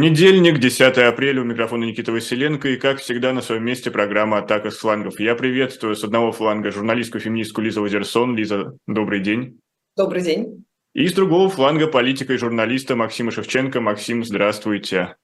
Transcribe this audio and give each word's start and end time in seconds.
Понедельник, 0.00 0.58
10 0.58 0.96
апреля, 0.96 1.42
у 1.42 1.44
микрофона 1.44 1.84
Никита 1.84 2.10
Василенко, 2.10 2.70
и, 2.70 2.78
как 2.78 3.00
всегда, 3.00 3.34
на 3.34 3.42
своем 3.42 3.66
месте 3.66 3.90
программа 3.90 4.38
«Атака 4.38 4.70
с 4.70 4.78
флангов». 4.78 5.20
Я 5.20 5.34
приветствую 5.34 5.94
с 5.94 6.02
одного 6.02 6.32
фланга 6.32 6.70
журналистскую 6.70 7.20
феминистку 7.20 7.60
Лизу 7.60 7.82
Лазерсон. 7.82 8.34
Лиза, 8.34 8.78
добрый 8.86 9.20
день. 9.20 9.60
Добрый 9.98 10.22
день. 10.22 10.64
И 10.94 11.06
с 11.06 11.12
другого 11.12 11.50
фланга 11.50 11.86
политика 11.86 12.32
и 12.32 12.38
журналиста 12.38 12.96
Максима 12.96 13.30
Шевченко. 13.30 13.82
Максим, 13.82 14.24
здравствуйте. 14.24 15.16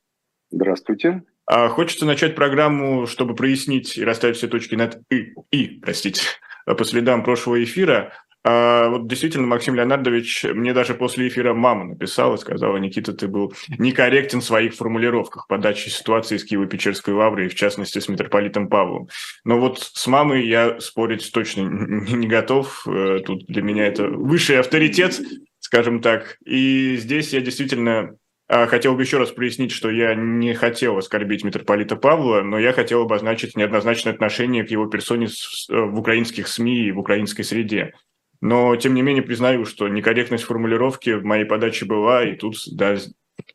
Здравствуйте. 0.50 1.22
А, 1.46 1.68
хочется 1.68 2.04
начать 2.04 2.34
программу, 2.34 3.06
чтобы 3.06 3.34
прояснить 3.34 3.96
и 3.96 4.04
расставить 4.04 4.36
все 4.36 4.46
точки 4.46 4.74
над 4.74 5.00
«и», 5.10 5.32
и 5.52 5.80
простите, 5.80 6.20
по 6.66 6.84
следам 6.84 7.24
прошлого 7.24 7.64
эфира. 7.64 8.12
А, 8.48 8.88
вот 8.90 9.08
действительно, 9.08 9.44
Максим 9.48 9.74
Леонардович 9.74 10.44
мне 10.44 10.72
даже 10.72 10.94
после 10.94 11.26
эфира 11.26 11.52
мама 11.52 11.84
написала, 11.84 12.36
сказала, 12.36 12.76
Никита, 12.76 13.12
ты 13.12 13.26
был 13.26 13.52
некорректен 13.76 14.40
в 14.40 14.44
своих 14.44 14.74
формулировках 14.74 15.48
подачи 15.48 15.88
ситуации 15.88 16.36
с 16.36 16.44
Киево-Печерской 16.48 17.12
лаврой, 17.12 17.48
в 17.48 17.56
частности, 17.56 17.98
с 17.98 18.08
митрополитом 18.08 18.68
Павлом. 18.68 19.08
Но 19.42 19.58
вот 19.58 19.80
с 19.80 20.06
мамой 20.06 20.46
я 20.46 20.78
спорить 20.78 21.28
точно 21.32 21.62
не 21.62 22.28
готов. 22.28 22.86
Э, 22.86 23.18
тут 23.26 23.46
для 23.46 23.62
меня 23.62 23.84
это 23.88 24.06
высший 24.06 24.60
авторитет, 24.60 25.20
скажем 25.58 26.00
так. 26.00 26.36
И 26.44 26.94
здесь 26.98 27.32
я 27.32 27.40
действительно 27.40 28.16
а, 28.48 28.68
Хотел 28.68 28.94
бы 28.94 29.02
еще 29.02 29.18
раз 29.18 29.32
прояснить, 29.32 29.72
что 29.72 29.90
я 29.90 30.14
не 30.14 30.54
хотел 30.54 30.96
оскорбить 30.96 31.42
митрополита 31.42 31.96
Павла, 31.96 32.42
но 32.42 32.60
я 32.60 32.72
хотел 32.72 33.02
обозначить 33.02 33.56
неоднозначное 33.56 34.12
отношение 34.12 34.62
к 34.62 34.70
его 34.70 34.86
персоне 34.86 35.26
в 35.68 35.98
украинских 35.98 36.46
СМИ 36.46 36.86
и 36.86 36.92
в 36.92 37.00
украинской 37.00 37.42
среде. 37.42 37.92
Но, 38.40 38.76
тем 38.76 38.94
не 38.94 39.02
менее, 39.02 39.22
признаю, 39.22 39.64
что 39.64 39.88
некорректность 39.88 40.44
формулировки 40.44 41.10
в 41.10 41.24
моей 41.24 41.44
подаче 41.44 41.84
была, 41.86 42.24
и 42.24 42.36
тут, 42.36 42.56
да, 42.72 42.96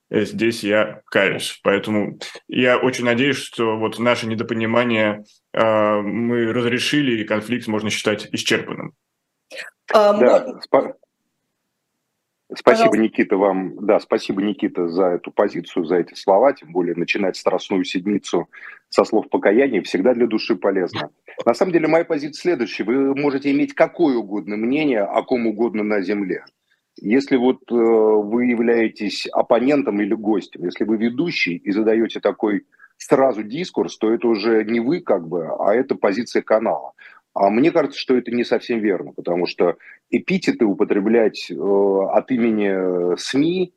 здесь 0.10 0.64
я 0.64 1.02
каюсь. 1.06 1.60
Поэтому 1.64 2.20
я 2.48 2.78
очень 2.78 3.06
надеюсь, 3.06 3.38
что 3.38 3.78
вот 3.78 4.00
наше 4.00 4.28
недопонимание 4.28 5.24
э, 5.54 6.02
мы 6.02 6.52
разрешили, 6.52 7.22
и 7.22 7.26
конфликт 7.26 7.68
можно 7.68 7.90
считать 7.90 8.28
исчерпанным. 8.32 8.94
А, 9.94 10.14
да, 10.14 10.46
Спасибо, 12.54 12.90
Пожалуйста. 12.90 13.02
Никита, 13.02 13.38
вам. 13.38 13.86
Да, 13.86 14.00
спасибо, 14.00 14.42
Никита, 14.42 14.88
за 14.90 15.06
эту 15.06 15.32
позицию, 15.32 15.86
за 15.86 15.98
эти 15.98 16.16
слова. 16.16 16.52
Тем 16.54 16.72
более 16.74 16.96
начинать 16.96 17.38
страстную 17.38 17.86
седмицу 17.86 18.50
со 18.90 19.06
слов 19.06 19.30
покаяния 19.30 19.82
всегда 19.82 20.14
для 20.14 20.28
души 20.28 20.56
полезно. 20.56 21.12
На 21.46 21.54
самом 21.54 21.72
деле, 21.72 21.88
моя 21.88 22.04
позиция 22.04 22.42
следующая. 22.42 22.84
Вы 22.84 23.16
можете 23.16 23.52
иметь 23.52 23.74
какое 23.74 24.18
угодно 24.18 24.58
мнение 24.58 25.02
о 25.02 25.24
ком 25.24 25.48
угодно 25.48 25.84
на 25.84 26.02
Земле. 26.02 26.44
Если 26.98 27.38
вот 27.38 27.62
э, 27.72 27.74
вы 27.74 28.46
являетесь 28.46 29.28
оппонентом 29.28 30.02
или 30.02 30.14
гостем, 30.14 30.66
если 30.66 30.84
вы 30.84 30.98
ведущий 30.98 31.56
и 31.56 31.72
задаете 31.72 32.20
такой 32.20 32.66
сразу 32.98 33.44
дискурс, 33.44 33.98
то 33.98 34.14
это 34.14 34.28
уже 34.28 34.64
не 34.66 34.80
вы 34.80 35.00
как 35.00 35.28
бы, 35.28 35.48
а 35.58 35.74
это 35.74 35.96
позиция 35.96 36.42
канала. 36.42 36.92
А 37.34 37.50
мне 37.50 37.72
кажется, 37.72 38.00
что 38.00 38.18
это 38.18 38.32
не 38.32 38.44
совсем 38.44 38.80
верно, 38.80 39.14
потому 39.14 39.46
что 39.46 39.78
эпитеты 40.10 40.66
употреблять 40.66 41.50
э, 41.50 41.56
от 41.56 42.30
имени 42.32 43.14
э, 43.14 43.18
СМИ, 43.18 43.74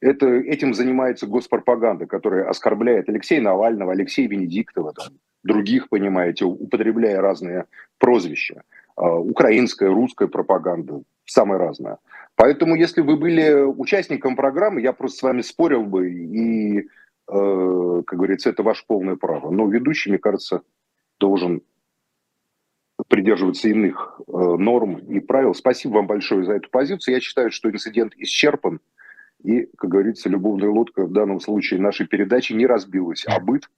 это, 0.00 0.26
этим 0.26 0.74
занимается 0.74 1.26
госпропаганда, 1.26 2.06
которая 2.06 2.48
оскорбляет 2.48 3.08
Алексея 3.08 3.40
Навального, 3.40 3.92
Алексея 3.92 4.28
Венедиктова, 4.28 4.92
там, 4.92 5.14
других, 5.42 5.88
понимаете, 5.88 6.44
употребляя 6.44 7.20
разные 7.20 7.64
прозвища. 7.98 8.62
Э, 8.98 9.08
украинская, 9.08 9.90
русская 9.90 10.28
пропаганда, 10.28 11.02
самое 11.24 11.58
разное. 11.58 11.98
Поэтому, 12.36 12.76
если 12.76 13.00
вы 13.00 13.16
были 13.16 13.64
участником 13.64 14.36
программы, 14.36 14.82
я 14.82 14.92
просто 14.92 15.18
с 15.18 15.22
вами 15.22 15.40
спорил 15.40 15.84
бы, 15.84 16.10
и, 16.10 16.80
э, 16.80 16.82
как 17.26 18.18
говорится, 18.18 18.50
это 18.50 18.62
ваше 18.62 18.84
полное 18.86 19.16
право. 19.16 19.50
Но 19.50 19.66
ведущий, 19.66 20.10
мне 20.10 20.18
кажется, 20.18 20.62
должен 21.18 21.62
придерживаться 23.08 23.68
иных 23.68 24.20
э, 24.26 24.32
норм 24.32 24.98
и 24.98 25.20
правил. 25.20 25.54
Спасибо 25.54 25.94
вам 25.94 26.06
большое 26.06 26.44
за 26.44 26.52
эту 26.52 26.68
позицию. 26.70 27.14
Я 27.14 27.20
считаю, 27.20 27.50
что 27.50 27.70
инцидент 27.70 28.14
исчерпан. 28.16 28.80
И, 29.42 29.68
как 29.76 29.90
говорится, 29.90 30.28
любовная 30.28 30.68
лодка 30.68 31.04
в 31.04 31.12
данном 31.12 31.40
случае 31.40 31.80
нашей 31.80 32.06
передачи 32.06 32.52
не 32.52 32.66
разбилась, 32.66 33.24
а 33.26 33.40
быт 33.40 33.70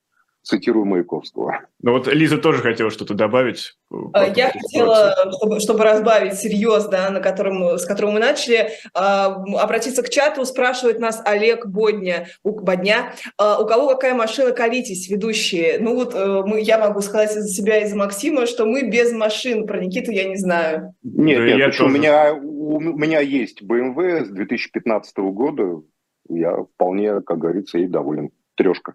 цитирую 0.42 0.86
Маяковского. 0.86 1.66
Ну 1.82 1.92
вот 1.92 2.06
Лиза 2.06 2.38
тоже 2.38 2.62
хотела 2.62 2.90
что-то 2.90 3.14
добавить. 3.14 3.74
А, 4.12 4.26
я 4.26 4.50
хотела, 4.50 5.14
чтобы, 5.36 5.60
чтобы 5.60 5.84
разбавить 5.84 6.34
серьез, 6.34 6.86
да, 6.86 7.10
на 7.10 7.20
котором, 7.20 7.78
с 7.78 7.84
которым 7.84 8.14
мы 8.14 8.20
начали, 8.20 8.70
а, 8.94 9.26
обратиться 9.58 10.02
к 10.02 10.08
чату, 10.08 10.44
спрашивает 10.44 10.98
нас 10.98 11.22
Олег 11.24 11.66
Бодня, 11.66 12.28
у, 12.42 12.52
Бодня, 12.52 13.12
а, 13.36 13.60
у 13.60 13.66
кого 13.66 13.88
какая 13.88 14.14
машина 14.14 14.52
калитесь, 14.52 15.08
ведущие? 15.08 15.78
Ну 15.78 15.94
вот 15.94 16.14
э, 16.14 16.42
мы, 16.46 16.60
я 16.60 16.78
могу 16.78 17.00
сказать 17.00 17.32
за 17.32 17.46
себя 17.46 17.78
и 17.78 17.86
за 17.86 17.96
Максима, 17.96 18.46
что 18.46 18.64
мы 18.64 18.88
без 18.88 19.12
машин, 19.12 19.66
про 19.66 19.80
Никиту 19.80 20.10
я 20.10 20.28
не 20.28 20.36
знаю. 20.36 20.94
Нет, 21.02 21.38
да 21.38 21.46
нет, 21.46 21.58
я 21.58 21.66
тоже... 21.66 21.84
у, 21.84 21.88
меня, 21.88 22.34
у 22.34 22.80
меня 22.80 23.20
есть 23.20 23.62
BMW 23.62 24.24
с 24.24 24.28
2015 24.28 25.18
года, 25.18 25.82
я 26.28 26.56
вполне, 26.74 27.20
как 27.20 27.38
говорится, 27.38 27.78
и 27.78 27.86
доволен. 27.86 28.30
Трешка. 28.54 28.94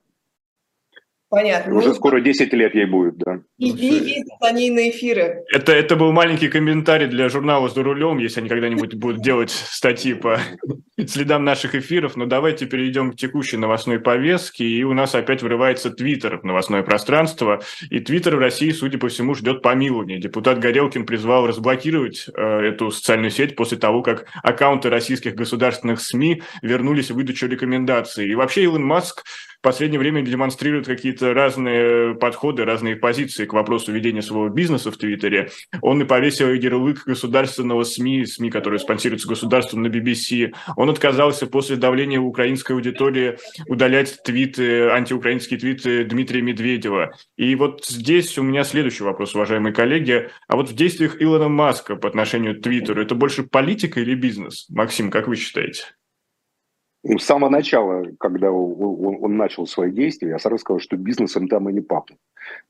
Понятно. 1.29 1.75
Уже 1.75 1.89
ну, 1.89 1.93
скоро 1.95 2.21
10 2.21 2.53
лет 2.53 2.75
ей 2.75 2.85
будет, 2.85 3.17
да. 3.17 3.39
И, 3.57 3.69
и 3.69 3.85
ездят 3.85 4.37
они 4.41 4.69
на 4.69 4.89
эфиры. 4.89 5.43
Это, 5.51 5.71
это 5.71 5.95
был 5.95 6.11
маленький 6.11 6.49
комментарий 6.49 7.07
для 7.07 7.29
журнала 7.29 7.67
«За 7.67 7.81
рулем», 7.81 8.19
если 8.19 8.41
они 8.41 8.49
когда-нибудь 8.49 8.93
будут 8.93 9.21
делать 9.21 9.49
статьи 9.49 10.13
по 10.13 10.39
следам 11.07 11.43
наших 11.43 11.73
эфиров. 11.73 12.15
Но 12.15 12.27
давайте 12.27 12.67
перейдем 12.67 13.11
к 13.11 13.15
текущей 13.15 13.57
новостной 13.57 13.99
повестке. 13.99 14.65
И 14.65 14.83
у 14.83 14.93
нас 14.93 15.15
опять 15.15 15.41
врывается 15.41 15.89
Твиттер 15.89 16.37
в 16.37 16.43
новостное 16.43 16.83
пространство. 16.83 17.61
И 17.89 17.99
Твиттер 17.99 18.35
в 18.35 18.39
России, 18.39 18.69
судя 18.69 18.99
по 18.99 19.09
всему, 19.09 19.33
ждет 19.33 19.63
помилования. 19.63 20.19
Депутат 20.19 20.59
Горелкин 20.59 21.07
призвал 21.07 21.47
разблокировать 21.47 22.27
э, 22.35 22.59
эту 22.59 22.91
социальную 22.91 23.31
сеть 23.31 23.55
после 23.55 23.79
того, 23.79 24.03
как 24.03 24.27
аккаунты 24.43 24.91
российских 24.91 25.33
государственных 25.33 26.01
СМИ 26.01 26.43
вернулись 26.61 27.09
в 27.09 27.15
выдачу 27.15 27.47
рекомендаций. 27.47 28.29
И 28.29 28.35
вообще 28.35 28.63
Илон 28.63 28.85
Маск 28.85 29.23
последнее 29.65 29.97
время 29.99 30.21
демонстрирует 30.21 30.85
какие-то 30.85 31.14
разные 31.21 32.15
подходы, 32.15 32.65
разные 32.65 32.95
позиции 32.95 33.45
к 33.45 33.53
вопросу 33.53 33.91
ведения 33.91 34.21
своего 34.21 34.49
бизнеса 34.49 34.91
в 34.91 34.97
Твиттере. 34.97 35.49
Он 35.81 36.01
и 36.01 36.05
повесил 36.05 36.51
ярлык 36.51 37.05
государственного 37.05 37.83
СМИ, 37.83 38.25
СМИ, 38.25 38.49
которые 38.49 38.79
спонсируются 38.79 39.27
государством 39.27 39.83
на 39.83 39.87
BBC. 39.87 40.53
Он 40.75 40.89
отказался 40.89 41.47
после 41.47 41.75
давления 41.75 42.19
украинской 42.19 42.73
аудитории 42.73 43.37
удалять 43.67 44.21
твиты, 44.23 44.89
антиукраинские 44.89 45.59
твиты 45.59 46.03
Дмитрия 46.05 46.41
Медведева. 46.41 47.11
И 47.37 47.55
вот 47.55 47.85
здесь 47.85 48.37
у 48.37 48.43
меня 48.43 48.63
следующий 48.63 49.03
вопрос, 49.03 49.35
уважаемые 49.35 49.73
коллеги. 49.73 50.29
А 50.47 50.55
вот 50.55 50.69
в 50.69 50.75
действиях 50.75 51.21
Илона 51.21 51.49
Маска 51.49 51.95
по 51.95 52.07
отношению 52.07 52.59
к 52.59 52.63
Твиттеру 52.63 53.01
это 53.01 53.15
больше 53.15 53.43
политика 53.43 53.99
или 53.99 54.15
бизнес? 54.15 54.67
Максим, 54.69 55.11
как 55.11 55.27
вы 55.27 55.35
считаете? 55.35 55.83
С 57.07 57.23
самого 57.23 57.51
начала, 57.51 58.07
когда 58.19 58.51
он 58.51 59.37
начал 59.37 59.67
свои 59.67 59.91
действия, 59.91 60.29
я 60.29 60.39
сразу 60.39 60.57
сказал, 60.57 60.79
что 60.79 60.97
бизнесом 60.97 61.47
там 61.47 61.69
и 61.69 61.73
не 61.73 61.81
пахнет. 61.81 62.17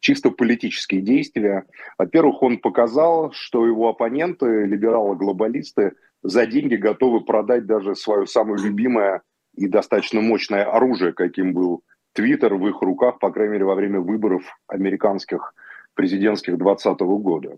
Чисто 0.02 0.30
политические 0.30 1.02
действия. 1.02 1.64
Во-первых, 1.98 2.44
он 2.44 2.58
показал, 2.58 3.32
что 3.32 3.66
его 3.66 3.88
оппоненты, 3.88 4.66
либералы-глобалисты, 4.66 5.94
за 6.22 6.46
деньги 6.48 6.76
готовы 6.76 7.22
продать 7.22 7.66
даже 7.66 7.96
свое 7.96 8.28
самое 8.28 8.62
любимое 8.62 9.22
и 9.56 9.68
достаточно 9.68 10.20
мощное 10.20 10.66
оружие, 10.66 11.14
каким 11.14 11.54
был 11.54 11.84
Твиттер 12.12 12.56
в 12.56 12.68
их 12.68 12.82
руках, 12.82 13.20
по 13.20 13.32
крайней 13.32 13.54
мере, 13.54 13.66
во 13.66 13.76
время 13.76 14.02
выборов 14.02 14.44
американских 14.68 15.54
президентских 15.94 16.58
2020 16.58 17.00
года. 17.22 17.58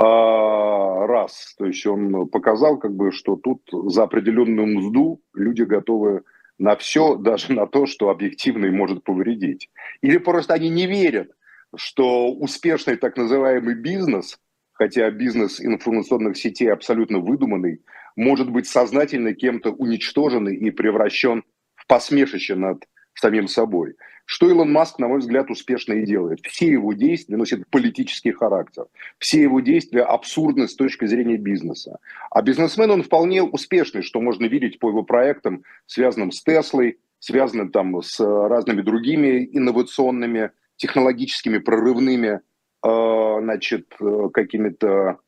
А, 0.00 1.06
раз. 1.06 1.54
То 1.58 1.66
есть 1.66 1.84
он 1.86 2.28
показал, 2.28 2.78
как 2.78 2.94
бы, 2.94 3.10
что 3.10 3.36
тут 3.36 3.62
за 3.72 4.04
определенную 4.04 4.78
мзду 4.78 5.20
люди 5.34 5.62
готовы 5.62 6.22
на 6.58 6.76
все, 6.76 7.16
даже 7.18 7.52
на 7.52 7.66
то, 7.66 7.86
что 7.86 8.08
объективно 8.08 8.66
им 8.66 8.76
может 8.76 9.02
повредить. 9.02 9.68
Или 10.00 10.18
просто 10.18 10.54
они 10.54 10.68
не 10.68 10.86
верят, 10.86 11.30
что 11.76 12.32
успешный 12.32 12.96
так 12.96 13.16
называемый 13.16 13.74
бизнес, 13.74 14.38
хотя 14.72 15.10
бизнес 15.10 15.60
информационных 15.60 16.36
сетей 16.36 16.72
абсолютно 16.72 17.18
выдуманный, 17.18 17.82
может 18.16 18.50
быть 18.50 18.68
сознательно 18.68 19.34
кем-то 19.34 19.70
уничтожен 19.70 20.48
и 20.48 20.70
превращен 20.70 21.42
в 21.74 21.86
посмешище 21.86 22.54
над 22.54 22.84
самим 23.20 23.48
собой. 23.48 23.94
Что 24.24 24.48
Илон 24.48 24.70
Маск, 24.70 24.98
на 24.98 25.08
мой 25.08 25.20
взгляд, 25.20 25.50
успешно 25.50 25.94
и 25.94 26.04
делает. 26.04 26.40
Все 26.44 26.66
его 26.66 26.92
действия 26.92 27.36
носят 27.36 27.66
политический 27.70 28.32
характер. 28.32 28.84
Все 29.18 29.40
его 29.42 29.60
действия 29.60 30.02
абсурдны 30.02 30.68
с 30.68 30.74
точки 30.74 31.06
зрения 31.06 31.38
бизнеса. 31.38 31.98
А 32.30 32.42
бизнесмен 32.42 32.90
он 32.90 33.02
вполне 33.02 33.42
успешный, 33.42 34.02
что 34.02 34.20
можно 34.20 34.44
видеть 34.44 34.78
по 34.78 34.90
его 34.90 35.02
проектам, 35.02 35.64
связанным 35.86 36.30
с 36.30 36.42
Теслой, 36.42 36.98
связанным 37.20 37.70
там 37.70 38.02
с 38.02 38.20
разными 38.20 38.82
другими 38.82 39.48
инновационными, 39.50 40.50
технологическими 40.76 41.58
прорывными 41.58 42.40
э, 42.84 43.40
значит, 43.40 43.94
э, 44.00 44.28
какими-то 44.32 45.18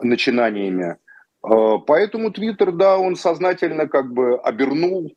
начинаниями. 0.00 0.96
Э, 1.44 1.78
поэтому 1.86 2.32
Твиттер, 2.32 2.72
да, 2.72 2.98
он 2.98 3.14
сознательно 3.14 3.86
как 3.86 4.12
бы 4.12 4.36
обернул 4.38 5.14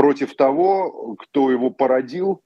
против 0.00 0.34
того, 0.34 1.14
кто 1.18 1.50
его 1.50 1.68
породил, 1.68 2.40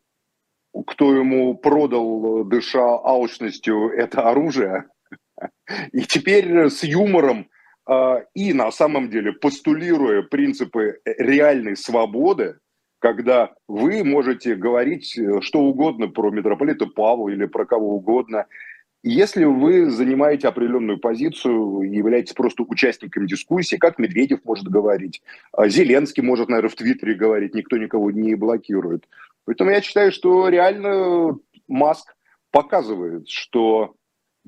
кто 0.88 1.14
ему 1.14 1.54
продал, 1.54 2.42
дыша 2.42 2.82
алчностью, 2.82 3.90
это 3.90 4.28
оружие. 4.28 4.86
И 5.92 6.00
теперь 6.00 6.68
с 6.68 6.82
юмором 6.82 7.46
э, 7.88 8.24
и 8.34 8.52
на 8.52 8.72
самом 8.72 9.08
деле 9.08 9.32
постулируя 9.34 10.22
принципы 10.22 10.98
реальной 11.04 11.76
свободы, 11.76 12.58
когда 12.98 13.54
вы 13.68 14.02
можете 14.02 14.56
говорить 14.56 15.16
э, 15.16 15.40
что 15.40 15.60
угодно 15.60 16.08
про 16.08 16.32
митрополита 16.32 16.86
Павла 16.86 17.28
или 17.28 17.46
про 17.46 17.66
кого 17.66 17.94
угодно, 17.94 18.46
если 19.06 19.44
вы 19.44 19.90
занимаете 19.90 20.48
определенную 20.48 20.98
позицию, 20.98 21.82
являетесь 21.82 22.32
просто 22.32 22.62
участником 22.62 23.26
дискуссии, 23.26 23.76
как 23.76 23.98
Медведев 23.98 24.40
может 24.44 24.66
говорить, 24.66 25.22
а 25.52 25.68
Зеленский 25.68 26.22
может, 26.22 26.48
наверное, 26.48 26.70
в 26.70 26.74
Твиттере 26.74 27.14
говорить, 27.14 27.54
никто 27.54 27.76
никого 27.76 28.10
не 28.10 28.34
блокирует. 28.34 29.06
Поэтому 29.44 29.70
я 29.70 29.82
считаю, 29.82 30.10
что 30.10 30.48
реально 30.48 31.38
Маск 31.68 32.16
показывает, 32.50 33.28
что 33.28 33.94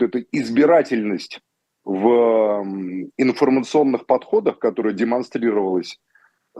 эта 0.00 0.25
избирательность 0.32 1.41
в 1.85 2.64
информационных 3.19 4.06
подходах, 4.06 4.58
которая 4.58 4.94
демонстрировалась 4.94 6.00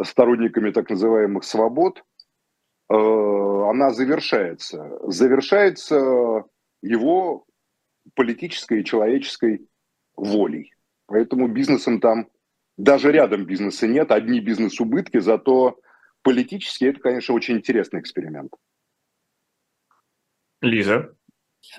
сторонниками 0.03 0.71
так 0.71 0.91
называемых 0.91 1.45
свобод, 1.45 2.05
э, 2.91 2.95
она 2.95 3.91
завершается. 3.91 4.99
Завершается 5.05 6.45
его 6.83 7.46
политической 8.15 8.81
и 8.81 8.85
человеческой 8.85 9.67
волей. 10.17 10.73
Поэтому 11.07 11.49
бизнесом 11.49 12.01
там 12.01 12.29
даже 12.77 13.11
рядом 13.11 13.45
бизнеса 13.47 13.87
нет, 13.87 14.11
одни 14.11 14.41
бизнес-убытки, 14.41 15.19
зато 15.19 15.79
политически 16.23 16.87
это, 16.87 17.01
конечно, 17.01 17.35
очень 17.35 17.57
интересный 17.57 18.01
эксперимент. 18.01 18.53
Лиза. 20.61 21.15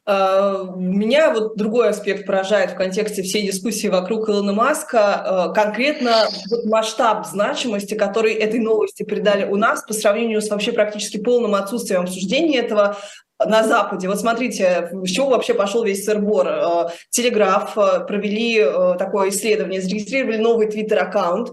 А, 0.06 0.64
меня 0.76 1.34
вот 1.34 1.56
другой 1.56 1.90
аспект 1.90 2.26
поражает 2.26 2.72
в 2.72 2.76
контексте 2.76 3.24
всей 3.24 3.46
дискуссии 3.46 3.88
вокруг 3.88 4.30
Илона 4.30 4.54
Маска, 4.54 5.46
а, 5.46 5.50
конкретно 5.50 6.28
вот 6.50 6.66
масштаб 6.66 7.26
значимости, 7.26 7.96
который 7.96 8.34
этой 8.34 8.60
новости 8.60 9.04
придали 9.04 9.46
у 9.46 9.56
нас 9.56 9.84
по 9.84 9.94
сравнению 9.94 10.42
с 10.42 10.50
вообще 10.50 10.72
практически 10.72 11.18
полным 11.18 11.56
отсутствием 11.56 12.02
обсуждения 12.02 12.60
этого 12.60 12.98
на 13.46 13.64
Западе. 13.64 14.08
Вот 14.08 14.20
смотрите, 14.20 14.90
с 14.92 15.10
чего 15.10 15.30
вообще 15.30 15.54
пошел 15.54 15.84
весь 15.84 16.06
сырбор. 16.06 16.48
Э, 16.48 16.88
Телеграф 17.10 17.78
э, 17.78 18.06
провели 18.08 18.60
э, 18.60 18.96
такое 18.98 19.30
исследование, 19.30 19.82
зарегистрировали 19.82 20.38
новый 20.38 20.68
твиттер-аккаунт. 20.68 21.52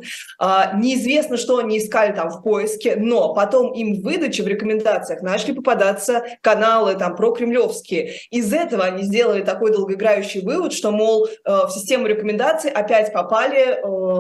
Неизвестно, 0.75 1.37
что 1.37 1.59
они 1.59 1.79
искали 1.79 2.13
там 2.13 2.31
в 2.31 2.43
поиске, 2.43 2.97
но 2.97 3.35
потом 3.35 3.73
им 3.73 3.95
в 3.95 4.05
выдаче, 4.05 4.43
в 4.43 4.49
рекомендациях 4.49 5.23
начали 5.23 5.53
попадаться 5.53 6.25
каналы 6.41 6.95
там 6.95 7.17
про 7.17 7.33
кремлевские. 7.33 8.13
Из 8.31 8.53
этого 8.53 8.85
они 8.85 9.03
сделали 9.05 9.43
такой 9.43 9.73
долгоиграющий 9.73 10.43
вывод, 10.43 10.73
что, 10.73 10.91
мол, 10.91 11.29
в 11.45 11.71
систему 11.71 12.07
рекомендаций 12.07 12.71
опять 12.71 13.13
попали 13.13 13.79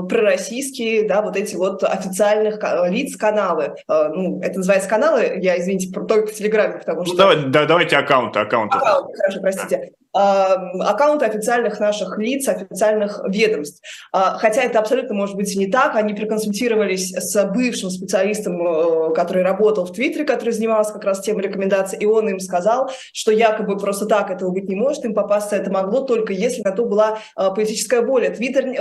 пророссийские, 0.08 1.06
да, 1.06 1.22
вот 1.22 1.36
эти 1.36 1.56
вот 1.56 1.82
официальных 1.82 2.60
лиц 2.90 3.16
каналы. 3.16 3.74
Ну, 3.88 4.40
это 4.42 4.58
называется 4.58 4.88
каналы, 4.88 5.38
я, 5.40 5.58
извините, 5.60 5.92
только 5.92 6.28
в 6.28 6.34
Телеграме, 6.34 6.78
потому 6.78 7.04
что... 7.04 7.32
Ну, 7.32 7.50
да, 7.54 7.66
давайте 7.66 7.96
аккаунты, 7.96 8.40
аккаунты. 8.40 8.76
Аккаунты, 8.78 9.16
хорошо, 9.16 9.40
простите. 9.40 9.92
Аккаунты 10.14 11.24
официальных 11.24 11.80
наших 11.80 12.18
лиц, 12.18 12.46
официальных 12.48 13.20
ведомств. 13.28 13.82
А, 14.12 14.38
хотя 14.38 14.62
это 14.62 14.78
абсолютно 14.78 15.14
может 15.14 15.34
быть 15.34 15.54
не 15.56 15.66
так. 15.66 15.96
Они 15.96 16.14
проконсультировались 16.14 17.12
с 17.12 17.44
бывшим 17.46 17.90
специалистом, 17.90 18.64
э, 18.64 19.14
который 19.14 19.42
работал 19.42 19.84
в 19.84 19.92
Твиттере, 19.92 20.24
который 20.24 20.50
занимался 20.50 20.92
как 20.92 21.04
раз 21.04 21.20
темой 21.20 21.42
рекомендаций, 21.42 21.98
и 21.98 22.06
он 22.06 22.28
им 22.28 22.38
сказал, 22.38 22.90
что 23.12 23.32
якобы 23.32 23.76
просто 23.76 24.06
так 24.06 24.30
этого 24.30 24.50
быть 24.50 24.68
не 24.68 24.76
может, 24.76 25.04
им 25.04 25.14
попасться 25.14 25.56
это 25.56 25.70
могло 25.72 26.02
только 26.02 26.32
если 26.32 26.62
на 26.62 26.70
то 26.70 26.84
была 26.84 27.18
э, 27.36 27.48
политическая 27.54 28.02
воля. 28.02 28.30
Твиттер, 28.30 28.66
э, 28.66 28.72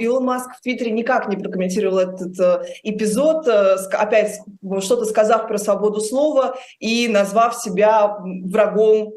Илон 0.00 0.24
Маск 0.24 0.50
в 0.56 0.60
Твиттере 0.60 0.90
никак 0.90 1.28
не 1.28 1.36
прокомментировал 1.36 1.98
этот 1.98 2.66
эпизод, 2.82 3.46
опять 3.46 4.40
что-то 4.80 5.04
сказав 5.04 5.46
про 5.46 5.58
свободу 5.58 6.00
слова 6.00 6.56
и 6.78 7.06
назвав 7.08 7.54
себя 7.56 8.18
врагом 8.44 9.12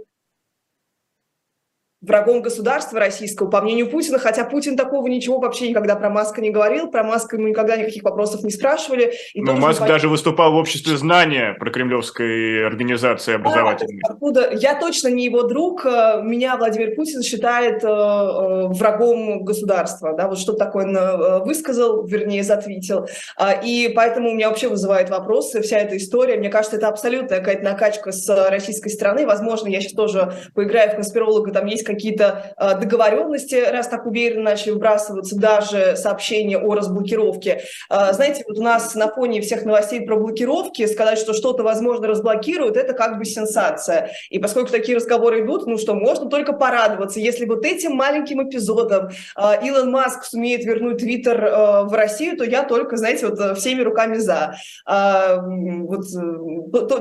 врагом 2.04 2.42
государства 2.42 3.00
российского, 3.00 3.50
по 3.50 3.62
мнению 3.62 3.90
Путина, 3.90 4.20
хотя 4.20 4.44
Путин 4.44 4.78
такого 4.78 5.08
ничего 5.08 5.40
вообще 5.40 5.70
никогда 5.70 5.96
про 5.96 6.10
Маска 6.10 6.42
не 6.42 6.50
говорил, 6.50 6.92
про 6.92 7.04
Маска 7.04 7.38
ему 7.38 7.48
никогда 7.48 7.78
никаких 7.78 8.04
вопросов 8.04 8.44
не 8.44 8.52
спрашивали. 8.52 9.14
И 9.34 9.42
Но 9.42 9.54
Маск 9.54 9.82
не... 9.82 9.88
даже 9.88 10.10
выступал 10.10 10.52
в 10.52 10.56
обществе 10.56 10.98
знания 10.98 11.56
про 11.60 11.72
кремлевской 11.72 12.66
организации 12.66 13.36
образовательной. 13.36 14.02
Да, 14.04 14.14
откуда? 14.14 14.50
Я 14.54 14.80
точно 14.80 15.08
не 15.08 15.26
его 15.26 15.44
друг, 15.44 15.86
э, 15.86 16.22
меня 16.24 16.58
Владимир 16.58 16.96
Путин 16.96 17.24
считает 17.24 17.84
э, 17.84 17.88
э, 17.88 18.68
врагом 18.68 19.44
государства, 19.44 20.14
да, 20.14 20.28
вот 20.28 20.40
что 20.40 20.54
такое 20.54 20.86
он 20.86 20.98
э, 20.98 21.40
высказал, 21.46 22.06
вернее, 22.06 22.44
затвитил, 22.44 23.08
э, 23.40 23.64
и 23.64 23.92
поэтому 23.96 24.32
у 24.32 24.34
меня 24.34 24.50
вообще 24.50 24.68
вызывает 24.68 25.10
вопросы 25.10 25.62
вся 25.62 25.80
эта 25.80 25.98
история, 25.98 26.38
мне 26.38 26.50
кажется, 26.50 26.78
это 26.78 26.88
абсолютная 26.88 27.40
какая-то 27.40 27.64
накачка 27.64 28.12
с 28.12 28.50
российской 28.50 28.90
стороны, 28.90 29.26
возможно, 29.26 29.68
я 29.69 29.80
сейчас 29.80 29.94
тоже 29.94 30.33
поиграю 30.54 30.92
в 30.92 30.95
конспиролога, 30.95 31.52
там 31.52 31.66
есть 31.68 31.86
какие-то 31.95 32.56
э, 32.57 32.80
договоренности, 32.80 33.56
раз 33.56 33.88
так 33.88 34.06
уверенно 34.06 34.44
начали 34.44 34.71
выбрасываться 34.71 35.38
даже 35.38 35.95
сообщения 35.95 36.57
о 36.57 36.73
разблокировке. 36.73 37.64
Э, 37.90 38.14
знаете, 38.14 38.44
вот 38.47 38.57
у 38.57 38.62
нас 38.62 38.95
на 38.95 39.07
фоне 39.09 39.42
всех 39.42 39.66
новостей 39.66 40.02
про 40.02 40.16
блокировки 40.16 40.85
сказать, 40.85 41.18
что 41.18 41.33
что-то, 41.33 41.64
возможно, 41.64 42.07
разблокируют, 42.07 42.78
это 42.78 42.94
как 42.94 43.18
бы 43.18 43.26
сенсация. 43.26 44.12
И 44.30 44.40
поскольку 44.40 44.71
такие 44.71 44.97
разговоры 44.97 45.44
идут, 45.44 45.68
ну 45.68 45.78
что, 45.78 45.94
можно 45.94 46.30
только 46.30 46.54
порадоваться, 46.54 47.19
если 47.19 47.45
вот 47.45 47.66
этим 47.66 47.94
маленьким 47.94 48.47
эпизодом 48.47 49.09
э, 49.38 49.66
Илон 49.66 49.92
Маск 49.92 50.23
сумеет 50.26 50.64
вернуть 50.66 50.97
Твиттер 50.97 51.42
в 51.85 51.94
Россию, 51.94 52.38
то 52.38 52.44
я 52.44 52.64
только, 52.64 52.97
знаете, 52.97 53.28
вот 53.28 53.57
всеми 53.57 53.81
руками 53.81 54.18
за. 54.18 54.56
Вот, 54.85 56.06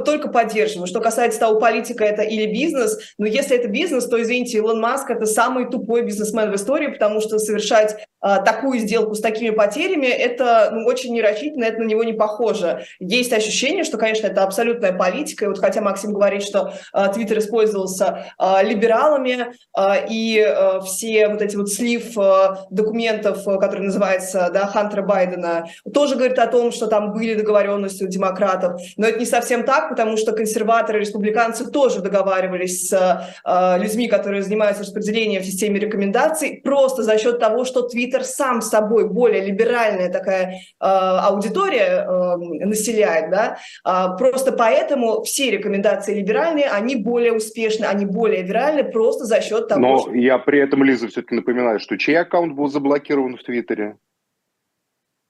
только 0.04 0.28
поддерживаю. 0.28 0.86
Что 0.86 1.00
касается 1.00 1.40
того, 1.40 1.60
политика 1.60 2.04
это 2.04 2.22
или 2.22 2.46
бизнес, 2.46 2.98
но 3.18 3.26
если 3.26 3.56
это 3.56 3.68
бизнес, 3.68 4.06
то, 4.06 4.20
извините, 4.20 4.58
Илон 4.58 4.80
Маск 4.82 5.10
это 5.10 5.26
самый 5.26 5.66
тупой 5.66 6.02
бизнесмен 6.02 6.50
в 6.50 6.56
истории, 6.56 6.88
потому 6.88 7.20
что 7.20 7.38
совершать 7.38 7.96
а, 8.22 8.40
такую 8.40 8.78
сделку 8.78 9.14
с 9.14 9.20
такими 9.20 9.50
потерями, 9.50 10.06
это 10.06 10.70
ну, 10.72 10.86
очень 10.86 11.12
нерачительно, 11.12 11.64
это 11.64 11.80
на 11.80 11.86
него 11.86 12.04
не 12.04 12.12
похоже. 12.12 12.84
Есть 13.00 13.32
ощущение, 13.32 13.82
что, 13.82 13.98
конечно, 13.98 14.28
это 14.28 14.44
абсолютная 14.44 14.92
политика, 14.92 15.44
и 15.44 15.48
вот 15.48 15.58
хотя 15.58 15.80
Максим 15.80 16.12
говорит, 16.12 16.42
что 16.42 16.72
а, 16.92 17.08
Твиттер 17.08 17.38
использовался 17.38 18.26
а, 18.38 18.62
либералами, 18.62 19.54
а, 19.76 19.96
и 19.96 20.38
а, 20.40 20.80
все 20.80 21.28
вот 21.28 21.42
эти 21.42 21.56
вот 21.56 21.68
слив 21.68 22.16
а, 22.16 22.66
документов, 22.70 23.44
который 23.44 23.86
называется 23.86 24.50
да, 24.52 24.66
Хантера 24.66 25.02
Байдена, 25.02 25.66
тоже 25.92 26.14
говорит 26.14 26.38
о 26.38 26.46
том, 26.46 26.70
что 26.70 26.86
там 26.86 27.12
были 27.12 27.34
договоренности 27.34 28.04
у 28.04 28.08
демократов, 28.08 28.80
но 28.96 29.06
это 29.06 29.18
не 29.18 29.26
совсем 29.26 29.64
так, 29.64 29.88
потому 29.90 30.16
что 30.16 30.32
консерваторы, 30.32 31.00
республиканцы 31.00 31.68
тоже 31.70 32.00
договаривались 32.00 32.88
с 32.88 33.26
а, 33.44 33.76
людьми, 33.78 34.06
которые 34.06 34.42
занимаются 34.42 34.71
распределением 34.80 35.42
в 35.42 35.46
системе 35.46 35.80
рекомендаций, 35.80 36.60
просто 36.62 37.02
за 37.02 37.18
счет 37.18 37.38
того, 37.38 37.64
что 37.64 37.82
Твиттер 37.82 38.02
Твиттер 38.02 38.24
сам 38.24 38.60
собой 38.60 39.08
более 39.08 39.44
либеральная 39.44 40.10
такая 40.10 40.54
э, 40.54 40.84
аудитория 40.84 42.04
э, 42.04 42.36
населяет, 42.66 43.30
да, 43.30 43.58
э, 43.84 44.16
просто 44.18 44.52
поэтому 44.52 45.22
все 45.22 45.50
рекомендации 45.50 46.14
либеральные, 46.14 46.66
они 46.66 46.96
более 46.96 47.32
успешны, 47.32 47.84
они 47.84 48.04
более 48.04 48.42
виральны 48.42 48.84
просто 48.84 49.24
за 49.24 49.40
счет 49.40 49.68
того, 49.68 49.80
Но 49.80 49.98
что... 49.98 50.14
я 50.14 50.38
при 50.38 50.60
этом, 50.60 50.82
Лиза, 50.82 51.08
все-таки 51.08 51.34
напоминаю, 51.34 51.78
что 51.78 51.96
чей 51.96 52.16
аккаунт 52.16 52.54
был 52.54 52.68
заблокирован 52.68 53.36
в 53.36 53.42
Твиттере? 53.42 53.96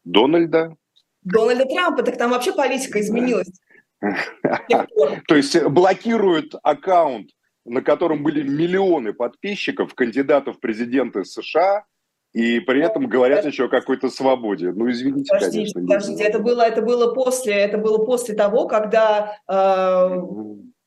Дональда? 0.04 0.74
Дональда 1.22 1.64
Трампа, 1.66 2.02
так 2.02 2.16
там 2.16 2.30
вообще 2.30 2.52
политика 2.52 3.00
изменилась. 3.00 3.50
То 5.28 5.36
есть 5.36 5.62
блокируют 5.64 6.54
аккаунт, 6.62 7.30
на 7.64 7.82
котором 7.82 8.22
были 8.22 8.42
миллионы 8.42 9.12
подписчиков, 9.12 9.94
кандидатов 9.94 10.56
в 10.56 10.60
президенты 10.60 11.24
США, 11.24 11.84
и 12.32 12.60
при 12.60 12.82
этом 12.82 13.08
говорят 13.08 13.44
еще 13.44 13.66
о 13.66 13.68
какой-то 13.68 14.08
свободе. 14.08 14.72
Ну, 14.72 14.90
извините, 14.90 15.32
подождите, 15.32 15.74
конечно. 15.74 15.80
Подождите, 15.82 16.24
это 16.24 16.38
было, 16.38 16.62
это 16.62 16.80
было 16.80 17.12
после, 17.12 17.54
это 17.54 17.76
было 17.76 17.98
после 17.98 18.34
того, 18.34 18.66
когда, 18.66 19.36
э, 19.46 19.52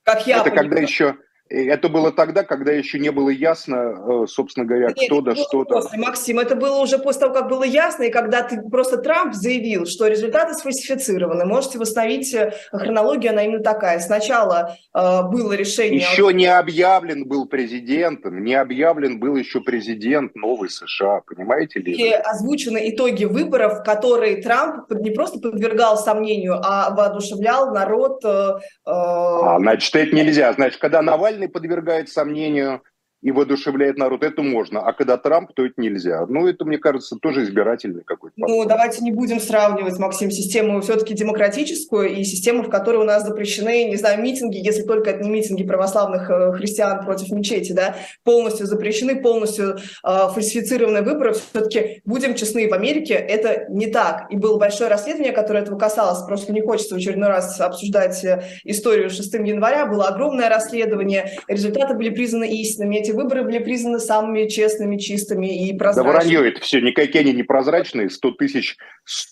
как 0.04 0.26
я. 0.28 0.38
Это 0.38 0.50
понимаю, 0.50 0.70
когда 0.70 0.80
еще 0.80 1.18
это 1.48 1.90
было 1.90 2.12
тогда, 2.12 2.44
когда 2.44 2.72
еще 2.72 2.98
не 2.98 3.12
было 3.12 3.30
ясно, 3.30 4.24
э, 4.24 4.28
собственно 4.28 4.66
говоря, 4.66 4.88
Нет, 4.88 4.98
кто 5.06 5.22
да 5.22 5.36
что 5.36 5.64
то 5.64 5.82
Максим, 5.96 6.40
это 6.40 6.56
было 6.56 6.82
уже 6.82 6.98
после 6.98 7.22
того, 7.22 7.34
как 7.34 7.50
было 7.50 7.64
ясно, 7.64 8.04
и 8.04 8.12
когда 8.12 8.42
ты 8.42 8.62
просто 8.62 8.98
Трамп 8.98 9.34
заявил, 9.34 9.86
что 9.86 10.08
результаты 10.08 10.56
сфальсифицированы. 10.56 11.46
Можете 11.46 11.78
восстановить 11.78 12.34
э, 12.34 12.52
хронологию, 12.72 13.32
она 13.32 13.44
именно 13.44 13.64
такая. 13.64 14.00
Сначала 14.00 14.76
э, 14.94 15.22
было 15.24 15.54
решение... 15.54 16.00
Еще 16.00 16.34
не 16.34 16.48
объявлен 16.48 17.28
был 17.28 17.46
президентом, 17.46 18.44
не 18.44 18.56
объявлен 18.56 19.20
был 19.20 19.36
еще 19.36 19.62
президент 19.62 20.36
новый 20.36 20.70
США, 20.70 21.22
понимаете 21.28 21.80
ли? 21.80 21.94
И 21.94 22.12
озвучены 22.12 22.90
итоги 22.90 23.26
выборов, 23.26 23.84
которые 23.84 24.42
Трамп 24.42 24.90
не 24.90 25.12
просто 25.12 25.40
подвергал 25.40 25.98
сомнению, 25.98 26.60
а 26.64 26.90
воодушевлял 26.90 27.72
народ. 27.72 28.26
Э, 28.26 28.58
э... 28.58 28.90
А, 28.90 29.60
значит, 29.60 29.96
это 29.96 30.16
нельзя. 30.16 30.52
Значит, 30.54 30.80
когда 30.80 31.04
Навальный 31.04 31.35
Навальный 31.36 31.50
подвергает 31.50 32.08
сомнению 32.10 32.82
и 33.26 33.32
воодушевляет 33.32 33.98
народ, 33.98 34.24
это 34.24 34.44
можно. 34.44 34.82
А 34.82 34.94
когда 34.94 35.18
Трамп, 35.18 35.52
то 35.56 35.66
это 35.66 35.82
нельзя. 35.82 36.28
Ну, 36.30 36.48
это, 36.48 36.64
мне 36.64 36.78
кажется, 36.78 37.16
тоже 37.20 37.44
избирательный 37.44 38.04
какой-то 38.04 38.36
подход. 38.40 38.56
Ну, 38.56 38.70
давайте 38.70 39.04
не 39.04 39.12
будем 39.12 39.40
сравнивать, 39.40 39.98
Максим, 39.98 40.30
систему 40.30 40.80
все-таки 40.82 41.16
демократическую 41.16 42.16
и 42.16 42.24
систему, 42.24 42.62
в 42.62 42.70
которой 42.70 42.98
у 42.98 43.04
нас 43.04 43.26
запрещены, 43.26 43.86
не 43.86 43.96
знаю, 43.96 44.22
митинги, 44.22 44.58
если 44.58 44.84
только 44.84 45.10
это 45.10 45.24
не 45.24 45.32
митинги 45.32 45.64
православных 45.64 46.30
э, 46.30 46.52
христиан 46.52 47.04
против 47.04 47.32
мечети, 47.32 47.72
да, 47.72 47.96
полностью 48.24 48.68
запрещены, 48.68 49.20
полностью 49.20 49.78
э, 49.78 50.28
фальсифицированы 50.32 51.02
выборы. 51.02 51.34
Все-таки, 51.34 52.04
будем 52.06 52.36
честны, 52.36 52.70
в 52.70 52.74
Америке 52.74 53.16
это 53.16 53.66
не 53.70 53.88
так. 53.88 54.28
И 54.30 54.36
было 54.36 54.60
большое 54.60 54.88
расследование, 54.88 55.34
которое 55.34 55.64
этого 55.64 55.80
касалось. 55.80 56.24
Просто 56.28 56.54
не 56.54 56.62
хочется 56.62 56.94
в 56.94 57.00
очередной 57.00 57.30
раз 57.30 57.60
обсуждать 57.60 58.24
э, 58.24 58.44
историю 58.66 59.10
6 59.10 59.34
января. 59.34 59.88
Было 59.88 60.10
огромное 60.10 60.48
расследование, 60.48 61.40
результаты 61.48 61.96
были 61.96 62.12
признаны 62.12 62.48
истинными. 62.48 62.98
Эти 62.98 63.15
выборы 63.16 63.44
были 63.44 63.60
признаны 63.60 64.00
самыми 64.00 64.48
честными, 64.48 64.98
чистыми 64.98 65.68
и 65.68 65.78
прозрачными. 65.78 66.14
Да 66.14 66.20
вранье 66.20 66.50
это 66.50 66.62
все, 66.62 66.82
никакие 66.82 67.22
они 67.22 67.34
не 67.34 67.44
прозрачные. 67.44 68.10
100 68.10 68.32
тысяч 68.32 68.78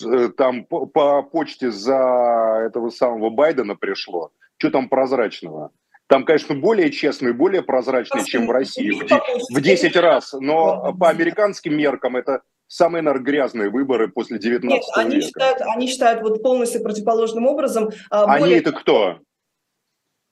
э, 0.05 0.29
там 0.35 0.65
по, 0.65 0.85
по 0.85 1.23
почте 1.23 1.71
за 1.71 2.63
этого 2.65 2.89
самого 2.89 3.29
Байдена 3.29 3.75
пришло. 3.75 4.31
Что 4.57 4.71
там 4.71 4.89
прозрачного? 4.89 5.71
Там, 6.07 6.25
конечно, 6.25 6.55
более 6.55 6.91
честные, 6.91 7.33
более 7.33 7.61
прозрачные, 7.61 8.25
чем 8.25 8.47
в 8.47 8.51
России, 8.51 8.91
в, 8.91 9.55
в 9.55 9.61
10 9.61 9.95
раз. 9.95 10.33
Но 10.33 10.93
по 10.93 11.09
американским 11.09 11.75
меркам 11.75 12.17
это 12.17 12.41
самые, 12.67 13.01
наверное, 13.01 13.25
грязные 13.25 13.69
выборы 13.69 14.09
после 14.09 14.39
19 14.39 14.69
Нет, 14.69 14.83
они 14.95 15.15
века. 15.15 15.27
Считают, 15.27 15.61
они 15.61 15.87
считают 15.87 16.21
вот 16.21 16.43
полностью 16.43 16.83
противоположным 16.83 17.47
образом. 17.47 17.89
А, 18.09 18.25
они 18.25 18.41
более... 18.41 18.59
это 18.59 18.71
кто? 18.73 19.19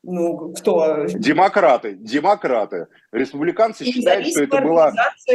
Ну, 0.04 0.54
кто? 0.54 1.06
Демократы. 1.06 1.94
Демократы. 1.94 2.88
Республиканцы 3.12 3.86
считают, 3.86 4.28
что 4.28 4.44
это 4.44 4.62
была... 4.62 4.92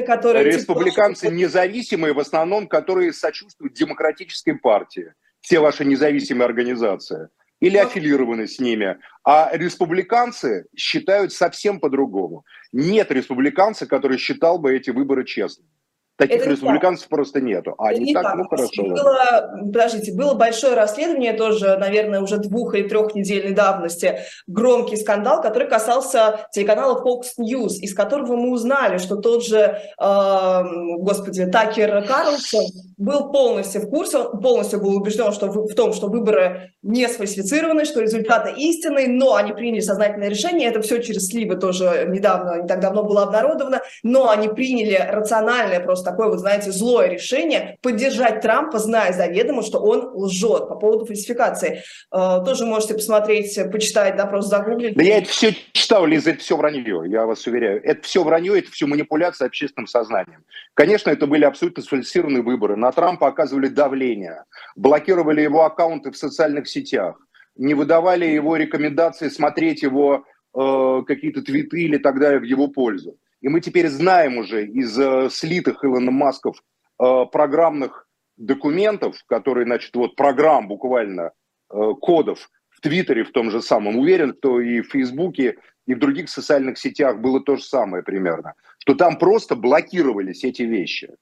Которая 0.06 0.42
Республиканцы 0.42 1.28
независимые, 1.28 2.14
в 2.14 2.18
основном, 2.18 2.66
которые 2.66 3.12
сочувствуют 3.12 3.74
демократической 3.74 4.54
партии. 4.54 5.12
Все 5.40 5.60
ваши 5.60 5.84
независимые 5.84 6.46
организации. 6.46 7.28
Или 7.60 7.76
аффилированы 7.78 8.48
с 8.48 8.58
ними. 8.58 8.98
А 9.24 9.50
республиканцы 9.52 10.66
считают 10.76 11.32
совсем 11.32 11.78
по-другому. 11.80 12.44
Нет 12.72 13.10
республиканца, 13.12 13.86
который 13.86 14.18
считал 14.18 14.58
бы 14.58 14.74
эти 14.74 14.90
выборы 14.90 15.24
честными. 15.24 15.70
Таких 16.16 16.40
это 16.40 16.50
республиканцев 16.50 17.08
так. 17.08 17.10
просто 17.10 17.40
нету. 17.42 17.74
А 17.76 17.92
это 17.92 18.00
не 18.00 18.14
так, 18.14 18.22
так, 18.22 18.36
ну 18.36 18.44
хорошо. 18.48 18.82
Было, 18.84 19.50
подождите, 19.60 20.12
было 20.14 20.34
большое 20.34 20.74
расследование 20.74 21.34
тоже, 21.34 21.76
наверное, 21.76 22.22
уже 22.22 22.38
двух 22.38 22.74
или 22.74 22.88
трех 22.88 23.14
недельной 23.14 23.52
давности, 23.52 24.20
громкий 24.46 24.96
скандал, 24.96 25.42
который 25.42 25.68
касался 25.68 26.46
телеканала 26.52 27.04
Fox 27.04 27.38
News, 27.38 27.74
из 27.80 27.94
которого 27.94 28.36
мы 28.36 28.50
узнали, 28.52 28.96
что 28.96 29.16
тот 29.16 29.44
же, 29.44 29.58
э, 29.58 30.62
господи, 30.98 31.46
Такер 31.46 32.02
Карлсон 32.06 32.64
был 32.96 33.30
полностью 33.30 33.82
в 33.82 33.90
курсе, 33.90 34.18
он 34.18 34.40
полностью 34.40 34.80
был 34.80 34.96
убежден 34.96 35.32
что 35.32 35.48
в, 35.48 35.74
том, 35.74 35.92
что 35.92 36.08
выборы 36.08 36.72
не 36.82 37.06
сфальсифицированы, 37.08 37.84
что 37.84 38.00
результаты 38.00 38.52
истинные, 38.56 39.08
но 39.08 39.34
они 39.34 39.52
приняли 39.52 39.80
сознательное 39.80 40.28
решение, 40.28 40.68
это 40.68 40.80
все 40.80 41.02
через 41.02 41.28
сливы 41.28 41.56
тоже 41.56 42.06
недавно, 42.08 42.62
не 42.62 42.68
так 42.68 42.80
давно 42.80 43.02
было 43.02 43.24
обнародовано, 43.24 43.82
но 44.02 44.30
они 44.30 44.48
приняли 44.48 44.98
рациональное 45.10 45.80
просто 45.80 46.10
такое, 46.10 46.28
вот 46.28 46.38
знаете, 46.38 46.72
злое 46.72 47.08
решение 47.08 47.76
поддержать 47.82 48.40
Трампа, 48.40 48.78
зная 48.78 49.12
заведомо, 49.12 49.62
что 49.62 49.78
он 49.78 50.10
лжет 50.14 50.68
по 50.68 50.76
поводу 50.76 51.04
фальсификации. 51.06 51.82
Э, 52.12 52.42
тоже 52.44 52.64
можете 52.64 52.94
посмотреть, 52.94 53.58
почитать, 53.70 54.16
да, 54.16 54.26
просто 54.26 54.56
загуглить. 54.56 54.94
Да 54.96 55.02
я 55.02 55.18
это 55.18 55.28
все 55.28 55.54
читал, 55.72 56.06
Лиза, 56.06 56.30
это 56.30 56.40
все 56.40 56.56
вранье, 56.56 57.02
я 57.06 57.26
вас 57.26 57.46
уверяю. 57.46 57.82
Это 57.84 58.02
все 58.02 58.24
вранье, 58.24 58.58
это 58.58 58.70
все 58.70 58.86
манипуляция 58.86 59.46
общественным 59.46 59.86
сознанием. 59.86 60.44
Конечно, 60.74 61.10
это 61.10 61.26
были 61.26 61.44
абсолютно 61.44 61.82
сфальсифицированные 61.82 62.42
выборы. 62.42 62.76
На 62.86 62.92
Трампа 62.92 63.26
оказывали 63.26 63.66
давление, 63.66 64.44
блокировали 64.76 65.40
его 65.40 65.64
аккаунты 65.64 66.12
в 66.12 66.16
социальных 66.16 66.68
сетях, 66.68 67.18
не 67.56 67.74
выдавали 67.74 68.26
его 68.26 68.54
рекомендации 68.54 69.28
смотреть 69.28 69.82
его 69.82 70.24
э, 70.54 71.02
какие-то 71.04 71.42
твиты 71.42 71.82
или 71.82 71.98
так 71.98 72.20
далее 72.20 72.38
в 72.38 72.44
его 72.44 72.68
пользу. 72.68 73.18
И 73.40 73.48
мы 73.48 73.60
теперь 73.60 73.88
знаем 73.88 74.38
уже 74.38 74.64
из 74.68 74.96
э, 74.96 75.30
слитых 75.30 75.84
Илона 75.84 76.12
Масков 76.12 76.62
э, 77.02 77.24
программных 77.32 78.06
документов, 78.36 79.16
которые, 79.26 79.66
значит, 79.66 79.96
вот 79.96 80.14
программ 80.14 80.68
буквально, 80.68 81.32
э, 81.68 81.92
кодов 82.00 82.48
в 82.68 82.80
Твиттере 82.80 83.24
в 83.24 83.32
том 83.32 83.50
же 83.50 83.62
самом. 83.62 83.96
Уверен, 83.96 84.32
что 84.38 84.60
и 84.60 84.80
в 84.80 84.92
Фейсбуке, 84.92 85.56
и 85.88 85.94
в 85.94 85.98
других 85.98 86.30
социальных 86.30 86.78
сетях 86.78 87.18
было 87.18 87.40
то 87.40 87.56
же 87.56 87.64
самое 87.64 88.04
примерно. 88.04 88.54
Что 88.78 88.94
там 88.94 89.18
просто 89.18 89.56
блокировались 89.56 90.44
эти 90.44 90.62
вещи. 90.62 91.16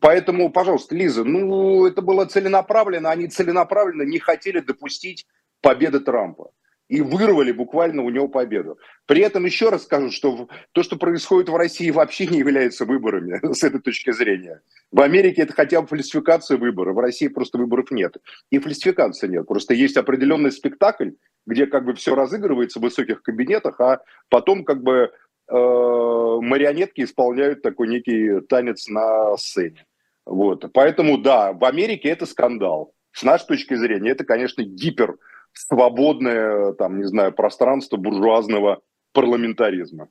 Поэтому, 0.00 0.50
пожалуйста, 0.50 0.94
Лиза, 0.94 1.24
ну, 1.24 1.86
это 1.86 2.02
было 2.02 2.26
целенаправленно. 2.26 3.10
Они 3.10 3.26
целенаправленно 3.26 4.02
не 4.02 4.18
хотели 4.18 4.60
допустить 4.60 5.26
победы 5.60 6.00
Трампа 6.00 6.50
и 6.88 7.02
вырвали 7.02 7.52
буквально 7.52 8.02
у 8.02 8.10
него 8.10 8.28
победу. 8.28 8.78
При 9.06 9.20
этом 9.20 9.44
еще 9.44 9.68
раз 9.68 9.84
скажу, 9.84 10.10
что 10.10 10.48
то, 10.72 10.82
что 10.82 10.96
происходит 10.96 11.50
в 11.50 11.56
России, 11.56 11.90
вообще 11.90 12.26
не 12.26 12.38
является 12.38 12.86
выборами 12.86 13.40
с 13.52 13.62
этой 13.62 13.80
точки 13.80 14.10
зрения. 14.10 14.62
В 14.90 15.02
Америке 15.02 15.42
это 15.42 15.52
хотя 15.52 15.82
бы 15.82 15.86
фальсификация 15.86 16.56
выборов, 16.56 16.96
в 16.96 16.98
России 16.98 17.28
просто 17.28 17.58
выборов 17.58 17.90
нет. 17.90 18.16
И 18.50 18.58
фальсификации 18.58 19.28
нет. 19.28 19.46
Просто 19.46 19.74
есть 19.74 19.96
определенный 19.96 20.50
спектакль, 20.50 21.10
где 21.46 21.66
как 21.66 21.84
бы 21.84 21.94
все 21.94 22.14
разыгрывается 22.14 22.78
в 22.78 22.82
высоких 22.82 23.22
кабинетах, 23.22 23.80
а 23.80 24.00
потом 24.30 24.64
как 24.64 24.82
бы 24.82 25.10
марионетки 25.50 27.02
исполняют 27.02 27.62
такой 27.62 27.88
некий 27.88 28.40
танец 28.42 28.88
на 28.88 29.36
сцене. 29.36 29.86
Вот. 30.26 30.70
Поэтому 30.72 31.18
да, 31.18 31.52
в 31.52 31.64
Америке 31.64 32.10
это 32.10 32.26
скандал. 32.26 32.92
С 33.12 33.22
нашей 33.22 33.46
точки 33.46 33.74
зрения 33.74 34.10
это, 34.10 34.24
конечно, 34.24 34.62
гипер 34.62 35.16
свободное, 35.52 36.72
там, 36.74 36.98
не 36.98 37.04
знаю, 37.04 37.32
пространство 37.32 37.96
буржуазного 37.96 38.80
парламентаризма. 39.12 40.08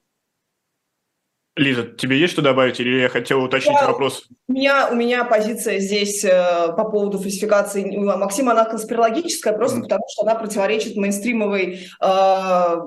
Лиза, 1.58 1.84
тебе 1.84 2.20
есть 2.20 2.34
что 2.34 2.44
добавить, 2.44 2.80
или 2.80 3.02
я 3.02 3.10
хотела 3.10 3.42
уточнить 3.42 3.78
я, 3.82 3.88
вопрос? 3.88 4.28
У 4.48 4.54
меня, 4.54 4.90
у 4.92 4.96
меня 4.96 5.24
позиция 5.26 5.80
здесь 5.80 6.24
э, 6.24 6.74
по 6.78 6.86
поводу 6.86 7.18
фальсификации 7.18 7.98
Максима, 7.98 8.52
она 8.52 8.66
конспирологическая, 8.66 9.54
просто 9.54 9.80
mm. 9.80 9.82
потому 9.82 10.04
что 10.08 10.22
она 10.22 10.36
противоречит 10.36 10.96
мейнстримовой 10.96 11.80
э, 12.00 12.06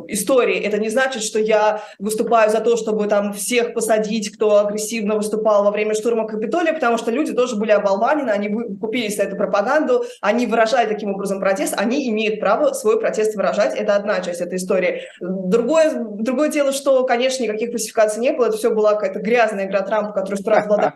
истории. 0.08 0.60
Это 0.60 0.78
не 0.78 0.88
значит, 0.88 1.24
что 1.24 1.40
я 1.40 1.82
выступаю 1.98 2.50
за 2.50 2.60
то, 2.60 2.76
чтобы 2.76 3.08
там 3.08 3.32
всех 3.32 3.74
посадить, 3.74 4.30
кто 4.30 4.58
агрессивно 4.58 5.16
выступал 5.16 5.64
во 5.64 5.72
время 5.72 5.94
штурма 5.94 6.28
Капитолия, 6.28 6.72
потому 6.72 6.96
что 6.96 7.10
люди 7.10 7.32
тоже 7.32 7.56
были 7.56 7.72
оболванены, 7.72 8.30
они 8.30 8.76
купились 8.76 9.18
на 9.18 9.22
эту 9.22 9.36
пропаганду, 9.36 10.04
они 10.20 10.46
выражали 10.46 10.88
таким 10.88 11.14
образом 11.14 11.40
протест, 11.40 11.74
они 11.76 12.08
имеют 12.08 12.38
право 12.38 12.72
свой 12.72 13.00
протест 13.00 13.34
выражать, 13.34 13.74
это 13.76 13.96
одна 13.96 14.20
часть 14.20 14.40
этой 14.40 14.58
истории. 14.58 15.02
Другое, 15.20 15.92
другое 15.94 16.50
дело, 16.50 16.70
что, 16.70 17.04
конечно, 17.04 17.42
никаких 17.42 17.70
фальсификаций 17.70 18.20
не 18.20 18.32
было, 18.32 18.46
это 18.46 18.59
все 18.60 18.70
была 18.70 18.94
какая-то 18.94 19.20
грязная 19.20 19.66
игра 19.66 19.80
Трампа, 19.80 20.12
который 20.12 20.34
устроил 20.34 20.66
Владимир. 20.66 20.92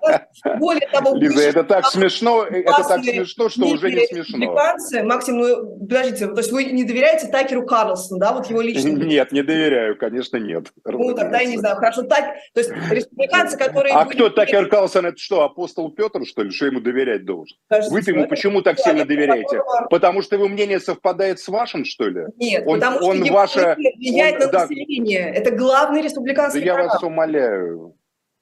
Более 0.58 0.88
того, 0.88 1.16
Лиза, 1.16 1.42
это 1.42 1.64
так 1.64 1.86
смешно, 1.86 2.44
это 2.44 2.84
так 2.86 3.02
смешно, 3.02 3.48
что 3.48 3.66
уже 3.66 3.90
не 3.90 4.06
смешно. 4.06 4.54
Максим, 5.04 5.38
ну, 5.38 5.78
подождите, 5.78 6.26
то 6.28 6.38
есть 6.38 6.52
вы 6.52 6.64
не 6.64 6.84
доверяете 6.84 7.28
Такеру 7.28 7.64
Карлсону, 7.64 8.20
да, 8.20 8.32
вот 8.32 8.46
его 8.46 8.60
личному? 8.60 8.96
Нет, 9.04 9.32
не 9.32 9.42
доверяю, 9.42 9.96
конечно, 9.96 10.36
нет. 10.36 10.66
Ну, 10.84 11.14
тогда 11.14 11.40
я 11.40 11.48
не 11.48 11.58
знаю, 11.58 11.76
хорошо, 11.76 12.02
так, 12.02 12.24
то 12.52 12.60
есть 12.60 12.70
республиканцы, 12.90 13.56
которые... 13.56 13.94
А 13.94 14.04
кто 14.04 14.28
Такер 14.28 14.68
Карлсон, 14.68 15.06
это 15.06 15.16
что, 15.16 15.42
апостол 15.42 15.90
Петр, 15.90 16.24
что 16.26 16.42
ли, 16.42 16.50
что 16.50 16.66
ему 16.66 16.80
доверять 16.80 17.24
должен? 17.24 17.56
Вы-то 17.90 18.10
ему 18.10 18.28
почему 18.28 18.62
так 18.62 18.78
сильно 18.78 19.04
доверяете? 19.04 19.62
Потому 19.90 20.22
что 20.22 20.36
его 20.36 20.48
мнение 20.48 20.80
совпадает 20.80 21.40
с 21.40 21.48
вашим, 21.48 21.84
что 21.84 22.08
ли? 22.08 22.24
Нет, 22.36 22.64
потому 22.66 22.98
что 22.98 23.12
его 23.12 23.46
влияет 23.96 24.40
на 24.40 24.60
население. 24.60 25.32
Это 25.34 25.50
главный 25.50 26.02
республиканский 26.02 26.64
я 26.64 26.76
вас 26.76 27.02
умоляю. 27.02 27.53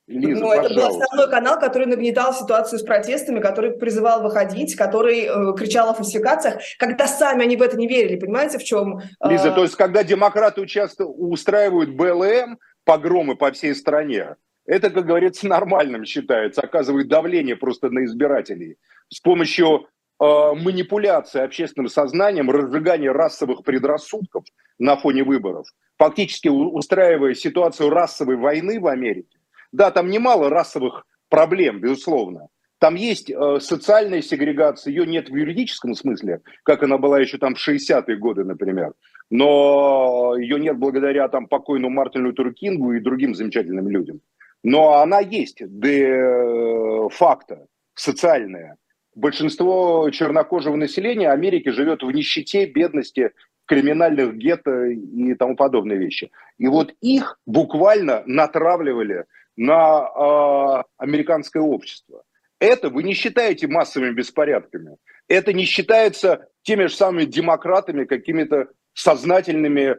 Лиза, 0.08 0.40
ну, 0.40 0.52
это 0.52 0.74
был 0.74 0.86
основной 0.86 1.30
канал, 1.30 1.60
который 1.60 1.86
нагнетал 1.86 2.34
ситуацию 2.34 2.78
с 2.78 2.82
протестами, 2.82 3.40
который 3.40 3.72
призывал 3.72 4.22
выходить, 4.22 4.74
который 4.74 5.26
э, 5.26 5.54
кричал 5.56 5.90
о 5.90 5.94
фальсификациях, 5.94 6.60
когда 6.78 7.06
сами 7.06 7.44
они 7.44 7.56
в 7.56 7.62
это 7.62 7.76
не 7.76 7.86
верили. 7.86 8.18
Понимаете, 8.18 8.58
в 8.58 8.64
чем? 8.64 8.98
Э, 8.98 9.28
Лиза, 9.28 9.52
то 9.52 9.62
есть, 9.62 9.76
когда 9.76 10.02
демократы 10.02 10.60
участвуют, 10.60 11.12
устраивают 11.16 11.90
БЛМ, 11.90 12.58
погромы 12.84 13.36
по 13.36 13.52
всей 13.52 13.74
стране, 13.74 14.36
это, 14.66 14.90
как 14.90 15.06
говорится, 15.06 15.46
нормальным 15.46 16.04
считается, 16.04 16.62
оказывает 16.62 17.08
давление 17.08 17.56
просто 17.56 17.90
на 17.90 18.04
избирателей. 18.04 18.78
С 19.08 19.20
помощью 19.20 19.86
э, 20.20 20.24
манипуляции 20.54 21.40
общественным 21.40 21.88
сознанием, 21.88 22.50
разжигания 22.50 23.12
расовых 23.12 23.62
предрассудков 23.62 24.44
на 24.78 24.96
фоне 24.96 25.22
выборов, 25.22 25.66
фактически 25.98 26.48
устраивая 26.48 27.34
ситуацию 27.34 27.90
расовой 27.90 28.36
войны 28.36 28.80
в 28.80 28.86
Америке, 28.86 29.38
да, 29.72 29.90
там 29.90 30.10
немало 30.10 30.50
расовых 30.50 31.06
проблем, 31.28 31.80
безусловно. 31.80 32.48
Там 32.78 32.96
есть 32.96 33.30
э, 33.30 33.60
социальная 33.60 34.22
сегрегация, 34.22 34.90
ее 34.90 35.06
нет 35.06 35.30
в 35.30 35.36
юридическом 35.36 35.94
смысле, 35.94 36.40
как 36.64 36.82
она 36.82 36.98
была 36.98 37.20
еще 37.20 37.38
там 37.38 37.54
в 37.54 37.68
60-е 37.68 38.16
годы, 38.16 38.44
например. 38.44 38.92
Но 39.30 40.34
ее 40.36 40.58
нет 40.58 40.76
благодаря 40.78 41.28
там 41.28 41.46
покойному 41.46 41.94
Мартину 41.94 42.26
Лютер 42.26 42.52
Кингу 42.52 42.92
и 42.92 43.00
другим 43.00 43.34
замечательным 43.34 43.88
людям. 43.88 44.20
Но 44.64 44.94
она 44.94 45.20
есть 45.20 45.58
де 45.60 47.08
факто, 47.10 47.66
социальная. 47.94 48.76
Большинство 49.14 50.10
чернокожего 50.10 50.76
населения 50.76 51.30
Америки 51.30 51.68
живет 51.68 52.02
в 52.02 52.10
нищете, 52.10 52.66
бедности, 52.66 53.30
криминальных 53.72 54.36
гетто 54.36 54.84
и 54.84 55.34
тому 55.34 55.56
подобные 55.56 55.98
вещи. 55.98 56.30
И 56.58 56.68
вот 56.68 56.94
их 57.00 57.38
буквально 57.46 58.22
натравливали 58.26 59.24
на 59.56 60.02
э, 60.04 60.82
американское 60.98 61.62
общество. 61.62 62.22
Это 62.60 62.90
вы 62.90 63.02
не 63.02 63.14
считаете 63.14 63.68
массовыми 63.68 64.12
беспорядками. 64.12 64.98
Это 65.26 65.54
не 65.54 65.64
считается 65.64 66.48
теми 66.62 66.84
же 66.84 66.94
самыми 66.94 67.24
демократами, 67.24 68.04
какими-то 68.04 68.68
сознательными 68.92 69.96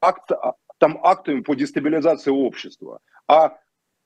акт, 0.00 0.30
там, 0.78 0.98
актами 1.02 1.42
по 1.42 1.54
дестабилизации 1.54 2.30
общества. 2.30 3.00
А 3.28 3.58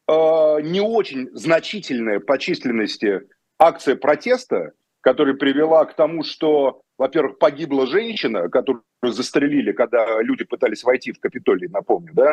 э, 0.09 0.61
не 0.63 0.81
очень 0.81 1.31
значительная 1.33 2.19
по 2.19 2.39
численности 2.39 3.21
акция 3.57 3.95
протеста, 3.95 4.73
которая 5.07 5.37
привела 5.37 5.85
к 5.85 5.95
тому, 5.95 6.25
что, 6.25 6.83
во-первых, 6.99 7.39
погибла 7.39 7.87
женщина, 7.87 8.49
которую 8.49 8.83
застрелили, 9.05 9.71
когда 9.71 10.21
люди 10.21 10.43
пытались 10.43 10.83
войти 10.83 11.13
в 11.13 11.21
Капитолий, 11.21 11.69
напомню, 11.69 12.13
да, 12.13 12.33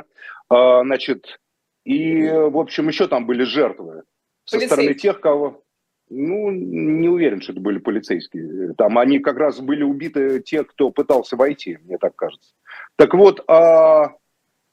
э, 0.50 0.82
значит, 0.84 1.40
и, 1.86 2.28
в 2.28 2.58
общем, 2.58 2.88
еще 2.88 3.08
там 3.08 3.28
были 3.28 3.44
жертвы 3.44 4.02
со 4.46 4.60
стороны 4.60 4.96
тех, 4.96 5.20
кого... 5.20 5.62
Ну, 6.10 6.50
не 6.50 7.08
уверен, 7.08 7.42
что 7.42 7.52
это 7.52 7.62
были 7.62 7.78
полицейские. 7.78 8.74
Там 8.74 8.98
они 8.98 9.20
как 9.20 9.38
раз 9.38 9.60
были 9.60 9.84
убиты 9.84 10.42
те, 10.42 10.64
кто 10.64 10.90
пытался 10.90 11.36
войти, 11.36 11.78
мне 11.84 12.00
так 12.00 12.16
кажется. 12.16 12.56
Так 12.96 13.14
вот, 13.14 13.44
а, 13.48 14.16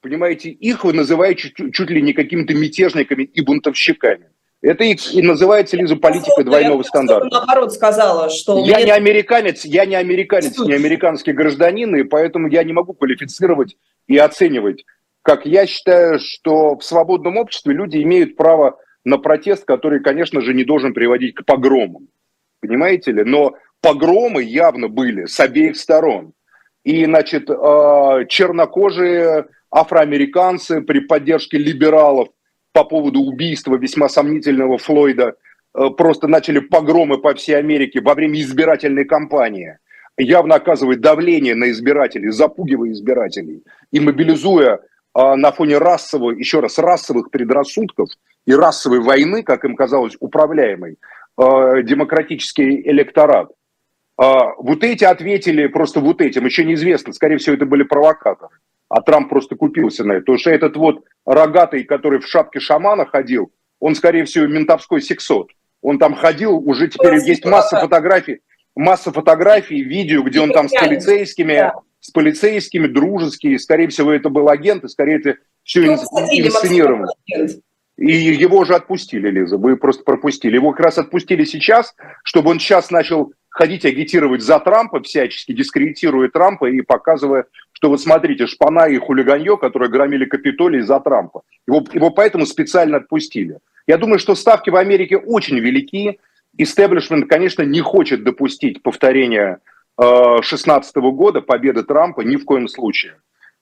понимаете, 0.01 0.49
их 0.49 0.85
вы 0.85 0.95
называете 0.95 1.51
чуть, 1.51 1.75
чуть 1.75 1.91
ли 1.91 2.01
не 2.01 2.15
какими-то 2.15 2.55
мятежниками 2.55 3.25
и 3.25 3.43
бунтовщиками. 3.43 4.31
Это 4.63 4.85
и, 4.85 4.95
и 5.13 5.23
называется, 5.23 5.77
Лиза, 5.77 5.97
политикой 5.97 6.45
двойного 6.45 6.83
стандарта. 6.83 7.29
Я 7.31 7.39
наоборот 7.39 7.73
сказала, 7.73 8.29
что... 8.29 8.59
Я 8.65 8.83
не 8.83 8.91
американец, 8.91 9.65
я 9.65 9.87
не 9.87 9.95
американец, 9.95 10.59
не 10.59 10.75
американский 10.75 11.33
гражданин, 11.33 11.97
и 11.97 12.03
поэтому 12.03 12.49
я 12.49 12.63
не 12.63 12.73
могу 12.73 12.93
квалифицировать 12.93 13.77
и 14.07 14.19
оценивать 14.19 14.85
как 15.23 15.47
я 15.47 15.67
считаю, 15.67 16.19
что 16.19 16.77
в 16.77 16.85
свободном 16.85 17.37
обществе 17.37 17.75
люди 17.75 18.03
имеют 18.03 18.37
право 18.37 18.79
на 19.05 19.19
протест, 19.19 19.65
который, 19.65 20.01
конечно 20.01 20.41
же, 20.41 20.55
не 20.55 20.65
должен 20.65 20.95
приводить 20.95 21.35
к 21.35 21.45
погромам. 21.45 22.09
Понимаете 22.61 23.13
ли? 23.13 23.25
Но 23.25 23.55
погромы 23.81 24.43
явно 24.43 24.89
были 24.89 25.27
с 25.27 25.39
обеих 25.41 25.77
сторон. 25.77 26.33
И, 26.85 27.05
значит, 27.05 27.51
а, 27.51 28.25
чернокожие 28.25 29.47
афроамериканцы 29.71 30.81
при 30.81 31.01
поддержке 31.01 31.59
либералов 31.59 32.29
по 32.73 32.85
поводу 32.85 33.21
убийства 33.21 33.77
весьма 33.77 34.09
сомнительного 34.09 34.79
Флойда 34.79 35.35
а, 35.73 35.91
просто 35.91 36.29
начали 36.29 36.61
погромы 36.61 37.19
по 37.19 37.35
всей 37.35 37.55
Америке 37.55 38.01
во 38.01 38.15
время 38.15 38.41
избирательной 38.41 39.05
кампании, 39.05 39.79
явно 40.17 40.57
оказывать 40.57 41.01
давление 41.01 41.55
на 41.55 41.71
избирателей, 41.71 42.31
запугивая 42.31 42.91
избирателей 42.93 43.63
и 43.91 44.01
мобилизуя 44.01 44.81
а, 45.13 45.37
на 45.37 45.53
фоне 45.53 45.79
расового, 45.79 46.33
еще 46.33 46.61
раз, 46.61 46.79
расовых 46.79 47.31
предрассудков 47.31 48.09
и 48.47 48.55
расовой 48.55 49.01
войны, 49.01 49.43
как 49.43 49.65
им 49.65 49.75
казалось, 49.75 50.17
управляемый 50.21 50.99
а, 51.37 51.83
демократический 51.83 52.89
электорат. 52.89 53.51
А, 54.17 54.55
вот 54.59 54.85
эти 54.85 55.05
ответили 55.05 55.67
просто 55.67 56.01
вот 56.01 56.21
этим, 56.21 56.45
еще 56.45 56.65
неизвестно, 56.65 57.13
скорее 57.13 57.39
всего, 57.39 57.57
это 57.57 57.67
были 57.67 57.83
провокаторы. 57.83 58.55
А 58.89 59.03
Трамп 59.03 59.29
просто 59.29 59.55
купился 59.57 60.05
на 60.05 60.13
это. 60.13 60.21
Потому 60.23 60.39
что 60.39 60.51
этот 60.51 60.77
вот 60.77 61.05
рогатый, 61.25 61.85
который 61.85 62.21
в 62.21 62.27
шапке 62.27 62.61
шамана 62.61 63.07
ходил, 63.07 63.53
он, 63.79 63.95
скорее 63.95 64.25
всего, 64.25 64.47
ментовской 64.47 65.01
сексот. 65.01 65.51
Он 65.83 65.99
там 65.99 66.15
ходил, 66.15 66.57
уже 66.57 66.89
теперь 66.89 67.17
есть 67.25 67.45
масса 67.45 67.81
фотографий, 67.81 68.41
масса 68.75 69.13
фотографий, 69.13 69.83
видео, 69.83 70.23
где 70.23 70.41
он 70.41 70.53
там 70.53 70.69
с 70.69 70.73
полицейскими, 70.73 71.73
с 72.01 72.11
полицейскими, 72.11 72.87
дружеские, 72.87 73.59
скорее 73.59 73.89
всего, 73.89 74.13
это 74.13 74.29
был 74.29 74.49
агент, 74.49 74.85
и 74.85 74.89
скорее 74.89 75.19
это 75.19 75.37
все 75.63 75.83
ну, 75.83 75.95
инсценировано. 75.95 77.09
И 78.01 78.13
его 78.13 78.61
уже 78.61 78.75
отпустили, 78.75 79.29
Лиза, 79.29 79.59
вы 79.59 79.77
просто 79.77 80.05
пропустили. 80.05 80.55
Его 80.55 80.71
как 80.73 80.87
раз 80.87 80.97
отпустили 80.97 81.45
сейчас, 81.45 81.95
чтобы 82.25 82.51
он 82.51 82.59
сейчас 82.59 82.91
начал 82.91 83.35
ходить 83.51 83.85
агитировать 83.85 84.41
за 84.41 84.59
Трампа 84.59 85.03
всячески, 85.03 85.53
дискредитируя 85.53 86.31
Трампа 86.31 86.71
и 86.71 86.81
показывая, 86.81 87.45
что 87.73 87.91
вот 87.91 88.01
смотрите, 88.01 88.47
шпана 88.47 88.89
и 88.89 88.97
хулиганье, 88.97 89.59
которые 89.59 89.91
громили 89.91 90.25
Капитолий 90.25 90.81
за 90.81 90.99
Трампа. 90.99 91.43
Его, 91.67 91.85
его 91.93 92.11
поэтому 92.11 92.47
специально 92.47 92.97
отпустили. 92.97 93.59
Я 93.87 93.99
думаю, 93.99 94.19
что 94.19 94.35
ставки 94.35 94.71
в 94.71 94.77
Америке 94.77 95.19
очень 95.19 95.59
велики. 95.59 96.21
Истеблишмент, 96.57 97.29
конечно, 97.29 97.63
не 97.63 97.81
хочет 97.81 98.25
допустить 98.25 98.83
повторения 98.83 99.59
2016 99.99 100.97
года, 100.97 101.43
победы 101.43 101.83
Трампа, 101.83 102.23
ни 102.23 102.37
в 102.37 102.47
коем 102.47 102.67
случае. 102.67 103.17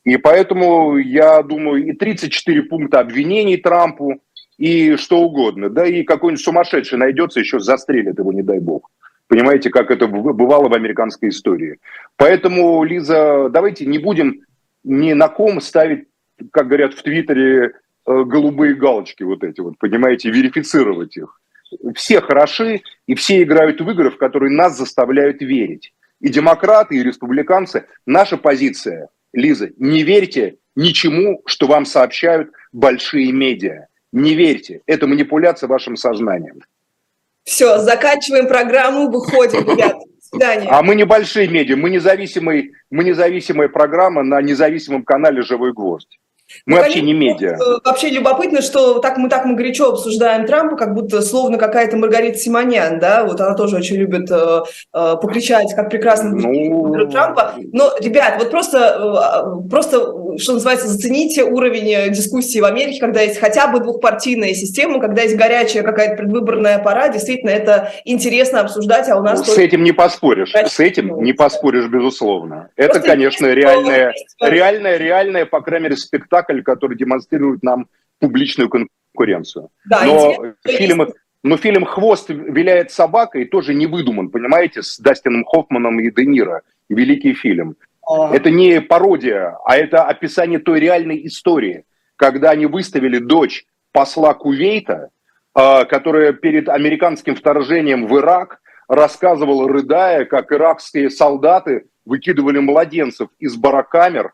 И 0.04 0.16
поэтому, 0.16 0.96
я 0.96 1.42
думаю, 1.42 1.84
и 1.86 1.92
34 1.92 2.62
пункта 2.62 3.00
обвинений 3.00 3.56
Трампу, 3.56 4.22
и 4.58 4.96
что 4.96 5.20
угодно. 5.20 5.70
Да 5.70 5.86
и 5.86 6.02
какой-нибудь 6.02 6.44
сумасшедший 6.44 6.98
найдется, 6.98 7.40
еще 7.40 7.60
застрелит 7.60 8.18
его, 8.18 8.32
не 8.32 8.42
дай 8.42 8.58
бог. 8.58 8.90
Понимаете, 9.28 9.70
как 9.70 9.90
это 9.90 10.06
бывало 10.06 10.68
в 10.68 10.74
американской 10.74 11.28
истории. 11.28 11.78
Поэтому, 12.16 12.82
Лиза, 12.84 13.48
давайте 13.50 13.86
не 13.86 13.98
будем 13.98 14.42
ни 14.84 15.12
на 15.12 15.28
ком 15.28 15.60
ставить, 15.60 16.08
как 16.50 16.66
говорят 16.66 16.94
в 16.94 17.02
Твиттере, 17.02 17.72
э, 18.06 18.24
голубые 18.24 18.74
галочки 18.74 19.22
вот 19.22 19.44
эти 19.44 19.60
вот, 19.60 19.78
понимаете, 19.78 20.30
верифицировать 20.30 21.16
их. 21.16 21.40
Все 21.94 22.20
хороши, 22.20 22.80
и 23.06 23.14
все 23.14 23.42
играют 23.42 23.80
в 23.80 23.90
игры, 23.90 24.10
в 24.10 24.16
которые 24.16 24.50
нас 24.50 24.78
заставляют 24.78 25.42
верить 25.42 25.92
и 26.20 26.28
демократы, 26.28 26.96
и 26.96 27.02
республиканцы, 27.02 27.86
наша 28.06 28.36
позиция, 28.36 29.08
Лиза, 29.32 29.70
не 29.76 30.02
верьте 30.02 30.56
ничему, 30.74 31.42
что 31.46 31.66
вам 31.66 31.84
сообщают 31.84 32.50
большие 32.72 33.32
медиа. 33.32 33.86
Не 34.12 34.34
верьте. 34.34 34.82
Это 34.86 35.06
манипуляция 35.06 35.68
вашим 35.68 35.96
сознанием. 35.96 36.62
Все, 37.44 37.78
заканчиваем 37.78 38.46
программу, 38.46 39.10
выходим, 39.10 39.60
ребята. 39.60 39.98
Свидания. 40.20 40.68
А 40.68 40.82
мы 40.82 40.94
небольшие 40.94 41.48
медиа, 41.48 41.76
мы 41.76 41.88
независимый, 41.88 42.72
мы 42.90 43.04
независимая 43.04 43.68
программа 43.68 44.22
на 44.22 44.42
независимом 44.42 45.02
канале 45.02 45.40
«Живой 45.40 45.72
гвоздь». 45.72 46.18
Мы 46.64 46.76
ну, 46.76 46.82
вообще 46.82 47.02
не 47.02 47.12
медиа. 47.12 47.56
Э, 47.56 47.78
вообще 47.84 48.08
любопытно, 48.08 48.62
что 48.62 49.00
так 49.00 49.18
мы 49.18 49.28
так 49.28 49.44
мы 49.44 49.54
горячо 49.54 49.90
обсуждаем 49.90 50.46
Трампа, 50.46 50.76
как 50.76 50.94
будто 50.94 51.20
словно 51.20 51.58
какая-то 51.58 51.96
Маргарита 51.96 52.38
Симонян, 52.38 52.98
да, 52.98 53.24
вот 53.24 53.40
она 53.40 53.54
тоже 53.54 53.76
очень 53.76 53.96
любит 53.96 54.30
э, 54.30 54.62
э, 54.94 55.16
покричать, 55.20 55.74
как 55.74 55.90
прекрасно 55.90 56.30
ну... 56.30 57.06
Трампа. 57.10 57.54
Но, 57.72 57.92
ребят, 58.00 58.36
вот 58.38 58.50
просто, 58.50 58.78
э, 58.78 59.68
просто, 59.68 60.12
что 60.38 60.54
называется, 60.54 60.86
зацените 60.88 61.44
уровень 61.44 62.12
дискуссии 62.12 62.60
в 62.60 62.64
Америке, 62.64 63.00
когда 63.00 63.22
есть 63.22 63.38
хотя 63.38 63.66
бы 63.66 63.80
двухпартийная 63.80 64.54
система, 64.54 65.00
когда 65.00 65.22
есть 65.22 65.36
горячая 65.36 65.82
какая-то 65.82 66.16
предвыборная 66.16 66.78
пора, 66.78 67.08
действительно, 67.08 67.50
это 67.50 67.92
интересно 68.04 68.60
обсуждать, 68.60 69.08
а 69.08 69.18
у 69.18 69.22
нас... 69.22 69.46
Ну, 69.46 69.52
с 69.52 69.58
этим 69.58 69.82
не 69.82 69.92
поспоришь, 69.92 70.52
с 70.52 70.80
этим 70.80 71.22
не 71.22 71.32
поспоришь, 71.32 71.88
безусловно. 71.88 72.70
Это, 72.76 73.00
конечно, 73.00 73.46
реальная, 73.46 74.14
реальная, 74.40 74.96
реальная, 74.96 75.46
по 75.46 75.60
крайней 75.60 75.84
мере, 75.84 75.96
спектакль 75.96 76.62
который 76.62 76.96
демонстрирует 76.96 77.62
нам 77.62 77.88
публичную 78.18 78.68
конкуренцию. 78.68 79.70
Да, 79.86 80.02
но, 80.04 80.54
фильм, 80.66 81.08
но 81.42 81.56
фильм 81.56 81.84
«Хвост 81.84 82.28
виляет 82.28 82.90
собакой» 82.90 83.44
тоже 83.46 83.74
не 83.74 83.86
выдуман, 83.86 84.30
понимаете, 84.30 84.82
с 84.82 84.98
Дастином 84.98 85.44
Хоффманом 85.44 86.00
и 86.00 86.10
Де 86.10 86.26
Ниро. 86.26 86.62
Великий 86.88 87.34
фильм. 87.34 87.76
Это 88.08 88.50
не 88.50 88.80
пародия, 88.80 89.58
а 89.64 89.76
это 89.76 90.04
описание 90.04 90.58
той 90.58 90.80
реальной 90.80 91.26
истории, 91.26 91.84
когда 92.16 92.50
они 92.50 92.66
выставили 92.66 93.18
дочь 93.18 93.66
посла 93.92 94.34
Кувейта, 94.34 95.10
а, 95.54 95.84
которая 95.84 96.32
перед 96.32 96.68
американским 96.68 97.34
вторжением 97.34 98.06
в 98.06 98.16
Ирак 98.18 98.60
рассказывала, 98.88 99.68
рыдая, 99.68 100.24
как 100.24 100.52
иракские 100.52 101.10
солдаты 101.10 101.86
выкидывали 102.06 102.58
младенцев 102.58 103.28
из 103.38 103.56
барокамер, 103.56 104.32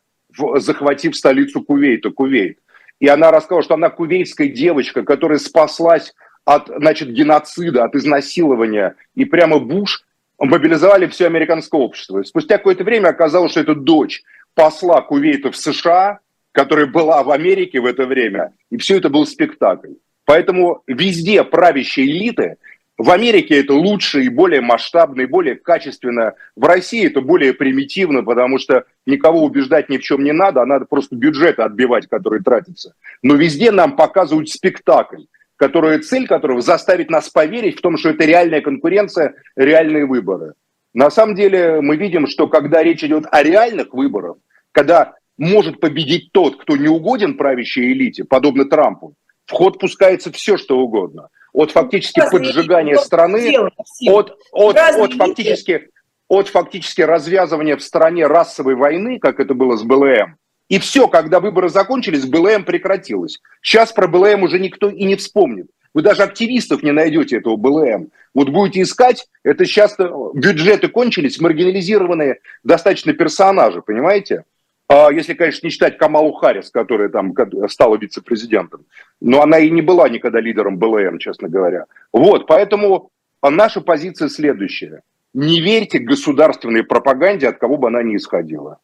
захватив 0.56 1.16
столицу 1.16 1.62
Кувейта, 1.62 2.10
Кувейт. 2.10 2.58
И 3.00 3.08
она 3.08 3.30
рассказала, 3.30 3.62
что 3.62 3.74
она 3.74 3.90
кувейтская 3.90 4.48
девочка, 4.48 5.02
которая 5.02 5.38
спаслась 5.38 6.14
от 6.44 6.68
значит, 6.68 7.10
геноцида, 7.10 7.84
от 7.84 7.96
изнасилования. 7.96 8.94
И 9.14 9.24
прямо 9.24 9.58
Буш 9.58 10.04
мобилизовали 10.38 11.06
все 11.06 11.26
американское 11.26 11.80
общество. 11.80 12.20
И 12.20 12.24
спустя 12.24 12.58
какое-то 12.58 12.84
время 12.84 13.08
оказалось, 13.08 13.52
что 13.52 13.60
это 13.60 13.74
дочь 13.74 14.22
посла 14.54 15.00
Кувейта 15.02 15.50
в 15.50 15.56
США, 15.56 16.20
которая 16.52 16.86
была 16.86 17.22
в 17.22 17.30
Америке 17.30 17.80
в 17.80 17.86
это 17.86 18.06
время. 18.06 18.52
И 18.70 18.76
все 18.76 18.96
это 18.98 19.10
был 19.10 19.26
спектакль. 19.26 19.94
Поэтому 20.24 20.82
везде 20.86 21.44
правящие 21.44 22.06
элиты 22.06 22.56
в 22.96 23.10
Америке 23.10 23.60
это 23.60 23.74
лучше 23.74 24.22
и 24.22 24.28
более 24.28 24.60
масштабно, 24.60 25.22
и 25.22 25.26
более 25.26 25.56
качественно. 25.56 26.34
В 26.54 26.64
России 26.64 27.06
это 27.06 27.20
более 27.20 27.52
примитивно, 27.52 28.22
потому 28.22 28.58
что 28.58 28.84
никого 29.04 29.42
убеждать 29.42 29.88
ни 29.88 29.98
в 29.98 30.02
чем 30.02 30.22
не 30.22 30.32
надо, 30.32 30.62
а 30.62 30.66
надо 30.66 30.84
просто 30.84 31.16
бюджеты 31.16 31.62
отбивать, 31.62 32.06
которые 32.06 32.42
тратятся. 32.42 32.94
Но 33.22 33.34
везде 33.34 33.72
нам 33.72 33.96
показывают 33.96 34.48
спектакль, 34.48 35.22
которая, 35.56 36.00
цель 36.00 36.26
которого 36.26 36.60
заставить 36.60 37.10
нас 37.10 37.28
поверить 37.28 37.78
в 37.78 37.82
том, 37.82 37.96
что 37.96 38.10
это 38.10 38.24
реальная 38.24 38.60
конкуренция, 38.60 39.34
реальные 39.56 40.06
выборы. 40.06 40.54
На 40.92 41.10
самом 41.10 41.34
деле 41.34 41.80
мы 41.80 41.96
видим, 41.96 42.26
что 42.26 42.48
когда 42.48 42.82
речь 42.82 43.04
идет 43.04 43.24
о 43.30 43.42
реальных 43.42 43.92
выборах, 43.92 44.36
когда 44.72 45.14
может 45.36 45.80
победить 45.80 46.30
тот, 46.32 46.60
кто 46.60 46.76
не 46.76 46.88
угоден 46.88 47.36
правящей 47.36 47.92
элите, 47.92 48.24
подобно 48.24 48.64
Трампу, 48.64 49.14
в 49.46 49.52
ход 49.52 49.78
пускается 49.78 50.32
все, 50.32 50.56
что 50.56 50.78
угодно– 50.78 51.28
от 51.54 51.70
фактически 51.70 52.20
Разве 52.20 52.38
поджигания 52.40 52.96
страны, 52.96 53.56
от, 53.56 54.36
от, 54.52 54.76
от, 54.76 55.14
фактически, 55.14 55.88
от 56.28 56.48
фактически 56.48 57.00
развязывания 57.00 57.76
в 57.76 57.82
стране 57.82 58.26
расовой 58.26 58.74
войны, 58.74 59.20
как 59.20 59.38
это 59.38 59.54
было 59.54 59.76
с 59.76 59.84
БЛМ, 59.84 60.36
и 60.68 60.78
все, 60.78 61.08
когда 61.08 61.40
выборы 61.40 61.68
закончились, 61.68 62.26
БЛМ 62.26 62.64
прекратилось. 62.64 63.40
Сейчас 63.60 63.92
про 63.92 64.08
БЛМ 64.08 64.44
уже 64.44 64.58
никто 64.58 64.88
и 64.88 65.04
не 65.04 65.16
вспомнит. 65.16 65.66
Вы 65.92 66.02
даже 66.02 66.22
активистов 66.22 66.82
не 66.82 66.90
найдете 66.90 67.36
этого 67.36 67.56
БЛМ. 67.56 68.08
Вот 68.34 68.48
будете 68.48 68.82
искать, 68.82 69.28
это 69.44 69.64
сейчас 69.64 69.96
бюджеты 70.34 70.88
кончились, 70.88 71.40
маргинализированные 71.40 72.40
достаточно 72.64 73.12
персонажи, 73.12 73.80
понимаете? 73.80 74.44
А 74.88 75.12
если, 75.12 75.34
конечно, 75.34 75.66
не 75.66 75.70
считать 75.70 75.96
Камалу 75.96 76.32
Харрис, 76.32 76.70
которая 76.70 77.08
там 77.08 77.32
стала 77.68 77.96
вице-президентом. 77.96 78.86
Но 79.20 79.40
она 79.40 79.58
и 79.58 79.70
не 79.70 79.82
была 79.82 80.08
никогда 80.08 80.40
лидером 80.40 80.78
БЛМ, 80.78 81.18
честно 81.18 81.48
говоря. 81.48 81.86
Вот, 82.12 82.46
поэтому 82.46 83.10
наша 83.42 83.80
позиция 83.80 84.28
следующая. 84.28 85.02
Не 85.32 85.60
верьте 85.60 85.98
государственной 85.98 86.84
пропаганде, 86.84 87.48
от 87.48 87.58
кого 87.58 87.76
бы 87.76 87.88
она 87.88 88.02
ни 88.02 88.16
исходила. 88.16 88.78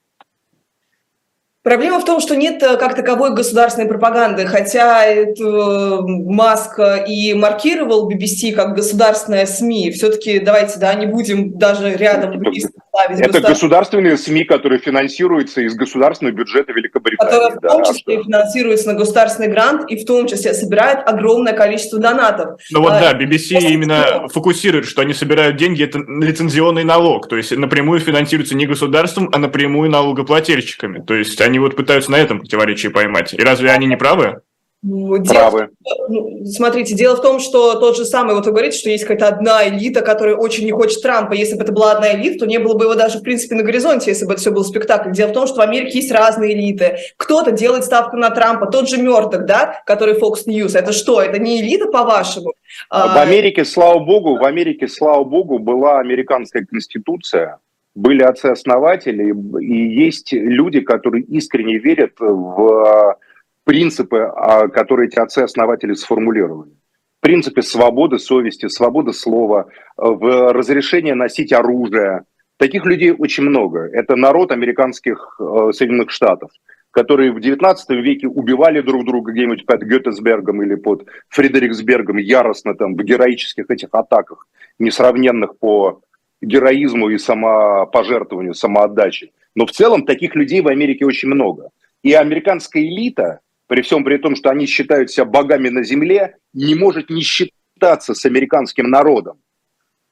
Проблема 1.62 2.00
в 2.00 2.06
том, 2.06 2.20
что 2.20 2.36
нет 2.36 2.62
э, 2.62 2.78
как 2.78 2.94
таковой 2.94 3.34
государственной 3.34 3.86
пропаганды, 3.86 4.46
хотя 4.46 5.04
это 5.04 5.42
э, 5.42 6.00
Маск 6.00 6.80
и 7.06 7.34
маркировал 7.34 8.10
BBC 8.10 8.52
как 8.52 8.74
государственная 8.74 9.44
СМИ. 9.44 9.90
Все-таки 9.90 10.38
давайте, 10.38 10.78
да, 10.78 10.94
не 10.94 11.06
будем 11.06 11.58
даже 11.58 11.94
рядом 11.94 12.38
близко 12.38 12.72
ставить. 12.90 13.20
Это 13.20 13.40
государственные 13.40 14.16
СМИ, 14.16 14.44
которые 14.44 14.78
финансируются 14.80 15.62
из 15.62 15.74
государственного 15.74 16.34
бюджета 16.34 16.72
Великобритании. 16.72 17.30
Которые 17.30 17.58
в 17.58 17.60
том 17.60 17.84
числе 17.84 18.16
да, 18.16 18.22
финансируются 18.22 18.88
на 18.88 18.94
государственный 18.94 19.48
грант 19.48 19.90
и 19.90 19.96
в 19.96 20.04
том 20.04 20.26
числе 20.26 20.54
собирают 20.54 21.08
огромное 21.08 21.52
количество 21.52 21.98
донатов. 21.98 22.60
Ну 22.70 22.82
вот 22.82 22.92
а, 22.92 23.00
да, 23.00 23.18
BBC 23.18 23.60
именно 23.60 24.28
фокусирует, 24.28 24.86
что 24.86 25.02
они 25.02 25.14
собирают 25.14 25.56
деньги, 25.56 25.84
это 25.84 25.98
лицензионный 25.98 26.84
налог, 26.84 27.28
то 27.28 27.36
есть 27.36 27.56
напрямую 27.56 28.00
финансируется 28.00 28.56
не 28.56 28.66
государством, 28.66 29.30
а 29.32 29.38
напрямую 29.38 29.90
налогоплательщиками. 29.90 31.02
То 31.02 31.14
есть 31.14 31.40
они 31.40 31.58
вот 31.58 31.76
пытаются 31.76 32.10
на 32.10 32.16
этом 32.16 32.40
противоречии 32.40 32.88
поймать. 32.88 33.34
И 33.34 33.42
разве 33.42 33.70
они 33.70 33.86
не 33.86 33.96
правы? 33.96 34.40
Ну, 34.82 35.18
дело, 35.18 35.34
Правы. 35.34 35.68
Ну, 36.08 36.44
смотрите, 36.46 36.94
дело 36.94 37.14
в 37.14 37.20
том, 37.20 37.38
что 37.38 37.74
тот 37.74 37.98
же 37.98 38.06
самый, 38.06 38.34
вот 38.34 38.46
вы 38.46 38.52
говорите, 38.52 38.78
что 38.78 38.88
есть 38.88 39.04
какая-то 39.04 39.28
одна 39.28 39.68
элита, 39.68 40.00
которая 40.00 40.36
очень 40.36 40.64
не 40.64 40.72
хочет 40.72 41.02
Трампа. 41.02 41.34
Если 41.34 41.54
бы 41.54 41.64
это 41.64 41.72
была 41.72 41.92
одна 41.92 42.14
элита, 42.14 42.40
то 42.40 42.46
не 42.46 42.58
было 42.58 42.74
бы 42.74 42.84
его 42.84 42.94
даже, 42.94 43.18
в 43.18 43.22
принципе, 43.22 43.56
на 43.56 43.62
горизонте, 43.62 44.10
если 44.10 44.24
бы 44.24 44.32
это 44.32 44.40
все 44.40 44.52
был 44.52 44.64
спектакль. 44.64 45.10
Дело 45.10 45.28
в 45.28 45.32
том, 45.34 45.46
что 45.46 45.56
в 45.56 45.60
Америке 45.60 45.98
есть 45.98 46.10
разные 46.10 46.54
элиты. 46.54 46.96
Кто-то 47.18 47.50
делает 47.52 47.84
ставку 47.84 48.16
на 48.16 48.30
Трампа, 48.30 48.66
тот 48.66 48.88
же 48.88 48.96
Мёрдок, 48.96 49.44
да, 49.44 49.82
который 49.84 50.18
Fox 50.18 50.46
News. 50.46 50.74
Это 50.78 50.92
что, 50.92 51.20
это 51.20 51.38
не 51.38 51.60
элита, 51.60 51.86
по-вашему? 51.88 52.54
В 52.88 53.20
Америке, 53.20 53.66
слава 53.66 53.98
богу, 53.98 54.38
в 54.38 54.44
Америке, 54.44 54.88
слава 54.88 55.24
богу, 55.24 55.58
была 55.58 56.00
американская 56.00 56.64
конституция, 56.64 57.58
были 57.94 58.22
отцы-основатели, 58.22 59.34
и 59.60 60.00
есть 60.00 60.32
люди, 60.32 60.80
которые 60.80 61.24
искренне 61.24 61.76
верят 61.76 62.12
в 62.18 63.18
принципы, 63.64 64.18
а, 64.18 64.68
которые 64.68 65.08
эти 65.08 65.18
отцы-основатели 65.18 65.94
сформулировали. 65.94 66.72
Принципы 67.20 67.62
свободы 67.62 68.18
совести, 68.18 68.68
свободы 68.68 69.12
слова, 69.12 69.66
в 69.96 70.52
разрешение 70.52 71.14
носить 71.14 71.52
оружие. 71.52 72.24
Таких 72.56 72.86
людей 72.86 73.12
очень 73.12 73.44
много. 73.44 73.80
Это 73.92 74.16
народ 74.16 74.52
американских 74.52 75.36
э, 75.38 75.70
Соединенных 75.72 76.10
Штатов, 76.10 76.50
которые 76.90 77.32
в 77.32 77.38
XIX 77.38 77.76
веке 77.88 78.26
убивали 78.26 78.80
друг 78.80 79.04
друга 79.04 79.32
где-нибудь 79.32 79.66
под 79.66 79.82
Гетесбергом 79.82 80.62
или 80.62 80.74
под 80.74 81.06
Фредериксбергом 81.28 82.16
яростно 82.16 82.74
там 82.74 82.94
в 82.94 83.02
героических 83.02 83.70
этих 83.70 83.88
атаках, 83.92 84.46
несравненных 84.78 85.58
по 85.58 86.00
героизму 86.42 87.10
и 87.10 87.18
самопожертвованию, 87.18 88.54
самоотдаче. 88.54 89.30
Но 89.54 89.66
в 89.66 89.72
целом 89.72 90.04
таких 90.04 90.34
людей 90.34 90.62
в 90.62 90.68
Америке 90.68 91.04
очень 91.04 91.28
много. 91.28 91.70
И 92.02 92.14
американская 92.14 92.82
элита, 92.82 93.40
при 93.70 93.82
всем 93.82 94.02
при 94.02 94.16
том, 94.16 94.34
что 94.34 94.50
они 94.50 94.66
считают 94.66 95.12
себя 95.12 95.24
богами 95.24 95.68
на 95.68 95.84
земле, 95.84 96.34
не 96.52 96.74
может 96.74 97.08
не 97.08 97.22
считаться 97.22 98.14
с 98.14 98.24
американским 98.26 98.90
народом. 98.90 99.40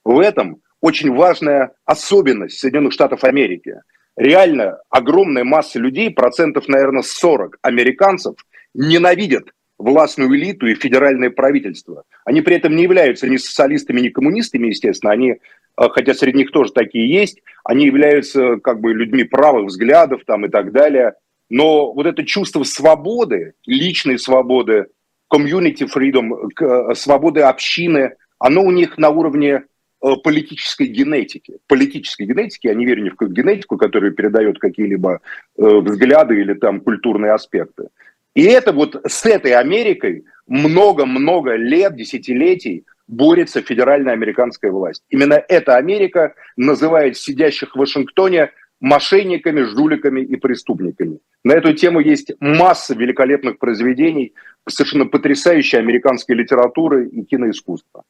В 0.05 0.21
этом 0.21 0.62
очень 0.81 1.12
важная 1.12 1.73
особенность 1.85 2.61
Соединенных 2.61 2.92
Штатов 2.92 3.25
Америки. 3.25 3.81
Реально 4.16 4.79
огромная 4.90 5.42
масса 5.42 5.81
людей, 5.81 6.09
процентов, 6.11 6.68
наверное, 6.68 7.03
40 7.03 7.59
американцев, 7.62 8.37
ненавидят 8.75 9.49
властную 9.77 10.33
элиту 10.37 10.68
и 10.68 10.77
федеральное 10.77 11.31
правительство. 11.31 12.05
Они 12.25 12.42
при 12.42 12.55
этом 12.55 12.77
не 12.77 12.85
являются 12.85 13.29
ни 13.29 13.38
социалистами, 13.38 14.03
ни 14.03 14.11
коммунистами, 14.11 14.68
естественно. 14.68 15.12
Они, 15.12 15.31
э, 15.31 15.37
хотя 15.77 16.14
среди 16.14 16.38
них 16.38 16.53
тоже 16.53 16.71
такие 16.73 17.12
есть, 17.12 17.42
они 17.64 17.87
являются 17.87 18.59
как 18.59 18.81
бы 18.81 18.94
людьми 18.94 19.25
правых 19.25 19.66
взглядов 19.66 20.21
там, 20.25 20.47
и 20.47 20.49
так 20.49 20.71
далее– 20.71 21.14
но 21.51 21.93
вот 21.93 22.07
это 22.07 22.25
чувство 22.25 22.63
свободы, 22.63 23.55
личной 23.67 24.19
свободы, 24.19 24.87
community 25.33 25.87
freedom, 25.95 26.51
э, 26.61 26.95
свободы 26.95 27.41
общины, 27.43 28.15
оно 28.39 28.63
у 28.63 28.71
них 28.71 28.99
на 28.99 29.11
уровне 29.11 29.65
э, 30.03 30.13
политической 30.23 30.87
генетики. 30.87 31.59
Политической 31.67 32.27
генетики, 32.27 32.67
я 32.67 32.75
не 32.75 32.87
верю 32.87 33.05
ни 33.05 33.09
в 33.09 33.13
какую 33.13 33.31
генетику, 33.31 33.77
которая 33.77 34.11
передает 34.11 34.59
какие-либо 34.59 35.21
э, 35.57 35.63
взгляды 35.63 36.41
или 36.41 36.55
там 36.55 36.81
культурные 36.81 37.33
аспекты. 37.33 37.89
И 38.35 38.45
это 38.45 38.73
вот 38.73 39.01
с 39.07 39.27
этой 39.27 39.53
Америкой 39.55 40.25
много-много 40.47 41.57
лет, 41.57 41.97
десятилетий 41.97 42.85
борется 43.09 43.63
федеральная 43.63 44.13
американская 44.13 44.71
власть. 44.71 45.03
Именно 45.09 45.43
эта 45.49 45.77
Америка 45.77 46.35
называет 46.57 47.17
сидящих 47.17 47.75
в 47.75 47.79
Вашингтоне 47.79 48.51
мошенниками, 48.81 49.62
жуликами 49.62 50.21
и 50.21 50.37
преступниками. 50.37 51.19
На 51.45 51.53
эту 51.53 51.73
тему 51.73 52.01
есть 52.01 52.33
масса 52.41 52.95
великолепных 52.95 53.59
произведений, 53.59 54.35
совершенно 54.69 55.07
потрясающей 55.07 55.79
американской 55.79 56.37
литературы 56.37 57.09
и 57.09 57.25
киноискусства. 57.25 58.05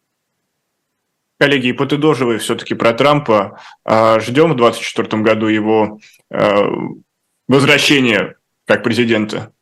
Коллеги, 1.38 1.72
подытоживая 1.72 2.38
все-таки 2.38 2.74
про 2.74 2.92
Трампа, 2.92 3.60
а, 3.84 4.18
ждем 4.18 4.52
в 4.52 4.56
2024 4.56 5.22
году 5.22 5.46
его 5.46 6.00
а, 6.30 6.68
возвращения 7.46 8.36
как 8.66 8.82
президента? 8.82 9.52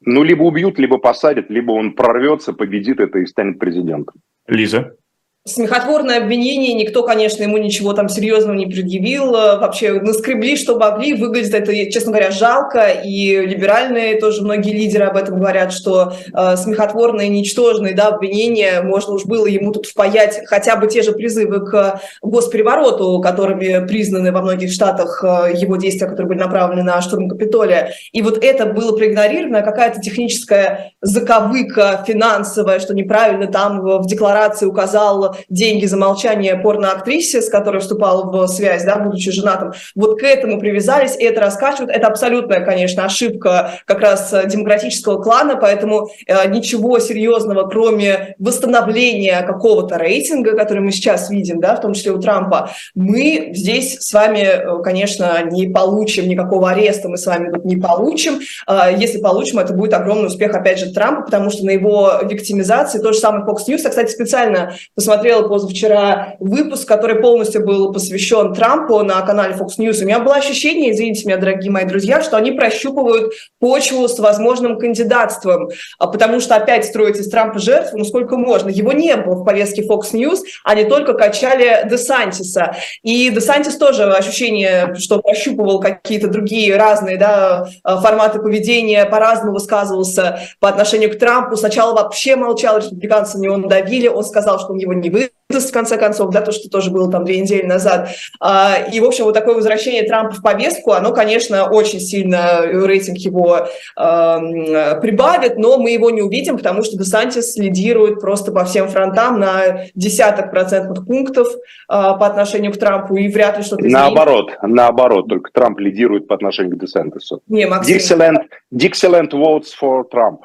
Ну, 0.00 0.24
либо 0.24 0.42
убьют, 0.42 0.78
либо 0.80 0.98
посадят, 0.98 1.48
либо 1.50 1.70
он 1.70 1.92
прорвется, 1.92 2.52
победит 2.52 2.98
это 2.98 3.20
и 3.20 3.26
станет 3.26 3.60
президентом. 3.60 4.16
Лиза? 4.48 4.96
Смехотворное 5.44 6.18
обвинение, 6.18 6.72
никто, 6.72 7.02
конечно, 7.02 7.42
ему 7.42 7.58
ничего 7.58 7.94
там 7.94 8.08
серьезного 8.08 8.54
не 8.54 8.66
предъявил, 8.66 9.32
вообще 9.32 9.94
наскребли, 9.94 10.56
что 10.56 10.78
могли, 10.78 11.14
выглядит 11.14 11.52
это, 11.52 11.74
честно 11.90 12.12
говоря, 12.12 12.30
жалко, 12.30 12.86
и 12.90 13.44
либеральные 13.44 14.20
тоже 14.20 14.42
многие 14.42 14.70
лидеры 14.70 15.06
об 15.06 15.16
этом 15.16 15.40
говорят, 15.40 15.72
что 15.72 16.12
э, 16.32 16.56
смехотворные, 16.56 17.28
ничтожные, 17.28 17.92
да, 17.92 18.06
обвинения, 18.06 18.82
можно 18.82 19.14
уж 19.14 19.24
было 19.24 19.46
ему 19.46 19.72
тут 19.72 19.86
впаять 19.86 20.42
хотя 20.46 20.76
бы 20.76 20.86
те 20.86 21.02
же 21.02 21.10
призывы 21.10 21.66
к 21.66 22.00
госперевороту, 22.22 23.20
которыми 23.20 23.84
признаны 23.84 24.30
во 24.30 24.42
многих 24.42 24.70
штатах 24.70 25.24
э, 25.24 25.54
его 25.56 25.74
действия, 25.74 26.06
которые 26.06 26.28
были 26.28 26.38
направлены 26.38 26.84
на 26.84 27.02
штурм 27.02 27.28
Капитолия, 27.28 27.94
и 28.12 28.22
вот 28.22 28.44
это 28.44 28.66
было 28.66 28.96
проигнорировано, 28.96 29.62
какая-то 29.62 30.00
техническая 30.00 30.91
заковыка 31.02 32.04
финансовая, 32.06 32.78
что 32.78 32.94
неправильно 32.94 33.48
там 33.48 33.80
в 33.80 34.06
декларации 34.06 34.66
указал 34.66 35.36
деньги 35.48 35.84
за 35.84 35.96
молчание 35.96 36.56
порноактрисе, 36.56 37.42
с 37.42 37.48
которой 37.48 37.80
вступал 37.80 38.30
в 38.30 38.46
связь, 38.46 38.84
да, 38.84 38.96
будучи 38.96 39.32
женатым, 39.32 39.72
вот 39.96 40.20
к 40.20 40.22
этому 40.22 40.60
привязались, 40.60 41.16
и 41.16 41.24
это 41.24 41.40
раскачивают. 41.40 41.90
Это 41.90 42.06
абсолютная, 42.06 42.60
конечно, 42.64 43.04
ошибка 43.04 43.72
как 43.84 44.00
раз 44.00 44.32
демократического 44.46 45.20
клана, 45.20 45.56
поэтому 45.56 46.08
э, 46.26 46.48
ничего 46.48 47.00
серьезного, 47.00 47.68
кроме 47.68 48.36
восстановления 48.38 49.42
какого-то 49.42 49.96
рейтинга, 49.96 50.56
который 50.56 50.80
мы 50.80 50.92
сейчас 50.92 51.30
видим, 51.30 51.60
да, 51.60 51.74
в 51.74 51.80
том 51.80 51.94
числе 51.94 52.12
у 52.12 52.20
Трампа, 52.20 52.70
мы 52.94 53.50
здесь 53.54 53.98
с 53.98 54.12
вами, 54.12 54.40
э, 54.40 54.82
конечно, 54.84 55.42
не 55.50 55.66
получим 55.66 56.28
никакого 56.28 56.70
ареста, 56.70 57.08
мы 57.08 57.16
с 57.16 57.26
вами 57.26 57.50
тут 57.50 57.64
не 57.64 57.76
получим. 57.76 58.38
Э, 58.68 58.94
если 58.96 59.18
получим, 59.18 59.58
это 59.58 59.74
будет 59.74 59.94
огромный 59.94 60.28
успех, 60.28 60.54
опять 60.54 60.78
же, 60.78 60.91
Трампа, 60.92 61.22
потому 61.22 61.50
что 61.50 61.64
на 61.64 61.70
его 61.70 62.12
виктимизации, 62.22 63.00
то 63.00 63.12
же 63.12 63.18
самое 63.18 63.44
Fox 63.44 63.68
News, 63.68 63.80
я, 63.82 63.90
кстати, 63.90 64.10
специально 64.10 64.74
посмотрел 64.94 65.22
смотрела 65.22 65.48
позавчера 65.48 66.34
выпуск, 66.40 66.86
который 66.86 67.20
полностью 67.20 67.64
был 67.64 67.92
посвящен 67.92 68.54
Трампу 68.54 69.02
на 69.02 69.20
канале 69.22 69.54
Fox 69.54 69.78
News. 69.78 70.02
У 70.02 70.06
меня 70.06 70.18
было 70.18 70.34
ощущение, 70.34 70.90
извините 70.90 71.26
меня, 71.26 71.36
дорогие 71.36 71.70
мои 71.70 71.84
друзья, 71.84 72.22
что 72.22 72.36
они 72.36 72.50
прощупывают 72.50 73.32
почву 73.60 74.08
с 74.08 74.18
возможным 74.18 74.78
кандидатством, 74.78 75.68
а 75.98 76.08
потому 76.08 76.40
что 76.40 76.56
опять 76.56 76.84
строить 76.84 77.16
из 77.16 77.28
Трампа 77.30 77.58
жертву, 77.60 77.98
ну 77.98 78.04
сколько 78.04 78.36
можно. 78.36 78.68
Его 78.68 78.92
не 78.92 79.14
было 79.16 79.34
в 79.34 79.44
повестке 79.44 79.86
Fox 79.86 80.12
News, 80.12 80.40
они 80.64 80.84
только 80.84 81.14
качали 81.14 81.88
Десантиса. 81.88 82.74
И 83.02 83.30
Десантис 83.30 83.76
тоже 83.76 84.04
ощущение, 84.04 84.94
что 84.98 85.20
прощупывал 85.20 85.78
какие-то 85.80 86.28
другие 86.28 86.76
разные 86.76 87.16
да, 87.16 87.68
форматы 87.84 88.40
поведения, 88.40 89.04
по-разному 89.04 89.52
высказывался 89.52 90.40
по 90.58 90.68
отношению 90.68 90.81
к 90.84 91.18
Трампу. 91.18 91.56
Сначала 91.56 91.94
вообще 91.94 92.36
молчал, 92.36 92.78
республиканцы 92.78 93.38
на 93.38 93.42
него 93.42 93.56
надавили, 93.56 94.08
он 94.08 94.24
сказал, 94.24 94.58
что 94.58 94.72
у 94.72 94.76
него 94.76 94.92
не 94.92 95.10
выдаст, 95.10 95.32
в 95.50 95.72
конце 95.72 95.98
концов, 95.98 96.30
да, 96.30 96.40
то, 96.40 96.50
что 96.50 96.70
тоже 96.70 96.90
было 96.90 97.10
там 97.10 97.24
две 97.24 97.38
недели 97.38 97.66
назад. 97.66 98.08
А, 98.40 98.76
и, 98.90 99.00
в 99.00 99.04
общем, 99.04 99.24
вот 99.24 99.34
такое 99.34 99.54
возвращение 99.54 100.02
Трампа 100.02 100.34
в 100.34 100.42
повестку, 100.42 100.92
оно, 100.92 101.12
конечно, 101.12 101.70
очень 101.70 102.00
сильно 102.00 102.62
рейтинг 102.62 103.18
его 103.18 103.68
прибавит, 103.94 105.58
но 105.58 105.78
мы 105.78 105.90
его 105.90 106.10
не 106.10 106.22
увидим, 106.22 106.56
потому 106.56 106.82
что 106.82 106.96
Десантис 106.96 107.56
лидирует 107.56 108.20
просто 108.20 108.52
по 108.52 108.64
всем 108.64 108.88
фронтам 108.88 109.38
на 109.38 109.86
десяток 109.94 110.50
процентных 110.50 111.06
пунктов 111.06 111.48
а, 111.88 112.14
по 112.14 112.26
отношению 112.26 112.72
к 112.72 112.78
Трампу, 112.78 113.16
и 113.16 113.28
вряд 113.28 113.58
ли 113.58 113.64
что-то. 113.64 113.84
Наоборот, 113.84 114.52
наоборот, 114.62 115.28
только 115.28 115.50
Трамп 115.52 115.80
лидирует 115.80 116.28
по 116.28 116.34
отношению 116.34 116.76
к 116.76 116.80
Десантису. 116.80 117.42
Не, 117.48 117.66
Максим. 117.66 117.96
Dixieland, 117.96 118.44
Dixieland 118.72 119.30
votes 119.30 119.68
for 119.78 120.04
Trump. 120.10 120.40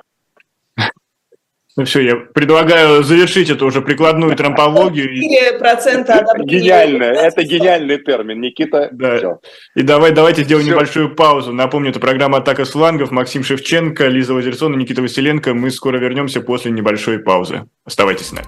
Ну 1.77 1.85
все, 1.85 2.01
я 2.01 2.15
предлагаю 2.15 3.03
завершить 3.03 3.51
эту 3.51 3.67
уже 3.67 3.83
прикладную 3.83 4.35
трампологию. 4.35 5.59
процента 5.59 6.25
Гениально, 6.43 7.03
это 7.03 7.43
гениальный 7.43 7.99
термин, 7.99 8.41
Никита. 8.41 8.89
Да. 8.91 9.17
Все. 9.17 9.39
И 9.75 9.83
давай, 9.83 10.11
давайте 10.11 10.43
сделаем 10.43 10.65
все. 10.65 10.73
небольшую 10.73 11.13
паузу. 11.13 11.53
Напомню, 11.53 11.91
это 11.91 11.99
программа 11.99 12.39
«Атака 12.39 12.65
слангов». 12.65 13.11
Максим 13.11 13.43
Шевченко, 13.43 14.07
Лиза 14.07 14.33
Лазерсон 14.33 14.73
и 14.73 14.77
Никита 14.77 15.03
Василенко. 15.03 15.53
Мы 15.53 15.69
скоро 15.69 15.97
вернемся 15.97 16.41
после 16.41 16.71
небольшой 16.71 17.19
паузы. 17.19 17.65
Оставайтесь 17.85 18.25
с 18.25 18.31
нами. 18.31 18.47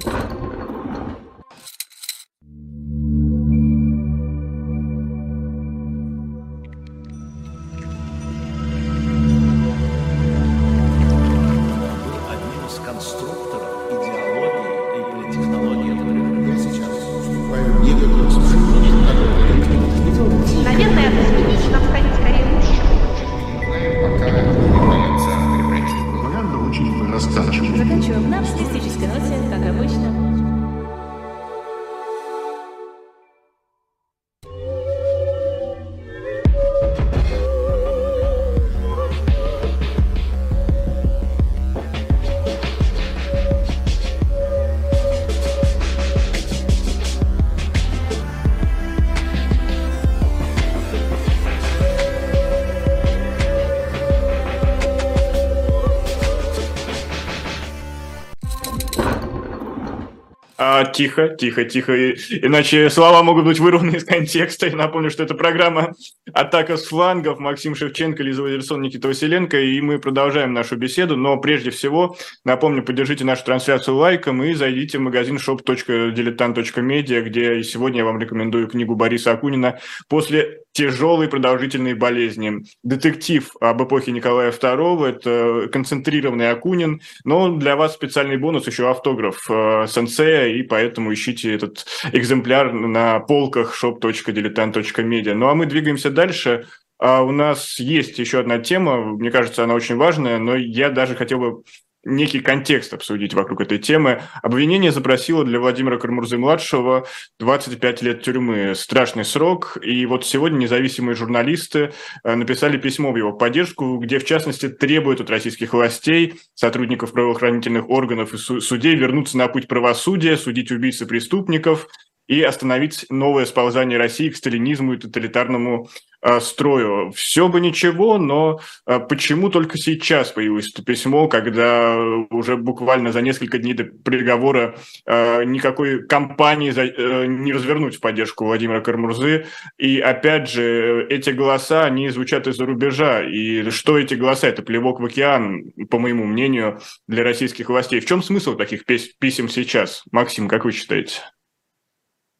Тихо, 60.99 61.29
тихо, 61.29 61.63
тихо, 61.63 62.11
иначе 62.11 62.89
слова 62.89 63.23
могут 63.23 63.45
быть 63.45 63.57
вырваны 63.57 63.95
из 63.95 64.03
контекста. 64.03 64.67
Я 64.67 64.75
напомню, 64.75 65.09
что 65.09 65.23
это 65.23 65.33
программа 65.33 65.93
«Атака 66.33 66.75
с 66.75 66.87
флангов». 66.87 67.39
Максим 67.39 67.73
Шевченко, 67.73 68.21
Лиза 68.21 68.43
Валерсон, 68.43 68.81
Никита 68.81 69.07
Василенко, 69.07 69.57
и 69.61 69.79
мы 69.79 69.99
продолжаем 69.99 70.53
нашу 70.53 70.75
беседу. 70.75 71.15
Но 71.15 71.37
прежде 71.37 71.69
всего, 71.69 72.17
напомню, 72.43 72.83
поддержите 72.83 73.23
нашу 73.23 73.45
трансляцию 73.45 73.95
лайком 73.95 74.43
и 74.43 74.53
зайдите 74.53 74.97
в 74.97 75.01
магазин 75.01 75.37
shop.diletant.media, 75.37 77.21
где 77.21 77.63
сегодня 77.63 77.99
я 77.99 78.05
вам 78.05 78.19
рекомендую 78.19 78.67
книгу 78.67 78.95
Бориса 78.95 79.31
Акунина 79.31 79.79
«После 80.09 80.63
тяжелой 80.73 81.27
продолжительной 81.27 81.93
болезни». 81.93 82.63
Детектив 82.83 83.49
об 83.59 83.83
эпохе 83.83 84.11
Николая 84.11 84.51
II, 84.51 85.05
это 85.07 85.69
концентрированный 85.71 86.51
Акунин, 86.51 87.01
но 87.23 87.55
для 87.55 87.75
вас 87.75 87.93
специальный 87.93 88.37
бонус, 88.37 88.67
еще 88.67 88.89
автограф 88.89 89.49
э, 89.49 89.85
сенсея, 89.87 90.47
и 90.47 90.63
поэтому 90.63 91.13
ищите 91.13 91.53
этот 91.53 91.85
экземпляр 92.11 92.73
на 92.73 93.19
полках 93.19 93.75
shop.diletant.media. 93.81 95.33
Ну 95.33 95.47
а 95.47 95.55
мы 95.55 95.65
двигаемся 95.65 96.09
дальше. 96.09 96.67
А 96.99 97.23
у 97.23 97.31
нас 97.31 97.79
есть 97.79 98.19
еще 98.19 98.39
одна 98.39 98.59
тема, 98.59 98.97
мне 99.15 99.31
кажется, 99.31 99.63
она 99.63 99.73
очень 99.73 99.95
важная, 99.95 100.37
но 100.37 100.55
я 100.55 100.89
даже 100.89 101.15
хотел 101.15 101.39
бы 101.39 101.63
некий 102.09 102.39
контекст 102.39 102.93
обсудить 102.93 103.33
вокруг 103.33 103.61
этой 103.61 103.77
темы. 103.77 104.21
Обвинение 104.41 104.91
запросило 104.91 105.45
для 105.45 105.59
Владимира 105.59 105.97
Кармурзы-младшего 105.97 107.07
25 107.39 108.01
лет 108.01 108.21
тюрьмы. 108.21 108.73
Страшный 108.75 109.25
срок. 109.25 109.77
И 109.81 110.05
вот 110.05 110.25
сегодня 110.25 110.57
независимые 110.57 111.15
журналисты 111.15 111.93
э, 112.23 112.35
написали 112.35 112.77
письмо 112.77 113.11
в 113.11 113.17
его 113.17 113.33
поддержку, 113.33 113.97
где, 113.97 114.19
в 114.19 114.25
частности, 114.25 114.69
требуют 114.69 115.21
от 115.21 115.29
российских 115.29 115.73
властей, 115.73 116.35
сотрудников 116.55 117.13
правоохранительных 117.13 117.89
органов 117.89 118.33
и 118.33 118.37
судей 118.37 118.95
вернуться 118.95 119.37
на 119.37 119.47
путь 119.47 119.67
правосудия, 119.67 120.37
судить 120.37 120.71
убийц 120.71 121.01
и 121.01 121.05
преступников– 121.05 121.87
и 122.29 122.43
остановить 122.43 123.07
новое 123.09 123.45
сползание 123.45 123.97
России 123.97 124.29
к 124.29 124.35
сталинизму 124.35 124.93
и 124.93 124.97
тоталитарному 124.97 125.89
э, 126.21 126.39
строю. 126.39 127.11
Все 127.11 127.49
бы 127.49 127.59
ничего, 127.59 128.19
но 128.19 128.59
э, 128.85 128.99
почему 128.99 129.49
только 129.49 129.79
сейчас 129.79 130.31
появилось 130.31 130.69
это 130.71 130.83
письмо, 130.85 131.27
когда 131.27 131.97
уже 132.29 132.55
буквально 132.55 133.11
за 133.11 133.21
несколько 133.23 133.57
дней 133.57 133.73
до 133.73 133.85
приговора 133.85 134.75
э, 135.07 135.43
никакой 135.43 136.05
кампании 136.05 136.71
э, 136.71 137.25
не 137.25 137.51
развернуть 137.51 137.95
в 137.95 137.99
поддержку 137.99 138.45
Владимира 138.45 138.81
Кармурзы. 138.81 139.47
И 139.79 139.99
опять 139.99 140.51
же, 140.51 141.07
эти 141.09 141.31
голоса, 141.31 141.85
они 141.85 142.09
звучат 142.09 142.45
из-за 142.45 142.63
рубежа. 142.63 143.23
И 143.23 143.71
что 143.71 143.97
эти 143.97 144.13
голоса? 144.13 144.47
Это 144.47 144.61
плевок 144.61 144.99
в 144.99 145.05
океан, 145.05 145.71
по 145.89 145.97
моему 145.97 146.25
мнению, 146.25 146.79
для 147.07 147.23
российских 147.23 147.69
властей. 147.69 147.99
В 147.99 148.05
чем 148.05 148.21
смысл 148.21 148.55
таких 148.55 148.85
писем 148.85 149.49
сейчас? 149.49 150.03
Максим, 150.11 150.47
как 150.47 150.63
вы 150.63 150.73
считаете? 150.73 151.21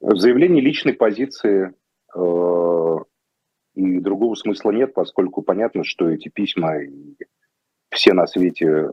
В 0.02 0.16
заявлении 0.16 0.62
личной 0.62 0.94
позиции 0.94 1.74
э, 2.16 2.96
и 3.76 4.00
другого 4.00 4.36
смысла 4.36 4.72
нет, 4.72 4.94
поскольку 4.94 5.42
понятно, 5.42 5.84
что 5.84 6.10
эти 6.10 6.30
письма 6.30 6.82
и 6.82 7.16
все 7.92 8.14
на 8.14 8.28
свете 8.28 8.90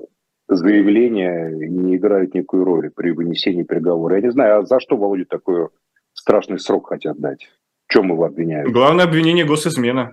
заявления 0.48 1.50
не 1.50 1.96
играют 1.96 2.34
никакой 2.34 2.64
роли 2.64 2.88
при 2.88 3.10
вынесении 3.10 3.62
приговора. 3.62 4.16
Я 4.16 4.22
не 4.22 4.32
знаю, 4.32 4.60
а 4.60 4.66
за 4.66 4.80
что 4.80 4.96
Володя 4.96 5.24
такой 5.24 5.68
страшный 6.12 6.58
срок 6.58 6.88
хотят 6.88 7.18
дать? 7.18 7.48
В 7.86 7.92
чем 7.92 8.08
его 8.10 8.24
обвиняют? 8.24 8.72
Главное 8.72 9.04
обвинение– 9.04 9.44
госизмена. 9.46 10.12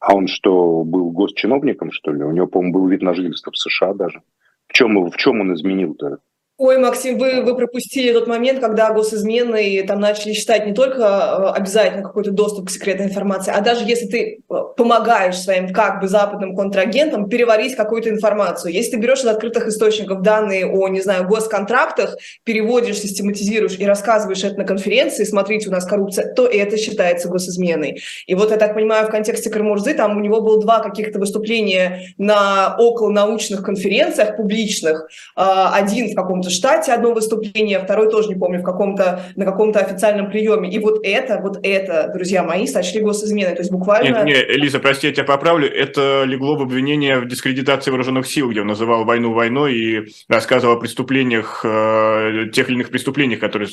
А 0.00 0.14
он 0.14 0.26
что, 0.26 0.84
был 0.84 1.10
госчиновником, 1.10 1.90
что 1.90 2.12
ли? 2.12 2.22
У 2.22 2.30
него, 2.30 2.46
по-моему, 2.46 2.74
был 2.74 2.88
вид 2.88 3.02
на 3.02 3.14
жительство 3.14 3.52
в 3.52 3.56
США 3.56 3.94
даже. 3.94 4.22
В 4.66 4.72
чем, 4.72 5.08
в 5.08 5.16
чем 5.16 5.40
он 5.40 5.54
изменил-то? 5.54 6.18
Ой, 6.64 6.78
Максим, 6.78 7.18
вы, 7.18 7.42
вы 7.42 7.54
пропустили 7.56 8.14
тот 8.14 8.26
момент, 8.26 8.58
когда 8.58 8.90
госизмены 8.90 9.84
там 9.86 10.00
начали 10.00 10.32
считать 10.32 10.64
не 10.64 10.72
только 10.72 11.02
э, 11.02 11.50
обязательно 11.50 12.02
какой-то 12.02 12.30
доступ 12.30 12.68
к 12.68 12.70
секретной 12.70 13.04
информации, 13.04 13.52
а 13.54 13.60
даже 13.60 13.84
если 13.84 14.06
ты 14.06 14.38
э, 14.48 14.54
помогаешь 14.76 15.38
своим 15.38 15.72
как 15.72 16.00
бы 16.00 16.08
западным 16.08 16.54
контрагентам 16.56 17.28
переварить 17.28 17.76
какую-то 17.76 18.10
информацию. 18.10 18.72
Если 18.72 18.92
ты 18.92 18.96
берешь 18.98 19.20
из 19.20 19.26
открытых 19.26 19.66
источников 19.68 20.22
данные 20.22 20.66
о, 20.66 20.88
не 20.88 21.00
знаю, 21.00 21.26
госконтрактах, 21.26 22.16
переводишь, 22.44 22.98
систематизируешь 22.98 23.78
и 23.78 23.86
рассказываешь 23.86 24.44
это 24.44 24.58
на 24.58 24.64
конференции, 24.64 25.24
смотрите, 25.24 25.68
у 25.68 25.72
нас 25.72 25.84
коррупция, 25.84 26.32
то 26.34 26.46
это 26.46 26.76
считается 26.76 27.28
госизменой. 27.28 28.00
И 28.26 28.34
вот 28.34 28.50
я 28.50 28.56
так 28.56 28.74
понимаю, 28.74 29.06
в 29.06 29.10
контексте 29.10 29.50
Крымурзы 29.50 29.94
там 29.94 30.16
у 30.16 30.20
него 30.20 30.40
было 30.40 30.60
два 30.60 30.80
каких-то 30.80 31.18
выступления 31.18 32.14
на 32.18 32.76
около 32.78 33.10
научных 33.10 33.62
конференциях 33.62 34.36
публичных. 34.36 35.08
А, 35.36 35.74
один 35.74 36.10
в 36.10 36.14
каком-то 36.14 36.50
штате 36.50 36.92
одно 36.92 37.12
выступление, 37.12 37.78
второй 37.78 38.10
тоже 38.10 38.28
не 38.28 38.34
помню, 38.34 38.60
в 38.60 38.64
каком-то, 38.64 39.22
на 39.36 39.44
каком-то 39.44 39.80
официальном 39.80 40.30
приеме. 40.30 40.70
И 40.70 40.78
вот 40.78 41.00
это, 41.04 41.38
вот 41.42 41.58
это, 41.62 42.10
друзья 42.12 42.42
мои, 42.42 42.66
сочли 42.66 43.00
госизменой. 43.00 43.54
То 43.54 43.60
есть 43.60 43.70
буквально... 43.70 44.24
Нет, 44.24 44.48
нет, 44.48 44.63
Лиза, 44.64 44.80
прости, 44.80 45.06
я 45.06 45.12
тебя 45.12 45.24
поправлю. 45.24 45.68
Это 45.68 46.24
легло 46.24 46.56
в 46.56 46.62
обвинение 46.62 47.20
в 47.20 47.28
дискредитации 47.28 47.90
вооруженных 47.90 48.26
сил, 48.26 48.50
где 48.50 48.62
он 48.62 48.66
называл 48.66 49.04
войну 49.04 49.32
войной 49.32 49.74
и 49.74 50.02
рассказывал 50.28 50.76
о 50.76 50.80
преступлениях, 50.80 51.60
э, 51.64 52.46
тех 52.50 52.68
или 52.68 52.76
иных 52.76 52.88
преступлениях, 52.88 53.40
которые 53.40 53.68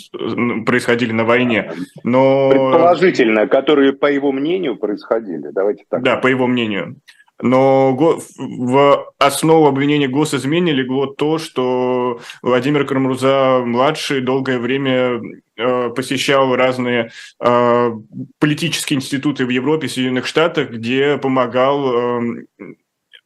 происходили 0.66 1.14
на 1.14 1.24
войне. 1.24 1.72
Но... 2.04 2.50
Предположительно, 2.50 3.48
которые, 3.48 3.94
по 3.94 4.08
его 4.08 4.34
мнению, 4.34 4.76
происходили. 4.76 5.50
Давайте 5.54 5.86
так. 5.90 6.04
Да, 6.04 6.18
по 6.18 6.28
его 6.28 6.46
мнению. 6.46 6.98
Но 7.42 7.96
в 8.38 9.14
основу 9.18 9.68
обвинения 9.68 10.08
госизмене 10.08 10.74
легло 10.74 11.08
то, 11.08 11.40
что 11.40 12.20
Владимир 12.44 12.86
Карамурза-младший 12.86 14.22
долгое 14.22 14.60
время 14.60 15.20
э, 15.58 15.90
посещал 15.90 16.56
разные 16.56 17.12
э, 17.40 17.92
политические 18.40 18.98
институты 18.98 19.46
в 19.46 19.50
Европе, 19.50 19.88
в 19.88 19.92
Соединенных 19.92 20.28
Штатах, 20.28 20.70
где 20.70 21.18
помогал 21.18 22.22
э, 22.22 22.46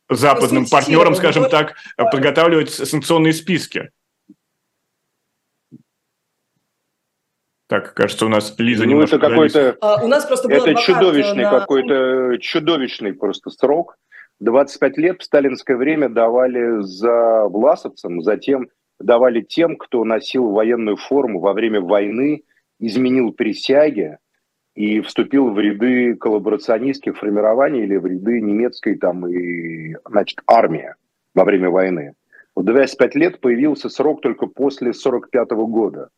западным 0.09 0.65
партнерам, 0.65 1.15
скажем 1.15 1.49
так, 1.49 1.75
подготавливать 1.97 2.71
санкционные 2.71 3.33
списки. 3.33 3.89
Так, 7.67 7.95
кажется, 7.95 8.27
у 8.27 8.29
нас 8.29 8.53
Лиза 8.59 8.85
ну, 8.85 9.01
это 9.01 9.17
какой-то... 9.17 9.75
А, 9.81 10.03
у 10.03 10.07
нас 10.07 10.25
просто 10.25 10.47
был 10.47 10.57
Это 10.57 10.75
чудовищный 10.75 11.45
на... 11.45 11.49
какой-то, 11.49 12.37
чудовищный 12.39 13.13
просто 13.13 13.49
срок. 13.49 13.97
25 14.39 14.97
лет 14.97 15.21
в 15.21 15.25
сталинское 15.25 15.77
время 15.77 16.09
давали 16.09 16.81
за 16.81 17.45
власовцам, 17.47 18.21
затем 18.21 18.69
давали 18.99 19.41
тем, 19.41 19.77
кто 19.77 20.03
носил 20.03 20.49
военную 20.51 20.97
форму 20.97 21.39
во 21.39 21.53
время 21.53 21.81
войны, 21.81 22.43
изменил 22.79 23.31
присяги 23.31 24.17
и 24.73 24.99
вступил 25.01 25.51
в 25.51 25.59
ряды 25.59 26.15
коллаборационистских 26.15 27.17
формирований 27.17 27.83
или 27.83 27.95
в 27.95 28.05
ряды 28.05 28.41
немецкой 28.41 28.95
там 28.95 29.25
и, 29.27 29.95
значит, 30.05 30.39
армии 30.47 30.93
во 31.33 31.45
время 31.45 31.69
войны. 31.69 32.13
В 32.55 32.63
25 32.63 33.15
лет 33.15 33.39
появился 33.39 33.89
срок 33.89 34.21
только 34.21 34.47
после 34.47 34.93
45 34.93 35.51
года. 35.51 36.09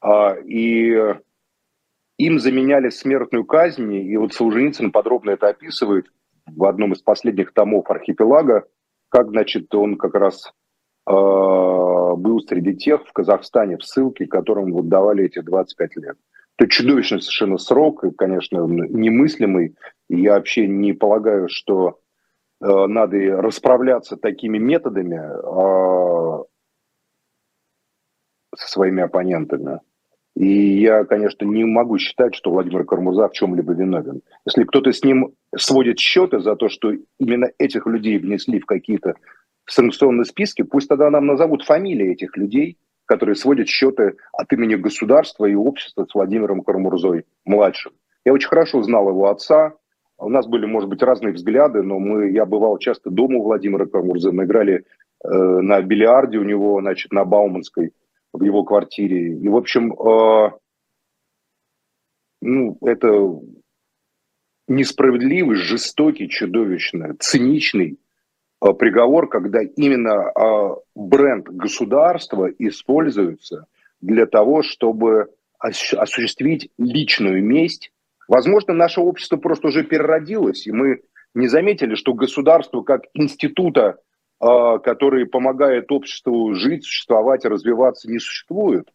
А, 0.00 0.34
и 0.44 0.96
им 2.18 2.38
заменяли 2.38 2.90
смертную 2.90 3.44
казнь, 3.44 3.92
и 3.94 4.16
вот 4.16 4.32
Солженицын 4.34 4.90
подробно 4.90 5.30
это 5.30 5.48
описывает– 5.48 6.06
в 6.56 6.64
одном 6.64 6.92
из 6.92 7.02
последних 7.02 7.52
томов 7.52 7.90
архипелага, 7.90 8.66
как, 9.08 9.30
значит, 9.30 9.74
он 9.74 9.96
как 9.96 10.14
раз 10.14 10.52
э, 11.06 11.12
был 11.12 12.40
среди 12.46 12.76
тех 12.76 13.06
в 13.06 13.12
Казахстане 13.12 13.76
в 13.76 13.84
ссылке, 13.84 14.26
которым 14.26 14.72
вот 14.72 14.88
давали 14.88 15.24
эти 15.24 15.40
25 15.40 15.96
лет. 15.96 16.16
Это 16.58 16.68
чудовищный 16.68 17.20
совершенно 17.20 17.58
срок, 17.58 18.04
и, 18.04 18.10
конечно, 18.10 18.58
немыслимый. 18.58 19.76
И 20.08 20.20
я 20.20 20.34
вообще 20.34 20.66
не 20.66 20.92
полагаю, 20.92 21.48
что 21.48 21.98
э, 22.60 22.86
надо 22.86 23.16
расправляться 23.40 24.16
такими 24.16 24.58
методами 24.58 25.16
э, 25.16 26.44
со 28.56 28.68
своими 28.68 29.02
оппонентами. 29.02 29.80
И 30.36 30.80
я, 30.80 31.04
конечно, 31.04 31.44
не 31.44 31.64
могу 31.64 31.98
считать, 31.98 32.34
что 32.34 32.50
Владимир 32.50 32.84
Кармурза 32.84 33.28
в 33.28 33.32
чем-либо 33.32 33.72
виновен. 33.72 34.22
Если 34.46 34.64
кто-то 34.64 34.92
с 34.92 35.04
ним 35.04 35.34
сводит 35.56 35.98
счеты 35.98 36.40
за 36.40 36.56
то, 36.56 36.68
что 36.68 36.92
именно 37.18 37.50
этих 37.58 37.86
людей 37.86 38.18
внесли 38.18 38.60
в 38.60 38.66
какие-то 38.66 39.14
санкционные 39.66 40.24
списки, 40.24 40.62
пусть 40.62 40.88
тогда 40.88 41.10
нам 41.10 41.26
назовут 41.26 41.64
фамилии 41.64 42.12
этих 42.12 42.36
людей, 42.36 42.78
которые 43.06 43.34
сводят 43.34 43.68
счеты 43.68 44.16
от 44.32 44.52
имени 44.52 44.76
государства 44.76 45.46
и 45.46 45.54
общества 45.54 46.06
с 46.08 46.14
Владимиром 46.14 46.62
Кармурзой 46.62 47.24
младшим. 47.44 47.92
Я 48.24 48.32
очень 48.32 48.48
хорошо 48.48 48.82
знал 48.82 49.08
его 49.08 49.28
отца. 49.28 49.74
У 50.16 50.28
нас 50.28 50.46
были, 50.46 50.66
может 50.66 50.88
быть, 50.88 51.02
разные 51.02 51.32
взгляды, 51.32 51.82
но 51.82 51.98
мы, 51.98 52.30
я 52.30 52.46
бывал 52.46 52.78
часто 52.78 53.10
дома 53.10 53.38
у 53.38 53.42
Владимира 53.42 53.86
Кармурзы. 53.86 54.30
Мы 54.30 54.44
играли 54.44 54.84
э, 55.24 55.28
на 55.28 55.80
бильярде 55.82 56.38
у 56.38 56.44
него, 56.44 56.80
значит, 56.80 57.12
на 57.12 57.24
Бауманской 57.24 57.92
в 58.32 58.42
его 58.42 58.64
квартире. 58.64 59.36
И, 59.38 59.48
в 59.48 59.56
общем, 59.56 59.92
э, 59.92 60.50
ну, 62.42 62.78
это 62.82 63.40
несправедливый, 64.68 65.56
жестокий, 65.56 66.28
чудовищный, 66.28 67.16
циничный 67.18 67.98
э, 68.62 68.72
приговор, 68.72 69.28
когда 69.28 69.60
именно 69.62 70.30
э, 70.30 70.74
бренд 70.94 71.48
государства 71.48 72.48
используется 72.58 73.66
для 74.00 74.26
того, 74.26 74.62
чтобы 74.62 75.28
осуществить 75.58 76.70
личную 76.78 77.44
месть. 77.44 77.92
Возможно, 78.28 78.72
наше 78.72 79.00
общество 79.00 79.36
просто 79.36 79.68
уже 79.68 79.84
переродилось, 79.84 80.66
и 80.66 80.72
мы 80.72 81.02
не 81.34 81.48
заметили, 81.48 81.94
что 81.94 82.14
государство 82.14 82.82
как 82.82 83.02
института 83.12 83.98
а, 84.40 84.78
который 84.78 85.26
помогает 85.26 85.92
обществу 85.92 86.54
жить, 86.54 86.84
существовать, 86.84 87.44
развиваться, 87.44 88.10
не 88.10 88.18
существует. 88.18 88.88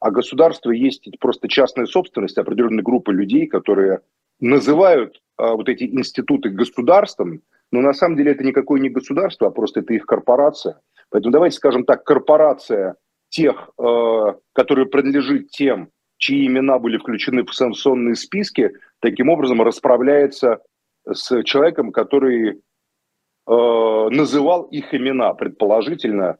А 0.00 0.10
государство 0.10 0.70
есть 0.70 1.08
просто 1.18 1.48
частная 1.48 1.86
собственность 1.86 2.38
определенной 2.38 2.84
группы 2.84 3.12
людей, 3.12 3.46
которые 3.46 4.00
называют 4.40 5.20
а, 5.36 5.54
вот 5.54 5.68
эти 5.68 5.84
институты 5.84 6.50
государством, 6.50 7.42
но 7.72 7.80
на 7.80 7.94
самом 7.94 8.16
деле 8.16 8.32
это 8.32 8.44
никакое 8.44 8.80
не 8.80 8.90
государство, 8.90 9.48
а 9.48 9.50
просто 9.50 9.80
это 9.80 9.92
их 9.92 10.06
корпорация. 10.06 10.80
Поэтому 11.10 11.32
давайте 11.32 11.56
скажем 11.56 11.84
так, 11.84 12.04
корпорация 12.04 12.96
тех, 13.28 13.70
а, 13.78 14.36
которые 14.52 14.86
принадлежит 14.86 15.50
тем, 15.50 15.88
чьи 16.16 16.46
имена 16.46 16.78
были 16.78 16.98
включены 16.98 17.44
в 17.44 17.52
санкционные 17.52 18.14
списки, 18.14 18.70
таким 19.00 19.30
образом 19.30 19.62
расправляется 19.62 20.60
с 21.10 21.42
человеком, 21.42 21.90
который 21.90 22.60
Э, 23.52 24.08
называл 24.10 24.62
их 24.64 24.94
имена, 24.94 25.34
предположительно. 25.34 26.36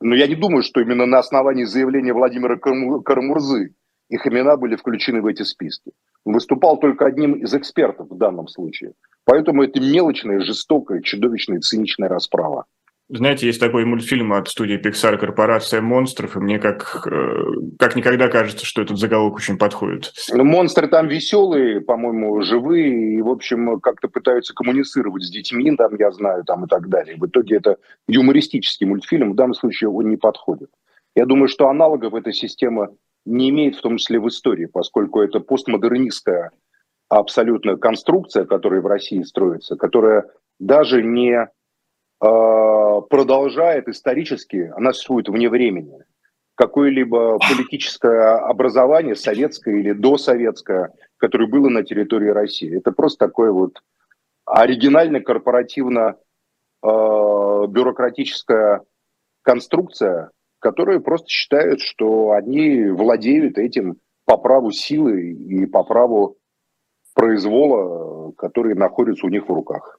Но 0.00 0.14
я 0.14 0.26
не 0.26 0.34
думаю, 0.34 0.62
что 0.62 0.80
именно 0.80 1.06
на 1.06 1.18
основании 1.18 1.64
заявления 1.64 2.12
Владимира 2.12 2.56
Карамурзы 2.56 3.74
их 4.08 4.26
имена 4.26 4.56
были 4.56 4.74
включены 4.74 5.22
в 5.22 5.26
эти 5.26 5.42
списки. 5.42 5.92
Он 6.24 6.34
выступал 6.34 6.78
только 6.78 7.06
одним 7.06 7.34
из 7.34 7.54
экспертов 7.54 8.08
в 8.10 8.16
данном 8.16 8.48
случае. 8.48 8.94
Поэтому 9.24 9.62
это 9.62 9.80
мелочная, 9.80 10.40
жестокая, 10.40 11.00
чудовищная, 11.00 11.60
циничная 11.60 12.08
расправа. 12.08 12.64
Знаете, 13.14 13.46
есть 13.46 13.60
такой 13.60 13.84
мультфильм 13.84 14.32
от 14.32 14.48
студии 14.48 14.80
Pixar 14.80 15.18
«Корпорация 15.18 15.82
монстров», 15.82 16.34
и 16.34 16.40
мне 16.40 16.58
как, 16.58 17.06
э, 17.06 17.44
как 17.78 17.94
никогда 17.94 18.28
кажется, 18.28 18.64
что 18.64 18.80
этот 18.80 18.96
заголовок 18.96 19.36
очень 19.36 19.58
подходит. 19.58 20.14
Ну, 20.32 20.44
монстры 20.44 20.88
там 20.88 21.08
веселые, 21.08 21.82
по-моему, 21.82 22.40
живые, 22.40 23.16
и, 23.16 23.20
в 23.20 23.28
общем, 23.28 23.80
как-то 23.80 24.08
пытаются 24.08 24.54
коммуницировать 24.54 25.24
с 25.24 25.30
детьми, 25.30 25.76
там, 25.76 25.94
я 25.98 26.10
знаю, 26.10 26.44
там 26.44 26.64
и 26.64 26.68
так 26.68 26.88
далее. 26.88 27.16
В 27.18 27.26
итоге 27.26 27.56
это 27.56 27.76
юмористический 28.08 28.86
мультфильм, 28.86 29.32
в 29.32 29.36
данном 29.36 29.54
случае 29.54 29.90
он 29.90 30.08
не 30.08 30.16
подходит. 30.16 30.70
Я 31.14 31.26
думаю, 31.26 31.48
что 31.48 31.68
аналогов 31.68 32.14
эта 32.14 32.32
система 32.32 32.94
не 33.26 33.50
имеет, 33.50 33.76
в 33.76 33.82
том 33.82 33.98
числе 33.98 34.20
в 34.20 34.28
истории, 34.28 34.64
поскольку 34.64 35.20
это 35.20 35.38
постмодернистская 35.38 36.50
абсолютно 37.10 37.76
конструкция, 37.76 38.46
которая 38.46 38.80
в 38.80 38.86
России 38.86 39.20
строится, 39.20 39.76
которая 39.76 40.24
даже 40.58 41.02
не 41.02 41.46
а, 42.22 42.81
продолжает 43.00 43.88
исторически, 43.88 44.72
она 44.76 44.92
существует 44.92 45.28
вне 45.28 45.48
времени. 45.48 46.04
Какое-либо 46.54 47.38
политическое 47.38 48.36
образование, 48.36 49.16
советское 49.16 49.78
или 49.80 49.92
досоветское, 49.92 50.92
которое 51.16 51.46
было 51.46 51.68
на 51.68 51.82
территории 51.82 52.28
России. 52.28 52.76
Это 52.76 52.92
просто 52.92 53.26
такое 53.26 53.50
вот 53.50 53.82
оригинально 54.44 55.20
корпоративно 55.20 56.16
э, 56.82 56.86
бюрократическая 56.86 58.82
конструкция, 59.42 60.30
которая 60.58 61.00
просто 61.00 61.28
считает, 61.28 61.80
что 61.80 62.32
они 62.32 62.86
владеют 62.86 63.58
этим 63.58 63.96
по 64.24 64.36
праву 64.36 64.70
силы 64.70 65.32
и 65.32 65.66
по 65.66 65.84
праву 65.84 66.36
произвола, 67.14 68.32
который 68.32 68.74
находится 68.74 69.26
у 69.26 69.30
них 69.30 69.48
в 69.48 69.52
руках. 69.52 69.98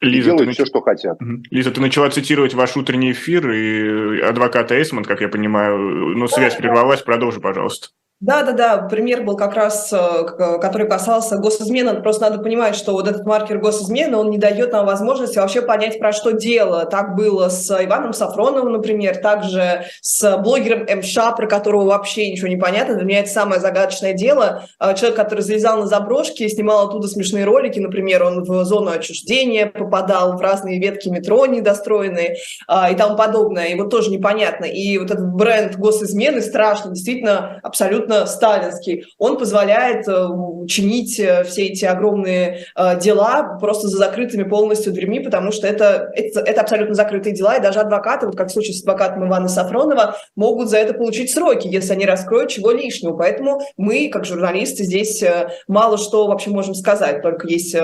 Лиза, 0.00 0.30
делают 0.30 0.46
нач... 0.46 0.56
все, 0.56 0.64
что 0.64 0.80
хотят. 0.80 1.18
Лиза, 1.50 1.70
ты 1.70 1.80
начала 1.80 2.08
цитировать 2.10 2.54
ваш 2.54 2.76
утренний 2.76 3.12
эфир, 3.12 3.50
и 3.50 4.20
адвоката 4.20 4.74
Эйсман, 4.74 5.04
как 5.04 5.20
я 5.20 5.28
понимаю, 5.28 5.78
но 6.16 6.26
связь 6.26 6.56
прервалась, 6.56 7.02
продолжи, 7.02 7.40
пожалуйста. 7.40 7.88
Да, 8.20 8.42
да, 8.42 8.52
да, 8.52 8.76
пример 8.82 9.22
был 9.22 9.34
как 9.34 9.54
раз, 9.54 9.90
э, 9.94 10.24
который 10.60 10.86
касался 10.86 11.38
госизмены. 11.38 12.02
Просто 12.02 12.28
надо 12.28 12.42
понимать, 12.42 12.76
что 12.76 12.92
вот 12.92 13.08
этот 13.08 13.24
маркер 13.24 13.56
госизмены, 13.56 14.14
он 14.18 14.28
не 14.28 14.36
дает 14.36 14.72
нам 14.72 14.84
возможности 14.84 15.38
вообще 15.38 15.62
понять, 15.62 15.98
про 15.98 16.12
что 16.12 16.32
дело. 16.32 16.84
Так 16.84 17.14
было 17.16 17.48
с 17.48 17.70
Иваном 17.82 18.12
Сафроновым, 18.12 18.72
например, 18.72 19.16
также 19.16 19.84
с 20.02 20.36
блогером 20.36 20.86
МША, 20.98 21.32
про 21.32 21.46
которого 21.46 21.86
вообще 21.86 22.30
ничего 22.30 22.48
не 22.48 22.58
понятно. 22.58 22.96
Для 22.96 23.06
меня 23.06 23.20
это 23.20 23.30
самое 23.30 23.58
загадочное 23.58 24.12
дело. 24.12 24.64
Э, 24.78 24.94
человек, 24.94 25.16
который 25.16 25.40
залезал 25.40 25.78
на 25.78 25.86
заброшки, 25.86 26.46
снимал 26.46 26.88
оттуда 26.88 27.08
смешные 27.08 27.46
ролики, 27.46 27.78
например, 27.78 28.22
он 28.24 28.42
в 28.44 28.64
зону 28.66 28.90
отчуждения 28.90 29.64
попадал, 29.64 30.36
в 30.36 30.42
разные 30.42 30.78
ветки 30.78 31.08
метро 31.08 31.46
недостроенные 31.46 32.36
э, 32.68 32.92
и 32.92 32.94
тому 32.96 33.16
подобное. 33.16 33.68
И 33.68 33.80
вот 33.80 33.88
тоже 33.88 34.10
непонятно. 34.10 34.66
И 34.66 34.98
вот 34.98 35.10
этот 35.10 35.32
бренд 35.32 35.76
госизмены 35.76 36.42
страшно, 36.42 36.90
действительно, 36.90 37.58
абсолютно 37.62 38.09
абсолютно 38.10 38.26
сталинский. 38.26 39.04
Он 39.18 39.38
позволяет 39.38 40.06
э, 40.08 40.28
чинить 40.66 41.18
э, 41.18 41.44
все 41.44 41.66
эти 41.66 41.84
огромные 41.84 42.66
э, 42.76 43.00
дела 43.00 43.58
просто 43.60 43.88
за 43.88 43.98
закрытыми 43.98 44.44
полностью 44.44 44.92
дверьми, 44.92 45.20
потому 45.20 45.52
что 45.52 45.66
это, 45.66 46.10
это, 46.14 46.40
это 46.40 46.60
абсолютно 46.60 46.94
закрытые 46.94 47.34
дела, 47.34 47.56
и 47.56 47.62
даже 47.62 47.80
адвокаты, 47.80 48.26
вот 48.26 48.36
как 48.36 48.48
в 48.48 48.52
случае 48.52 48.74
с 48.74 48.80
адвокатом 48.80 49.26
Ивана 49.26 49.48
Сафронова, 49.48 50.16
могут 50.36 50.68
за 50.68 50.78
это 50.78 50.94
получить 50.94 51.32
сроки, 51.32 51.68
если 51.68 51.92
они 51.92 52.06
раскроют 52.06 52.50
чего 52.50 52.70
лишнего. 52.70 53.16
Поэтому 53.16 53.60
мы, 53.76 54.08
как 54.12 54.24
журналисты, 54.24 54.84
здесь 54.84 55.22
мало 55.68 55.98
что 55.98 56.26
вообще 56.26 56.50
можем 56.50 56.74
сказать, 56.74 57.22
только 57.22 57.46
есть 57.48 57.76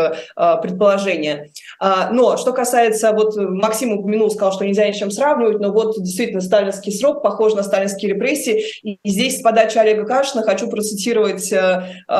предположения. 0.62 1.50
А, 1.80 2.10
но 2.10 2.36
что 2.36 2.52
касается, 2.52 3.12
вот 3.12 3.36
Максим 3.36 3.92
упомянул, 3.92 4.30
сказал, 4.30 4.52
что 4.52 4.64
нельзя 4.64 4.86
ни 4.88 4.92
с 4.92 4.96
чем 4.96 5.10
сравнивать, 5.10 5.60
но 5.60 5.72
вот 5.72 5.96
действительно 5.98 6.40
сталинский 6.40 6.92
срок 6.92 7.22
похож 7.22 7.54
на 7.54 7.62
сталинские 7.62 8.14
репрессии, 8.14 8.64
и 8.82 8.98
здесь 9.04 9.38
с 9.38 9.42
подачи 9.42 9.78
Олега 9.78 10.04
Кашина 10.16 10.42
хочу 10.42 10.70
процитировать 10.70 11.52
э, 11.52 11.82
э, 12.08 12.12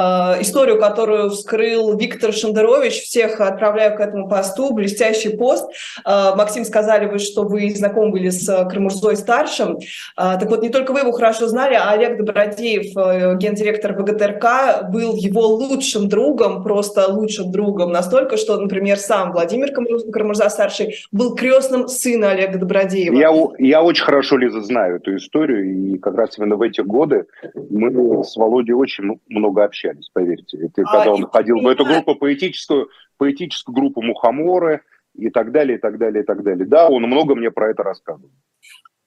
историю, 0.42 0.78
которую 0.78 1.30
вскрыл 1.30 1.97
Виктор 1.97 2.30
Шендерович. 2.30 3.05
Всех 3.05 3.40
отправляю 3.40 3.97
к 3.97 4.01
этому 4.01 4.28
посту. 4.28 4.74
Блестящий 4.74 5.30
пост. 5.30 5.64
Э, 6.05 6.34
Максим, 6.36 6.66
сказали 6.66 7.07
вы, 7.07 7.18
что 7.18 7.44
вы 7.44 7.70
знакомы 7.70 8.12
были 8.12 8.28
с 8.28 8.68
Крамурзой-старшим. 8.68 9.78
Э, 9.78 10.36
так 10.38 10.51
вот, 10.51 10.62
не 10.62 10.68
только 10.68 10.92
вы 10.92 11.01
его 11.01 11.12
хорошо 11.12 11.49
знали, 11.49 11.74
а 11.74 11.90
Олег 11.92 12.18
Добродеев, 12.18 13.38
гендиректор 13.38 13.94
ВГТРК, 13.94 14.90
был 14.90 15.14
его 15.16 15.47
лучшим 15.47 16.11
другом, 16.11 16.62
просто 16.62 17.07
лучшим 17.09 17.51
другом. 17.51 17.92
Настолько, 17.92 18.36
что, 18.36 18.59
например, 18.59 18.99
сам 18.99 19.32
Владимир 19.32 19.72
Крамурза-старший 19.72 20.97
был 21.12 21.34
крестным 21.34 21.88
сына 21.88 22.32
Олега 22.32 22.59
Добродеева. 22.59 23.14
Я, 23.14 23.32
я 23.59 23.82
очень 23.82 24.05
хорошо, 24.05 24.36
Лиза, 24.36 24.61
знаю 24.61 24.97
эту 24.97 25.16
историю. 25.16 25.94
И 25.94 25.99
как 25.99 26.14
раз 26.16 26.36
именно 26.38 26.57
в 26.57 26.62
эти 26.62 26.82
годы 26.82 27.24
мы 27.70 27.86
мы 27.91 28.24
с 28.24 28.37
Володей 28.37 28.74
очень 28.74 29.20
много 29.28 29.64
общались, 29.64 30.11
поверьте. 30.12 30.59
Это 30.59 30.82
а, 30.82 30.93
когда 30.93 31.12
он 31.12 31.26
ходил 31.26 31.61
в 31.61 31.66
эту 31.66 31.84
группу 31.84 32.14
поэтическую, 32.14 32.89
поэтическую 33.18 33.74
группу 33.74 34.03
Мухоморы 34.03 34.82
и 35.14 35.30
так 35.30 35.53
далее, 35.53 35.78
и 35.78 35.80
так 35.80 35.99
далее, 35.99 36.22
и 36.22 36.26
так 36.26 36.43
далее. 36.43 36.66
Да, 36.66 36.89
он 36.89 37.03
много 37.03 37.34
мне 37.34 37.51
про 37.51 37.70
это 37.70 37.82
рассказывал. 37.82 38.30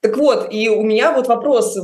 Так 0.00 0.16
вот, 0.16 0.48
и 0.50 0.68
у 0.68 0.82
меня 0.82 1.12
вот 1.12 1.28
вопрос, 1.28 1.76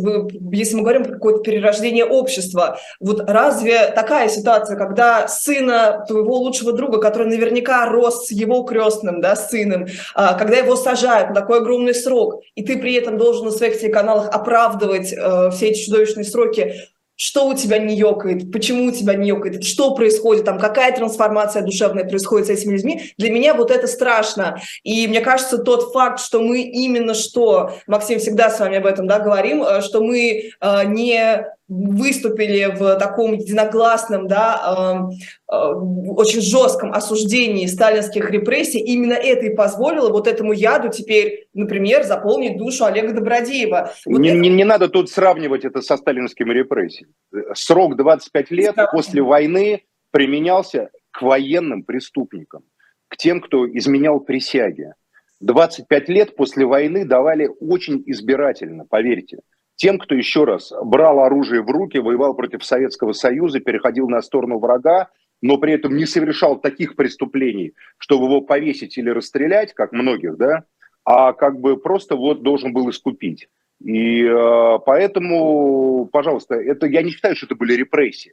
если 0.51 0.77
мы 0.77 0.83
говорим 0.83 1.05
про 1.05 1.13
какое-то 1.13 1.41
перерождение 1.41 2.07
общества, 2.07 2.79
вот 2.99 3.29
разве 3.29 3.89
такая 3.89 4.29
ситуация, 4.29 4.79
когда 4.79 5.29
сына 5.29 6.05
твоего 6.09 6.37
лучшего 6.37 6.73
друга, 6.73 6.99
который 6.99 7.29
наверняка 7.29 7.87
рос 7.87 8.29
с 8.29 8.31
его 8.31 8.63
крестным, 8.63 9.21
да, 9.21 9.37
сыном, 9.37 9.87
а, 10.15 10.33
когда 10.33 10.57
его 10.57 10.77
сажают 10.77 11.31
на 11.31 11.35
такой 11.35 11.59
огромный 11.59 11.95
срок, 11.95 12.41
и 12.55 12.65
ты 12.65 12.79
при 12.79 12.95
этом 12.95 13.19
должен 13.19 13.47
на 13.47 13.51
своих 13.51 13.79
телеканалах 13.79 14.31
оправдывать 14.31 15.13
э, 15.13 15.51
все 15.51 15.69
эти 15.69 15.85
чудовищные 15.85 16.25
сроки, 16.25 16.75
что 17.17 17.49
у 17.49 17.55
тебя 17.55 17.79
не 17.79 17.97
ёкает, 17.97 18.53
почему 18.53 18.87
у 18.87 18.91
тебя 18.93 19.15
не 19.15 19.29
ёкает, 19.29 19.65
что 19.65 19.95
происходит, 19.95 20.45
там, 20.45 20.59
какая 20.59 20.95
трансформация 20.95 21.63
душевная 21.63 22.05
происходит 22.05 22.47
с 22.47 22.51
этими 22.51 22.75
людьми, 22.75 23.13
для 23.19 23.31
меня 23.31 23.55
вот 23.55 23.71
это 23.71 23.87
страшно. 23.87 24.61
И 24.85 25.09
мне 25.09 25.21
кажется, 25.21 25.59
тот 25.59 25.93
факт, 25.93 26.21
что 26.21 26.41
мы 26.41 26.63
именно 26.63 27.15
что, 27.15 27.73
Максим, 27.87 28.19
всегда 28.19 28.51
с 28.51 28.61
вами 28.61 28.77
об 28.77 28.87
этом 28.87 29.07
да, 29.07 29.19
говорим, 29.19 29.63
э, 29.63 29.81
что 29.81 30.01
мы 30.01 30.51
э, 30.61 30.85
не 30.87 31.47
выступили 31.69 32.77
в 32.77 32.97
таком 32.97 33.35
единогласном, 33.35 34.29
да, 34.29 35.11
э, 35.51 35.53
э, 35.53 35.57
очень 35.57 36.41
жестком 36.41 36.93
осуждении 36.93 37.67
сталинских 37.67 38.31
репрессий, 38.31 38.79
именно 38.79 39.15
это 39.15 39.47
и 39.47 39.55
позволило 39.55 40.11
вот 40.11 40.29
этому 40.29 40.53
яду 40.53 40.91
теперь, 40.91 41.49
например, 41.55 42.05
заполнить 42.05 42.57
душу 42.57 42.85
Олега 42.85 43.13
Добродеева. 43.13 43.93
Вот 44.07 44.19
не, 44.19 44.29
это... 44.29 44.39
не, 44.39 44.49
не 44.49 44.65
надо 44.65 44.89
тут 44.89 45.11
сравнивать 45.11 45.65
это 45.65 45.83
со 45.83 45.97
сталинскими 45.97 46.53
репрессиями. 46.53 47.13
Срок 47.55 47.97
25 47.97 48.51
лет 48.53 48.77
после 48.93 49.23
войны 49.23 49.83
применялся 50.13 50.91
к 51.11 51.23
военным 51.23 51.83
преступникам, 51.83 52.63
к 53.09 53.17
тем, 53.17 53.41
кто 53.41 53.69
изменял 53.69 54.21
присяги. 54.21 54.93
25 55.41 56.09
лет 56.09 56.37
после 56.37 56.65
войны 56.65 57.05
давали 57.05 57.51
очень 57.61 58.03
избирательно, 58.07 58.87
поверьте 58.89 59.39
тем, 59.77 59.99
кто 59.99 60.15
еще 60.15 60.45
раз 60.45 60.73
брал 60.83 61.21
оружие 61.21 61.63
в 61.63 61.71
руки, 61.71 61.99
воевал 61.99 62.35
против 62.35 62.65
Советского 62.65 63.13
Союза, 63.13 63.61
переходил 63.61 64.09
на 64.09 64.23
сторону 64.23 64.59
врага, 64.59 65.11
но 65.43 65.59
при 65.59 65.75
этом 65.75 65.97
не 65.97 66.07
совершал 66.07 66.59
таких 66.59 66.97
преступлений, 66.97 67.75
чтобы 67.99 68.25
его 68.25 68.41
повесить 68.41 68.97
или 68.97 69.11
расстрелять, 69.11 69.75
как 69.75 69.93
многих, 69.93 70.37
да, 70.37 70.65
а 71.05 71.35
как 71.35 71.61
бы 71.61 71.77
просто 71.77 72.17
вот 72.17 72.43
должен 72.43 72.73
был 72.73 72.91
искупить. 72.91 73.49
И 73.85 74.25
э, 74.25 74.79
поэтому, 74.87 76.09
пожалуйста, 76.11 76.55
это 76.55 76.87
я 76.87 77.03
не 77.03 77.11
считаю, 77.11 77.37
что 77.37 77.47
это 77.47 77.55
были 77.55 77.75
репрессии. 77.75 78.33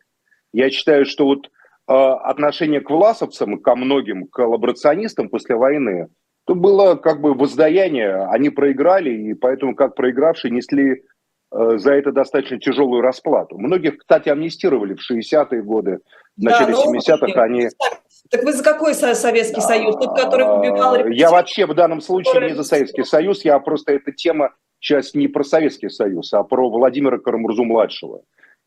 Я 0.54 0.70
считаю, 0.70 1.06
что 1.06 1.26
вот 1.26 1.48
э, 1.48 1.94
отношение 1.94 2.80
к 2.80 2.90
власовцам, 2.90 3.60
ко 3.60 3.76
многим 3.76 4.28
коллаборационистам 4.28 5.28
после 5.28 5.56
войны, 5.56 6.08
то 6.46 6.56
было 6.56 6.96
как 6.96 7.20
бы 7.20 7.34
воздаяние. 7.34 8.26
Они 8.28 8.50
проиграли, 8.50 9.12
и 9.12 9.34
поэтому 9.34 9.76
как 9.76 9.96
проигравшие 9.96 10.52
несли 10.52 11.04
за 11.54 11.94
это 11.94 12.12
достаточно 12.12 12.60
тяжелую 12.60 13.02
расплату. 13.02 13.58
Многих, 13.58 13.98
кстати, 13.98 14.30
амнистировали 14.30 14.96
в 14.96 15.00
60-е 15.00 15.62
годы, 15.62 16.00
в 16.36 16.44
начале 16.44 16.74
да, 16.74 16.84
70-х 16.84 17.42
они... 17.42 17.70
Так 18.30 18.44
вы 18.44 18.54
за 18.54 18.64
какой 18.64 18.96
Советский 18.96 19.62
Союз? 19.62 19.96
Тот, 19.98 20.18
который 20.18 20.44
убивал... 20.44 21.08
Я 21.08 21.30
вообще 21.30 21.66
в 21.66 21.76
данном 21.76 22.02
случае 22.02 22.50
не 22.50 22.56
за 22.56 22.64
Советский 22.64 23.04
Союз, 23.04 23.46
я 23.46 23.60
просто 23.60 23.94
эта 23.94 24.12
тема 24.12 24.54
сейчас 24.80 25.14
не 25.14 25.28
про 25.28 25.44
Советский 25.44 25.90
Союз, 25.90 26.34
а 26.34 26.44
про 26.44 26.70
Владимира 26.70 27.18
Карамурзу-младшего. 27.20 28.22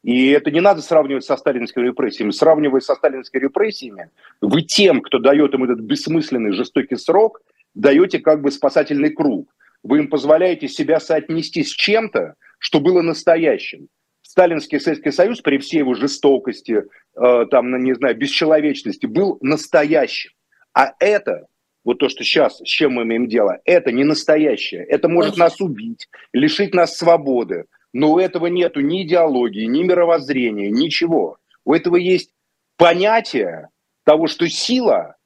И 0.05 0.31
это 0.31 0.53
не 0.53 0.61
надо 0.61 0.83
сравнивать 0.83 1.25
со 1.25 1.37
сталинскими 1.37 1.87
репрессиями. 1.87 2.31
Сравнивая 2.31 2.81
со 2.81 2.95
сталинскими 2.95 3.41
репрессиями, 3.41 4.11
вы 4.41 4.63
тем, 4.63 5.01
кто 5.01 5.19
дает 5.19 5.53
им 5.55 5.65
этот 5.65 5.81
бессмысленный 5.81 6.53
жестокий 6.53 6.97
срок, 6.97 7.41
даете 7.75 8.21
как 8.21 8.41
бы 8.43 8.53
спасательный 8.53 9.11
круг. 9.11 9.53
Вы 9.83 9.99
им 9.99 10.09
позволяете 10.09 10.69
себя 10.69 11.01
соотнести 11.01 11.65
с 11.65 11.71
чем-то, 11.71 12.35
что 12.59 12.81
было 12.81 13.03
настоящим. 13.03 13.89
Сталинский 14.23 14.81
Советский 14.81 15.13
Союз 15.13 15.41
при 15.41 15.59
всей 15.59 15.79
его 15.79 15.95
жестокости, 15.95 16.83
э, 17.15 17.47
там, 17.51 17.71
ну, 17.71 17.79
не 17.79 17.95
знаю, 17.95 18.17
бесчеловечности 18.17 19.07
был 19.07 19.39
настоящим. 19.41 20.31
А 20.75 20.93
это, 20.99 21.47
вот 21.85 21.99
то, 21.99 22.09
что 22.09 22.25
сейчас, 22.25 22.59
с 22.59 22.65
чем 22.65 22.95
мы 22.95 23.05
имеем 23.05 23.29
дело, 23.29 23.61
это 23.65 23.93
не 23.93 24.05
настоящее. 24.05 24.85
Это 24.85 25.09
может 25.09 25.37
нас 25.37 25.61
убить, 25.61 26.09
лишить 26.33 26.75
нас 26.75 26.97
свободы. 26.97 27.67
Но 27.93 28.13
у 28.13 28.19
этого 28.19 28.47
нету 28.47 28.81
ни 28.81 29.05
идеологии, 29.05 29.65
ни 29.65 29.83
мировоззрения, 29.83 30.69
ничего. 30.69 31.39
У 31.65 31.73
этого 31.73 31.97
есть 31.97 32.31
понятие 32.77 33.69
того, 34.05 34.27
что 34.27 34.49
сила, 34.49 35.17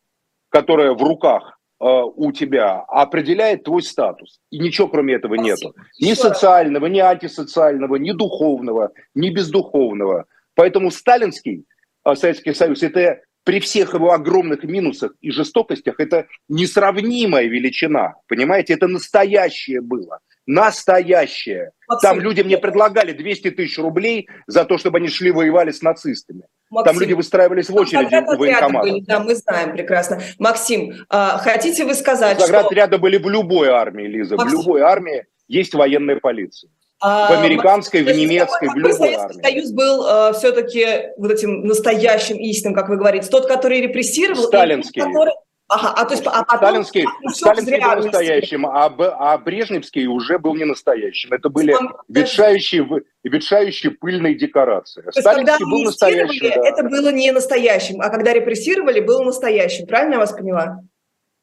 которая 0.50 0.92
в 0.92 1.02
руках 1.02 1.58
у 1.80 2.32
тебя 2.32 2.80
определяет 2.88 3.64
твой 3.64 3.82
статус. 3.82 4.38
И 4.50 4.58
ничего 4.58 4.88
кроме 4.88 5.14
этого 5.14 5.34
Спасибо. 5.34 5.56
нету. 5.56 5.74
Ни 6.00 6.14
социального, 6.14 6.86
ни 6.86 6.98
антисоциального, 6.98 7.96
ни 7.96 8.12
духовного, 8.12 8.92
ни 9.14 9.30
бездуховного. 9.30 10.26
Поэтому 10.54 10.90
сталинский 10.90 11.64
э, 12.04 12.14
Советский 12.14 12.52
Союз– 12.52 12.82
это 12.82 13.20
при 13.44 13.60
всех 13.60 13.94
его 13.94 14.12
огромных 14.12 14.64
минусах 14.64 15.14
и 15.22 15.30
жестокостях, 15.30 15.98
это 15.98 16.26
несравнимая 16.48 17.46
величина. 17.46 18.14
Понимаете, 18.28 18.74
это 18.74 18.86
настоящее 18.86 19.80
было. 19.80 20.20
Настоящее. 20.46 21.70
Абсолютно. 21.88 22.08
Там 22.08 22.20
люди 22.20 22.42
мне 22.42 22.58
предлагали 22.58 23.12
200 23.12 23.52
тысяч 23.52 23.78
рублей 23.78 24.28
за 24.46 24.64
то, 24.64 24.76
чтобы 24.76 24.98
они 24.98 25.08
шли 25.08 25.30
воевали 25.30 25.70
с 25.70 25.80
нацистами. 25.80 26.42
Максим, 26.70 26.92
Там 26.92 27.02
люди 27.02 27.14
выстраивались 27.14 27.68
в 27.68 27.74
очереди 27.74 28.14
у 28.14 28.38
военкомата. 28.38 28.88
Были, 28.88 29.00
да, 29.00 29.18
мы 29.18 29.34
знаем 29.34 29.72
прекрасно. 29.72 30.20
Максим, 30.38 30.94
а, 31.08 31.38
хотите 31.38 31.84
вы 31.84 31.94
сказать, 31.94 32.38
Заградотряды 32.38 32.94
что... 32.94 33.02
были 33.02 33.16
в 33.16 33.28
любой 33.28 33.68
армии, 33.68 34.06
Лиза. 34.06 34.36
Максим. 34.36 34.58
В 34.58 34.60
любой 34.62 34.80
армии 34.82 35.26
есть 35.48 35.74
военная 35.74 36.16
полиция. 36.16 36.70
А, 37.00 37.34
в 37.34 37.40
американской, 37.40 38.02
в 38.02 38.16
немецкой, 38.16 38.68
в 38.68 38.76
любой 38.76 38.92
Советский 38.92 39.20
армии. 39.20 39.42
Союз 39.42 39.72
был 39.72 40.06
э, 40.06 40.32
все-таки 40.34 40.86
вот 41.16 41.32
этим 41.32 41.62
настоящим 41.66 42.36
истинным, 42.36 42.74
как 42.74 42.88
вы 42.88 42.98
говорите, 42.98 43.28
тот, 43.28 43.46
который 43.46 43.80
репрессировал. 43.80 44.42
Сталинский. 44.44 45.00
Который... 45.00 45.32
Ага, 45.72 45.92
а 45.96 46.04
то 46.04 46.14
есть 46.14 46.26
а 46.26 46.42
потом 46.42 46.84
Сталинский, 46.84 47.06
Сталинский 47.32 47.80
был 47.80 48.02
настоящим, 48.02 48.66
а, 48.66 48.86
а 48.86 49.38
Брежневский 49.38 50.06
уже 50.06 50.40
был 50.40 50.56
не 50.56 50.64
настоящим. 50.64 51.32
Это 51.32 51.48
были 51.48 51.76
ветшающие, 52.08 52.84
ветшающие 53.22 53.92
пыльные 53.92 54.34
декорации. 54.34 55.02
То 55.02 55.20
Сталинский 55.20 55.64
был 55.64 55.84
настоящим. 55.84 56.48
Да. 56.48 56.68
Это 56.68 56.82
было 56.82 57.12
не 57.12 57.30
настоящим, 57.30 58.00
а 58.00 58.08
когда 58.10 58.32
репрессировали, 58.32 58.98
было 58.98 59.22
настоящим. 59.22 59.86
Правильно 59.86 60.14
я 60.14 60.18
вас 60.18 60.32
поняла? 60.32 60.80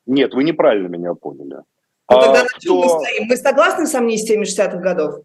Нет, 0.06 0.34
вы 0.34 0.44
неправильно 0.44 0.88
меня 0.88 1.14
поняли. 1.14 1.62
Ну, 2.10 2.22
тогда 2.22 2.42
а, 2.42 2.44
на 2.44 2.60
чем 2.60 2.76
мы 2.76 2.90
стоим? 2.90 3.28
Мы 3.28 3.38
согласны 3.38 3.88
с 3.88 3.96
амнистиями 3.96 4.44
60-х 4.44 4.78
годов? 4.78 5.24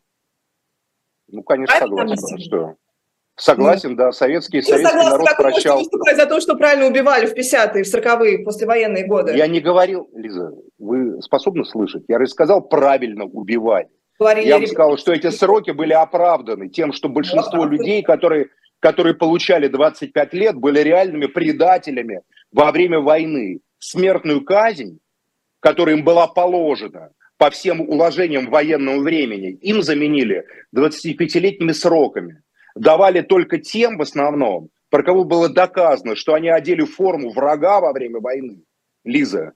Ну, 1.26 1.42
конечно, 1.42 1.76
Правильно 1.76 2.16
согласен. 2.16 2.38
Что? 2.46 2.76
Согласен, 3.36 3.96
да, 3.96 4.12
советский, 4.12 4.58
и 4.58 4.62
советский 4.62 4.96
народ 4.96 5.26
как 5.26 5.38
прощал. 5.38 5.82
Вы 5.90 6.14
за 6.14 6.26
то, 6.26 6.40
что 6.40 6.54
правильно 6.54 6.86
убивали 6.86 7.26
в 7.26 7.32
50-е, 7.32 7.82
в 7.82 7.94
40-е, 7.94 8.38
послевоенные 8.44 9.06
годы. 9.06 9.34
Я 9.34 9.46
не 9.46 9.60
говорил, 9.60 10.08
Лиза, 10.14 10.52
вы 10.78 11.20
способны 11.22 11.64
слышать? 11.64 12.04
Я 12.08 12.18
рассказал, 12.18 12.60
правильно 12.60 13.24
убивали. 13.24 13.88
Говорили, 14.18 14.46
я 14.46 14.58
вам 14.58 14.66
сказал, 14.66 14.98
что 14.98 15.12
эти 15.12 15.30
сроки 15.30 15.70
были 15.70 15.94
оправданы 15.94 16.68
тем, 16.68 16.92
что 16.92 17.08
большинство 17.08 17.64
людей, 17.64 18.02
которые, 18.02 18.48
которые 18.80 19.14
получали 19.14 19.68
25 19.68 20.34
лет, 20.34 20.56
были 20.56 20.80
реальными 20.80 21.26
предателями 21.26 22.20
во 22.52 22.70
время 22.70 23.00
войны. 23.00 23.60
Смертную 23.78 24.44
казнь, 24.44 24.98
которая 25.58 25.96
им 25.96 26.04
была 26.04 26.28
положена, 26.28 27.10
по 27.38 27.50
всем 27.50 27.80
уложениям 27.80 28.50
военного 28.50 29.00
времени, 29.00 29.50
им 29.62 29.82
заменили 29.82 30.44
25-летними 30.76 31.72
сроками. 31.72 32.42
Давали 32.74 33.20
только 33.20 33.58
тем 33.58 33.98
в 33.98 34.02
основном, 34.02 34.70
про 34.90 35.02
кого 35.02 35.24
было 35.24 35.48
доказано, 35.48 36.16
что 36.16 36.34
они 36.34 36.48
одели 36.48 36.84
форму 36.84 37.30
врага 37.30 37.80
во 37.80 37.92
время 37.92 38.20
войны, 38.20 38.62
Лиза, 39.04 39.52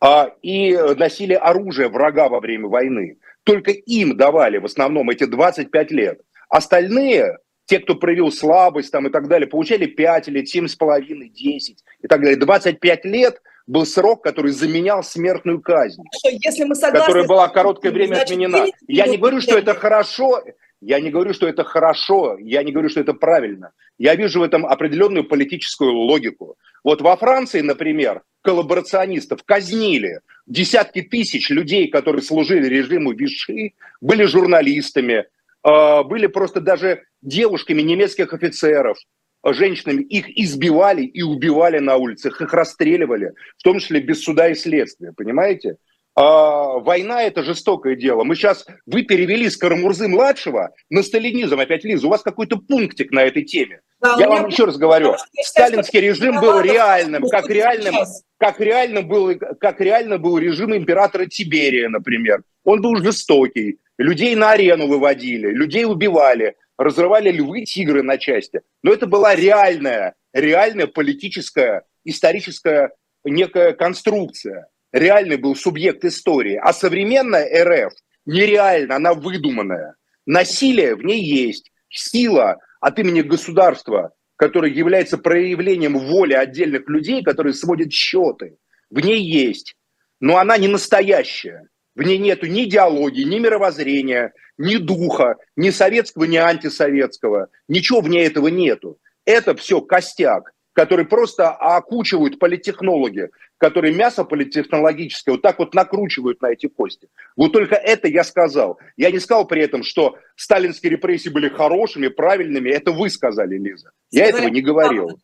а, 0.00 0.30
и 0.42 0.76
носили 0.96 1.34
оружие 1.34 1.88
врага 1.88 2.28
во 2.28 2.40
время 2.40 2.68
войны. 2.68 3.18
Только 3.44 3.70
им 3.70 4.16
давали 4.16 4.58
в 4.58 4.64
основном 4.64 5.10
эти 5.10 5.24
25 5.24 5.90
лет. 5.90 6.20
Остальные, 6.48 7.38
те, 7.66 7.80
кто 7.80 7.94
проявил 7.96 8.30
слабость 8.30 8.90
там, 8.90 9.06
и 9.06 9.10
так 9.10 9.28
далее, 9.28 9.48
получали 9.48 9.86
5 9.86 10.28
лет, 10.28 10.46
7,5, 10.46 11.28
10 11.28 11.84
и 12.02 12.06
так 12.06 12.20
далее. 12.20 12.36
25 12.36 13.04
лет 13.04 13.40
был 13.66 13.84
срок, 13.84 14.24
который 14.24 14.50
заменял 14.52 15.02
смертную 15.02 15.60
казнь, 15.60 16.02
что, 16.18 16.30
если 16.30 16.64
мы 16.64 16.74
согласны, 16.74 17.00
которая 17.00 17.26
была 17.26 17.48
короткое 17.48 17.92
время 17.92 18.14
значит, 18.14 18.30
отменена. 18.30 18.64
Я 18.86 19.06
не 19.06 19.18
говорю, 19.18 19.40
что 19.42 19.58
это 19.58 19.74
хорошо, 19.74 20.42
я 20.80 21.00
не 21.00 21.10
говорю, 21.10 21.34
что 21.34 21.48
это 21.48 21.64
хорошо, 21.64 22.36
я 22.38 22.62
не 22.62 22.72
говорю, 22.72 22.88
что 22.88 23.00
это 23.00 23.14
правильно. 23.14 23.72
Я 23.98 24.14
вижу 24.14 24.40
в 24.40 24.44
этом 24.44 24.64
определенную 24.64 25.24
политическую 25.24 25.92
логику. 25.92 26.56
Вот 26.84 27.00
во 27.00 27.16
Франции, 27.16 27.60
например, 27.60 28.22
коллаборационистов 28.42 29.42
казнили. 29.44 30.20
Десятки 30.46 31.02
тысяч 31.02 31.50
людей, 31.50 31.88
которые 31.88 32.22
служили 32.22 32.66
режиму 32.66 33.12
Виши, 33.12 33.72
были 34.00 34.24
журналистами, 34.24 35.26
а, 35.62 36.04
были 36.04 36.28
просто 36.28 36.60
даже 36.60 37.02
девушками 37.22 37.82
немецких 37.82 38.32
офицеров, 38.32 38.98
женщинами, 39.44 40.02
их 40.02 40.28
избивали 40.38 41.02
и 41.02 41.22
убивали 41.22 41.78
на 41.78 41.96
улицах, 41.96 42.40
их 42.40 42.52
расстреливали, 42.52 43.32
в 43.56 43.62
том 43.62 43.78
числе 43.78 44.00
без 44.00 44.22
суда 44.22 44.48
и 44.48 44.54
следствия, 44.54 45.12
понимаете? 45.12 45.76
А, 46.20 46.80
война– 46.80 47.22
это 47.24 47.44
жестокое 47.44 47.94
дело. 47.94 48.24
Мы 48.24 48.34
сейчас, 48.34 48.66
вы 48.86 49.04
перевели 49.04 49.48
с 49.48 49.56
Карамурзы-младшего 49.56 50.70
на 50.90 51.02
сталинизм. 51.04 51.60
Опять, 51.60 51.84
Лиза, 51.84 52.08
у 52.08 52.10
вас 52.10 52.22
какой-то 52.22 52.56
пунктик 52.56 53.12
на 53.12 53.22
этой 53.22 53.44
теме. 53.44 53.82
Да, 54.00 54.16
Я 54.18 54.28
вам 54.28 54.48
еще 54.48 54.64
раз 54.64 54.78
говорю, 54.78 55.14
сталинский 55.40 56.00
режим 56.00 56.40
был 56.40 56.60
реальным, 56.60 57.22
как 57.28 57.48
реальным, 57.48 57.94
как 58.36 58.58
реально 58.58 59.02
был, 59.02 59.32
как 59.60 59.80
реально 59.80 60.18
был 60.18 60.38
режим 60.38 60.74
императора 60.74 61.26
Тиберия, 61.26 61.88
например. 61.88 62.42
Он 62.64 62.82
был 62.82 62.96
жестокий, 62.96 63.78
людей 63.96 64.34
на 64.34 64.50
арену 64.50 64.88
выводили, 64.88 65.52
людей 65.52 65.84
убивали, 65.84 66.56
разрывали 66.76 67.30
львы, 67.30 67.62
тигры 67.64 68.02
на 68.02 68.18
части. 68.18 68.62
Но 68.82 68.92
это 68.92 69.06
была 69.06 69.36
реальная, 69.36 70.16
реальная 70.32 70.88
политическая, 70.88 71.84
историческая 72.04 72.90
некая 73.22 73.72
конструкция. 73.72 74.66
Реальный 74.92 75.36
был 75.36 75.54
субъект 75.54 76.04
истории. 76.04 76.56
А 76.56 76.72
современная 76.72 77.64
РФ 77.64 77.92
нереальна, 78.26 78.96
она 78.96 79.14
выдуманная. 79.14 79.94
Насилие 80.26 80.94
в 80.94 81.04
ней 81.04 81.22
есть. 81.22 81.70
Сила 81.90 82.58
от 82.80 82.98
имени 82.98 83.22
государства, 83.22 84.12
которое 84.36 84.72
является 84.72 85.18
проявлением 85.18 85.98
воли 85.98 86.34
отдельных 86.34 86.88
людей, 86.88 87.22
которые 87.22 87.54
сводят 87.54 87.92
счеты, 87.92 88.56
в 88.90 89.00
ней 89.00 89.20
есть. 89.20 89.74
Но 90.20 90.36
она 90.36 90.56
не 90.58 90.68
настоящая. 90.68 91.68
В 91.94 92.02
ней 92.02 92.18
нету 92.18 92.46
ни 92.46 92.64
идеологии, 92.64 93.24
ни 93.24 93.38
мировоззрения, 93.38 94.32
ни 94.56 94.76
духа, 94.76 95.36
ни 95.56 95.70
советского, 95.70 96.24
ни 96.24 96.36
антисоветского. 96.36 97.48
Ничего 97.66 98.00
в 98.00 98.08
ней 98.08 98.26
этого 98.26 98.48
нету. 98.48 98.98
Это 99.24 99.54
все 99.56 99.80
костяк, 99.80 100.52
который 100.78 101.06
просто 101.06 101.50
окучивают 101.50 102.38
политтехнологи, 102.38 103.30
которые 103.56 103.92
мясо 103.92 104.22
политтехнологическое 104.22 105.34
вот 105.34 105.42
так 105.42 105.58
вот 105.58 105.74
накручивают 105.74 106.40
на 106.40 106.52
эти 106.52 106.68
кости. 106.68 107.08
Вот 107.36 107.52
только 107.52 107.74
это 107.74 108.06
я 108.06 108.22
сказал. 108.22 108.78
Я 108.96 109.10
не 109.10 109.18
сказал 109.18 109.48
при 109.48 109.60
этом, 109.60 109.82
что 109.82 110.18
сталинские 110.36 110.92
репрессии 110.92 111.30
были 111.30 111.48
хорошими, 111.48 112.06
правильными. 112.06 112.70
Это 112.70 112.92
вы 112.92 113.10
сказали, 113.10 113.58
Лиза. 113.58 113.90
Я 114.12 114.26
этого 114.26 114.46
не 114.46 114.60
говорил 114.60 115.18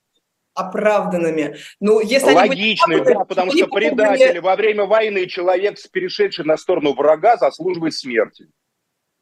оправданными. 0.54 1.56
Ну, 1.78 2.00
если 2.00 2.32
Логичные, 2.32 2.98
были 2.98 3.14
да, 3.14 3.24
потому 3.24 3.52
что 3.52 3.68
предатели 3.68 4.40
во 4.40 4.56
время 4.56 4.86
войны 4.86 5.26
человек, 5.26 5.76
перешедший 5.92 6.44
на 6.44 6.56
сторону 6.56 6.94
врага, 6.94 7.36
заслуживает 7.36 7.94
смерти. 7.94 8.48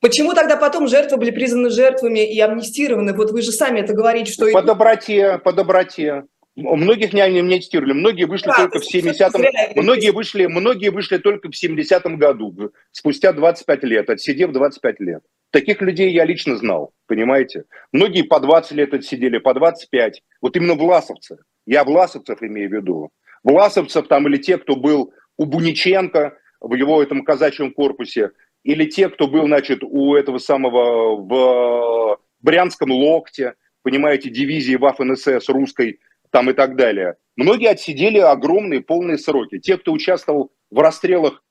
Почему 0.03 0.35
тогда 0.35 0.57
потом 0.57 0.89
жертвы 0.89 1.17
были 1.17 1.31
признаны 1.31 1.71
жертвами 1.71 2.29
и 2.29 2.41
амнистированы? 2.41 3.15
Вот 3.15 3.31
вы 3.31 3.41
же 3.41 3.53
сами 3.53 3.79
это 3.79 3.95
говорите, 3.95 4.33
что... 4.33 4.51
По 4.51 4.61
доброте, 4.61 5.39
по 5.39 5.53
доброте. 5.53 6.25
Многих 6.57 7.13
не 7.13 7.21
амнистировали, 7.23 7.93
многие 7.93 8.25
вышли 8.25 8.49
да, 8.49 8.57
только 8.57 8.81
в 8.81 8.95
70-м, 8.95 9.81
многие 9.81 10.11
вышли, 10.11 10.47
многие 10.47 10.91
вышли 10.91 11.17
только 11.19 11.49
в 11.49 11.53
70-м 11.53 12.19
году, 12.19 12.73
спустя 12.91 13.33
25 13.33 13.85
лет, 13.85 14.11
отсидев 14.11 14.51
25 14.51 15.01
лет. 15.01 15.23
Таких 15.51 15.81
людей 15.81 16.11
я 16.11 16.25
лично 16.25 16.57
знал, 16.57 16.93
понимаете? 17.07 17.65
Многие 17.93 18.23
по 18.23 18.41
20 18.41 18.73
лет 18.73 18.93
отсидели, 18.93 19.39
по 19.39 19.55
25. 19.55 20.21
Вот 20.43 20.57
именно 20.57 20.75
власовцы. 20.75 21.39
Я 21.65 21.85
власовцев 21.85 22.43
имею 22.43 22.69
в 22.69 22.73
виду. 22.73 23.11
Власовцев 23.45 24.09
там 24.09 24.27
или 24.27 24.37
те, 24.37 24.59
кто 24.59 24.75
был 24.75 25.15
у 25.39 25.45
Буниченко 25.47 26.37
в 26.61 26.75
его 26.75 27.03
этом 27.03 27.25
казачьем 27.25 27.73
корпусе, 27.73 28.33
или 28.65 28.85
те, 28.87 29.09
кто 29.09 29.27
был, 29.27 29.47
значит, 29.47 29.83
у 29.83 30.15
этого 30.15 30.39
самого 30.39 31.17
в 31.17 32.19
Брянском 32.41 32.91
локте, 32.91 33.55
понимаете, 33.83 34.31
дивизии 34.31 34.77
Ваф-НСС 34.77 35.49
русской 35.49 36.01
там 36.31 36.51
и 36.51 36.53
так 36.53 36.77
далее. 36.77 37.17
Многие 37.37 37.71
отсидели 37.71 38.19
огромные 38.19 38.81
полные 38.81 39.19
сроки. 39.19 39.59
Те, 39.59 39.79
кто 39.79 39.93
участвовал 39.93 40.53
в 40.71 40.79
расстрелах 40.79 41.43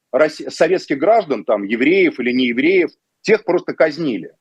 советских 0.50 0.98
граждан, 0.98 1.46
там, 1.46 1.64
евреев 1.64 2.20
или 2.20 2.32
не 2.32 2.48
евреев, 2.48 2.92
тех 3.22 3.44
просто 3.44 3.74
казнили 3.74 4.34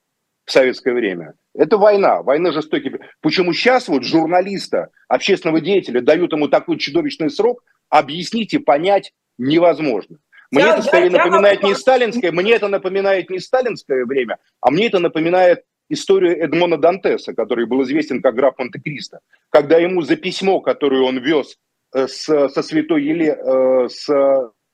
в 0.44 0.52
советское 0.52 0.92
время. 0.92 1.34
Это 1.54 1.76
война, 1.76 2.22
война 2.22 2.52
жестокий. 2.52 2.92
Почему 3.20 3.52
сейчас 3.52 3.88
вот 3.88 4.02
журналиста, 4.02 4.88
общественного 5.08 5.60
деятеля 5.60 6.00
дают 6.00 6.32
ему 6.32 6.48
такой 6.48 6.78
чудовищный 6.78 7.30
срок, 7.30 7.62
объяснить 7.88 8.54
и 8.54 8.58
понять 8.58 9.12
невозможно. 9.38 10.18
Мне 10.50 10.64
я, 10.64 10.72
это 10.74 10.82
скорее 10.82 11.10
я, 11.10 11.24
напоминает 11.24 11.62
я... 11.62 11.68
не 11.68 11.74
сталинское, 11.74 12.32
мне 12.32 12.52
это 12.52 12.68
напоминает 12.68 13.30
не 13.30 13.38
сталинское 13.38 14.04
время, 14.04 14.38
а 14.60 14.70
мне 14.70 14.88
это 14.88 14.98
напоминает 14.98 15.64
историю 15.88 16.38
Эдмона 16.42 16.76
Дантеса, 16.76 17.34
который 17.34 17.66
был 17.66 17.82
известен 17.82 18.22
как 18.22 18.34
граф 18.34 18.58
Монте-Кристо, 18.58 19.20
когда 19.50 19.78
ему 19.78 20.02
за 20.02 20.16
письмо, 20.16 20.60
которое 20.60 21.02
он 21.02 21.18
вез 21.18 21.56
э, 21.94 22.06
с, 22.06 22.24
со 22.48 22.62
святой 22.62 23.04
Еле, 23.04 23.36
э, 23.36 23.88
с, 23.88 24.08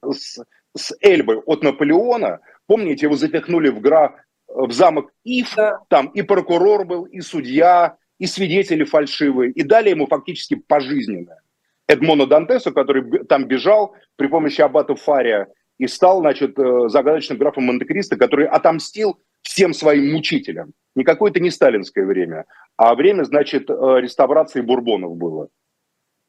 с, 0.04 0.44
с 0.76 0.94
Эльбы 1.00 1.38
от 1.38 1.62
Наполеона, 1.62 2.40
помните, 2.66 3.06
его 3.06 3.16
запихнули 3.16 3.68
в, 3.68 3.80
гра, 3.80 4.14
в 4.48 4.72
замок 4.72 5.10
Ив, 5.24 5.54
да. 5.56 5.80
там 5.88 6.08
и 6.08 6.22
прокурор 6.22 6.86
был, 6.86 7.04
и 7.04 7.20
судья, 7.20 7.96
и 8.18 8.26
свидетели 8.26 8.84
фальшивые, 8.84 9.52
и 9.52 9.62
дали 9.62 9.90
ему 9.90 10.06
фактически 10.06 10.54
пожизненное. 10.54 11.40
Эдмона 11.86 12.26
Дантесу, 12.26 12.72
который 12.72 13.24
там 13.26 13.44
бежал 13.44 13.94
при 14.16 14.26
помощи 14.26 14.60
аббата 14.60 14.94
Фария 14.96 15.48
и 15.78 15.86
стал, 15.86 16.20
значит, 16.20 16.58
э, 16.58 16.88
загадочным 16.88 17.38
графом 17.38 17.64
Монте-Кристо, 17.64 18.16
который 18.16 18.46
отомстил 18.46 19.18
всем 19.42 19.72
своим 19.72 20.12
мучителям. 20.12 20.72
Никакое 20.94 21.30
это 21.30 21.40
не 21.40 21.50
сталинское 21.50 22.06
время, 22.06 22.46
а 22.76 22.94
время, 22.94 23.24
значит, 23.24 23.70
э, 23.70 23.74
реставрации 24.00 24.60
бурбонов 24.60 25.16
было. 25.16 25.48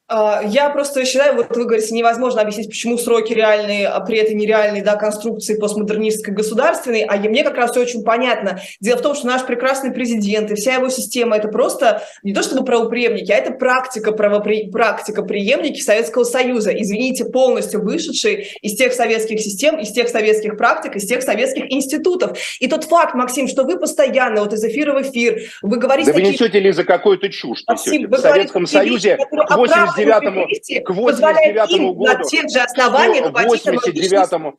А, 0.10 0.42
я 0.46 0.70
просто 0.70 1.04
считаю, 1.06 1.36
вот 1.36 1.54
вы 1.56 1.66
говорите, 1.66 1.94
невозможно 1.94 2.42
объяснить, 2.42 2.70
почему 2.70 2.98
сроки 2.98 3.34
реальные, 3.34 3.88
а 3.88 4.00
при 4.00 4.18
этой 4.18 4.36
нереальной 4.36 4.82
да, 4.82 4.96
конструкции 4.96 5.60
постмодернистской 5.60 6.34
государственной, 6.34 7.02
а 7.02 7.18
мне 7.18 7.44
как 7.44 7.56
раз 7.56 7.72
все 7.72 7.82
очень 7.82 8.04
понятно. 8.04 8.62
Дело 8.80 8.98
в 8.98 9.02
том, 9.02 9.16
что 9.16 9.28
наш 9.28 9.46
прекрасный 9.46 9.92
президент 9.92 10.50
и 10.50 10.56
вся 10.56 10.76
его 10.76 10.88
система– 10.88 11.36
это 11.38 11.50
просто 11.50 12.04
не 12.24 12.34
то 12.34 12.42
чтобы 12.42 12.64
правоприемники, 12.64 13.32
а 13.32 13.36
это 13.36 13.52
практика, 13.52 14.14
правопри... 14.14 14.70
практика 14.72 15.24
преемники 15.24 15.82
Советского 15.82 16.24
Союза, 16.24 16.72
извините, 16.72 17.26
полностью 17.26 17.84
вышедшие 17.84 18.48
из 18.62 18.78
тех 18.78 18.94
советских 18.94 19.42
систем, 19.42 19.78
из 19.78 19.92
тех 19.92 20.08
советских 20.08 20.56
практик, 20.56 20.96
из 20.96 21.06
тех 21.06 21.22
советских 21.22 21.70
институтов. 21.70 22.38
И 22.62 22.68
тот 22.68 22.86
факт, 22.86 23.14
Максим, 23.14 23.50
что 23.50 23.66
вы 23.66 23.78
постоянно 23.78 24.40
вот 24.42 24.54
из 24.54 24.64
эфира 24.64 24.98
в 24.98 25.02
эфир, 25.02 25.42
вы 25.62 25.78
говорите... 25.78 26.12
Да 26.12 26.14
такие... 26.14 26.28
вы 26.28 26.34
несете 26.34 26.60
ли 26.62 26.72
за 26.72 26.86
какую-то 26.86 27.28
чушь? 27.28 27.64
Максим, 27.68 28.10
в 28.10 28.18
Советском 28.18 28.66
Союзе 28.66 29.18
80 29.32 29.97
89 30.06 30.84
к 30.84 30.90
89 30.90 31.96
году, 31.96 32.06
на 32.06 32.24
тех 32.24 32.50
же 32.50 32.60
основаниях 32.60 33.32
к 33.32 33.44
89 33.44 34.56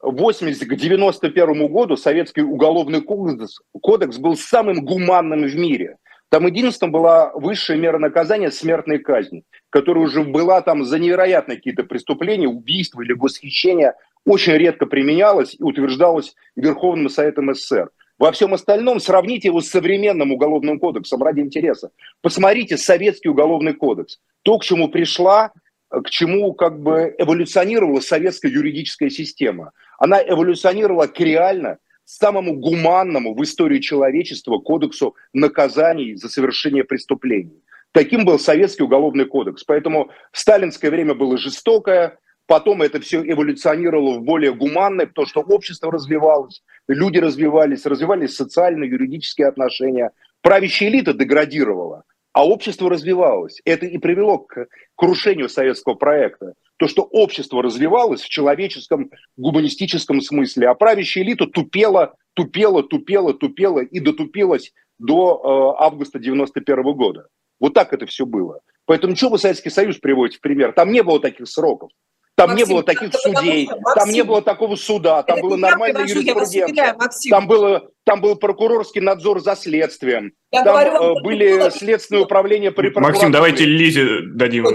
80 0.00 0.68
к 0.68 0.76
91 0.76 1.66
году 1.68 1.96
советский 1.96 2.42
уголовный 2.42 3.02
кодекс, 3.02 3.58
кодекс 3.80 4.18
был 4.18 4.36
самым 4.36 4.84
гуманным 4.84 5.46
в 5.46 5.56
мире. 5.56 5.96
Там 6.30 6.46
единственное 6.46 6.92
была 6.92 7.32
высшая 7.34 7.78
мера 7.78 7.98
наказания 7.98 8.50
смертной 8.50 8.98
казни, 8.98 9.44
которая 9.70 10.04
уже 10.04 10.22
была 10.22 10.60
там 10.60 10.84
за 10.84 10.98
невероятные 10.98 11.56
какие-то 11.56 11.84
преступления, 11.84 12.48
убийства 12.48 13.00
или 13.00 13.14
восхищения, 13.14 13.94
очень 14.26 14.52
редко 14.52 14.84
применялась 14.84 15.56
и 15.58 15.62
утверждалась 15.62 16.34
Верховным 16.54 17.08
Советом 17.08 17.54
СССР. 17.54 17.90
Во 18.18 18.32
всем 18.32 18.52
остальном 18.52 18.98
сравните 18.98 19.48
его 19.48 19.60
с 19.60 19.68
современным 19.68 20.32
уголовным 20.32 20.80
кодексом 20.80 21.22
ради 21.22 21.40
интереса. 21.40 21.90
Посмотрите 22.20 22.76
советский 22.76 23.28
уголовный 23.28 23.74
кодекс. 23.74 24.18
То, 24.42 24.58
к 24.58 24.64
чему 24.64 24.88
пришла, 24.88 25.52
к 25.88 26.10
чему 26.10 26.52
как 26.52 26.80
бы 26.80 27.14
эволюционировала 27.16 28.00
советская 28.00 28.50
юридическая 28.50 29.08
система. 29.08 29.72
Она 29.98 30.20
эволюционировала 30.20 31.06
к 31.06 31.20
реально 31.20 31.78
самому 32.04 32.54
гуманному 32.54 33.34
в 33.34 33.42
истории 33.44 33.78
человечества 33.78 34.58
кодексу 34.58 35.14
наказаний 35.32 36.16
за 36.16 36.28
совершение 36.28 36.82
преступлений. 36.82 37.62
Таким 37.92 38.24
был 38.24 38.38
советский 38.38 38.82
уголовный 38.82 39.26
кодекс. 39.26 39.62
Поэтому 39.64 40.10
в 40.32 40.38
сталинское 40.38 40.90
время 40.90 41.14
было 41.14 41.38
жестокое, 41.38 42.18
Потом 42.48 42.80
это 42.80 42.98
все 42.98 43.20
эволюционировало 43.20 44.18
в 44.18 44.22
более 44.22 44.54
гуманное, 44.54 45.06
потому 45.06 45.26
что 45.26 45.42
общество 45.42 45.92
развивалось, 45.92 46.62
люди 46.88 47.18
развивались, 47.18 47.84
развивались 47.84 48.36
социальные, 48.36 48.88
юридические 48.88 49.48
отношения. 49.48 50.12
Правящая 50.40 50.88
элита 50.88 51.12
деградировала, 51.12 52.04
а 52.32 52.48
общество 52.48 52.88
развивалось. 52.88 53.60
Это 53.66 53.84
и 53.84 53.98
привело 53.98 54.38
к 54.38 54.66
крушению 54.96 55.50
советского 55.50 55.92
проекта. 55.92 56.54
То, 56.78 56.88
что 56.88 57.02
общество 57.02 57.62
развивалось 57.62 58.22
в 58.22 58.30
человеческом, 58.30 59.10
гуманистическом 59.36 60.22
смысле, 60.22 60.68
а 60.68 60.74
правящая 60.74 61.24
элита 61.24 61.46
тупела, 61.46 62.14
тупела, 62.32 62.82
тупела, 62.82 63.34
тупела 63.34 63.80
и 63.80 64.00
дотупилась 64.00 64.72
до 64.98 65.76
э, 65.76 65.84
августа 65.84 66.18
91 66.18 66.82
года. 66.94 67.26
Вот 67.60 67.74
так 67.74 67.92
это 67.92 68.06
все 68.06 68.24
было. 68.24 68.60
Поэтому 68.86 69.14
что 69.16 69.28
вы 69.28 69.38
Советский 69.38 69.68
Союз 69.68 69.98
приводите 69.98 70.38
в 70.38 70.40
пример? 70.40 70.72
Там 70.72 70.92
не 70.92 71.02
было 71.02 71.20
таких 71.20 71.46
сроков. 71.46 71.90
Там 72.38 72.50
Максим, 72.50 72.68
не 72.68 72.72
было 72.72 72.82
таких 72.84 73.12
судей, 73.14 73.66
что, 73.66 73.80
Максим, 73.80 73.94
там 73.96 74.10
не 74.10 74.22
было 74.22 74.42
такого 74.42 74.76
суда, 74.76 75.24
там 75.24 75.40
было 75.40 75.56
нормальная 75.56 76.06
юриспруденция, 76.06 76.96
там, 77.30 77.48
было, 77.48 77.90
там 78.04 78.20
был 78.20 78.36
прокурорский 78.36 79.00
надзор 79.00 79.40
за 79.40 79.56
следствием, 79.56 80.30
я 80.52 80.62
там 80.62 80.74
говорю, 80.74 81.18
э, 81.18 81.22
были 81.24 81.58
было... 81.58 81.70
следственные 81.72 82.22
управления 82.22 82.70
при 82.70 82.90
Максим, 82.90 83.32
давайте 83.32 83.64
Лизе 83.64 84.20
дадим 84.22 84.66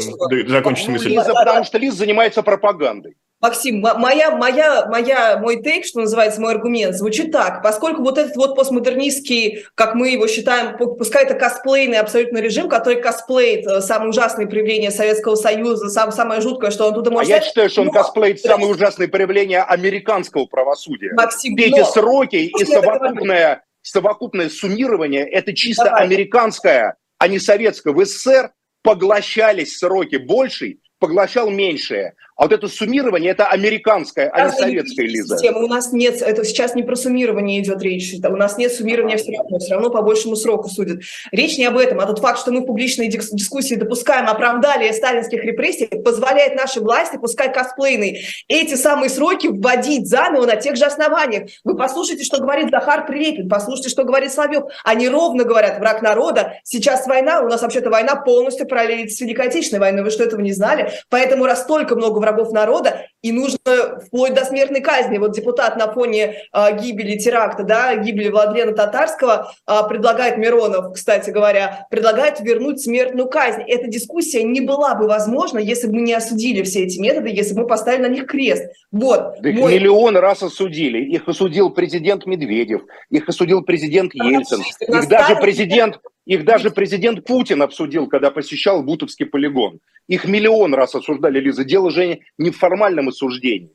закончить 0.49 0.89
мысль. 0.89 1.11
Лиза, 1.11 1.34
потому 1.34 1.64
что 1.64 1.78
Лиза 1.78 1.99
занимается 1.99 2.43
пропагандой. 2.43 3.16
Максим, 3.44 3.82
моя, 3.82 4.32
моя, 4.32 4.86
моя, 4.86 5.38
мой 5.38 5.62
тейк, 5.62 5.86
что 5.86 6.00
называется, 6.00 6.39
мой 6.39 6.54
аргумент, 6.54 6.96
звучит 6.96 7.34
так. 7.34 7.62
Поскольку 7.62 8.02
вот 8.02 8.18
этот 8.18 8.38
вот 8.38 8.56
постмодернистский, 8.56 9.66
как 9.76 9.96
мы 9.96 10.12
его 10.12 10.28
считаем, 10.28 10.78
пускай 10.78 11.26
это 11.26 11.34
косплейный 11.34 12.00
абсолютно 12.00 12.38
режим, 12.38 12.70
который 12.70 13.02
косплеит 13.02 13.68
э, 13.68 13.82
самые 13.82 14.12
ужасные 14.12 14.48
проявления 14.48 14.91
Советского 14.91 15.36
Союза, 15.36 15.89
сам, 15.89 16.14
самое 16.14 16.39
жуткое, 16.39 16.72
что 16.72 16.88
он 16.88 16.94
туда 16.94 17.12
может... 17.12 17.30
А 17.34 17.36
я 17.36 17.41
считаю, 17.41 17.70
что 17.70 17.82
он 17.82 17.88
но... 17.88 17.91
косплеит 17.91 18.39
самые 18.39 18.72
ужасные 18.72 19.10
проявления 19.10 19.62
американского 19.62 20.46
правосудия. 20.46 21.12
Максим, 21.14 21.58
Эти 21.58 21.82
но... 21.82 21.86
сроки 21.86 22.38
и 22.38 22.64
совокупное, 22.64 23.66
совокупное 23.82 24.48
суммирование– 24.48 25.28
это 25.30 25.52
чисто 25.52 25.84
Давай. 25.84 26.06
американское, 26.06 26.96
а 27.18 27.28
не 27.28 27.39
советское. 27.39 27.94
В 27.94 28.06
СССР 28.06 28.52
поглощались 28.84 29.78
сроки 29.80 30.16
большей, 30.16 30.80
поглощал 31.00 31.50
меньшее. 31.50 32.14
А 32.36 32.44
вот 32.44 32.52
это 32.52 32.68
суммирование, 32.68 33.32
это 33.32 33.46
американское, 33.46 34.30
а 34.30 34.46
не 34.46 34.52
советское, 34.52 35.06
Лиза. 35.06 35.38
Система. 35.38 35.60
У 35.60 35.68
нас 35.68 35.92
нет, 35.92 36.22
это 36.22 36.44
сейчас 36.44 36.74
не 36.74 36.82
про 36.84 36.96
суммирование 36.96 37.62
идет 37.62 37.82
речь, 37.82 38.14
у 38.24 38.36
нас 38.36 38.58
нет 38.58 38.74
суммирования 38.74 39.18
все 39.18 39.38
равно, 39.38 39.60
все 39.60 39.74
равно 39.76 39.90
по 39.92 40.02
большему 40.02 40.36
сроку 40.36 40.68
судят. 40.68 41.02
Речь 41.32 41.58
не 41.58 41.66
об 41.66 41.78
этом, 41.78 42.00
а 42.00 42.06
тот 42.08 42.20
факт, 42.20 42.40
что 42.40 42.52
мы 42.52 42.62
в 42.62 42.66
публичной 42.66 43.08
дискуссии 43.08 43.76
допускаем 43.76 44.28
оправдание 44.28 44.94
сталинских 44.94 45.44
репрессий, 45.44 45.86
позволяет 45.86 46.56
нашей 46.56 46.82
власти, 46.82 47.18
пускай 47.18 47.54
косплейные, 47.54 48.22
эти 48.48 48.76
самые 48.76 49.10
сроки 49.10 49.48
вводить 49.48 50.08
заново 50.08 50.46
на 50.48 50.56
тех 50.56 50.76
же 50.76 50.86
основаниях. 50.86 51.50
Вы 51.64 51.78
послушайте, 51.78 52.24
что 52.24 52.40
говорит 52.40 52.72
Захар 52.72 53.06
Прилепин, 53.06 53.48
послушайте, 53.48 53.90
что 53.90 54.06
говорит 54.06 54.32
Славев. 54.32 54.64
Они 54.84 55.08
ровно 55.08 55.44
говорят, 55.44 55.80
враг 55.80 56.02
народа, 56.02 56.54
сейчас 56.64 57.06
война, 57.06 57.42
у 57.42 57.48
нас 57.48 57.62
вообще-то 57.62 57.92
война 57.92 58.16
полностью 58.16 58.68
параллелит 58.68 59.12
с 59.12 59.22
Великой 59.22 59.48
Отечественной 59.48 59.82
войной, 59.82 60.04
вы 60.04 60.10
что, 60.10 60.24
этого 60.24 60.42
не 60.42 60.52
знали? 60.52 60.92
Поэтому 61.10 61.46
раз 61.46 61.62
столько 61.62 61.96
много 61.96 62.23
врагов 62.24 62.52
народа, 62.52 63.06
и 63.22 63.32
нужно 63.32 64.00
вплоть 64.06 64.34
до 64.34 64.46
смертной 64.46 64.82
казни. 64.82 65.18
Вот 65.18 65.34
депутат 65.34 65.78
на 65.78 65.92
фоне 65.92 66.36
э, 66.54 66.80
гибели 66.80 67.18
теракта, 67.18 67.64
да, 67.64 67.96
гибели 67.96 68.30
Владлена 68.30 68.74
Татарского 68.74 69.54
э, 69.68 69.74
предлагает 69.88 70.38
Миронов, 70.38 70.94
кстати 70.94 71.30
говоря, 71.30 71.88
предлагает 71.90 72.40
вернуть 72.40 72.82
смертную 72.82 73.28
казнь. 73.30 73.64
Эта 73.68 73.88
дискуссия 73.88 74.44
не 74.44 74.62
была 74.62 74.96
бы 74.96 75.08
возможна, 75.08 75.60
если 75.60 75.88
бы 75.88 75.96
мы 75.96 76.02
не 76.02 76.14
осудили 76.14 76.64
все 76.64 76.84
эти 76.84 77.00
методы, 77.00 77.30
если 77.30 77.54
бы 77.54 77.62
мы 77.62 77.68
поставили 77.68 78.04
на 78.04 78.10
них 78.10 78.26
крест. 78.28 78.64
Вот. 78.92 79.36
Да 79.42 79.52
мой... 79.52 79.74
миллион 79.74 80.18
раз 80.18 80.44
осудили. 80.44 81.00
Их 81.00 81.28
осудил 81.28 81.70
президент 81.70 82.26
Медведев, 82.26 82.82
их 83.10 83.28
осудил 83.28 83.62
президент 83.62 84.14
Ельцин, 84.14 84.62
их 84.62 85.10
даже 85.10 85.36
президент 85.36 86.00
их 86.26 86.46
даже 86.46 86.72
президент 86.72 87.26
Путин 87.26 87.62
обсудил, 87.62 88.08
когда 88.08 88.32
посещал 88.32 88.82
Бутовский 88.82 89.26
полигон. 89.26 89.80
Их 90.08 90.26
миллион 90.26 90.74
раз 90.74 90.96
осуждали, 90.96 91.40
Лиза. 91.40 91.66
Дело 91.66 91.92
же 91.92 92.20
не 92.38 92.52
в 92.52 92.58
формальном 92.58 93.10
осуждении. 93.10 93.72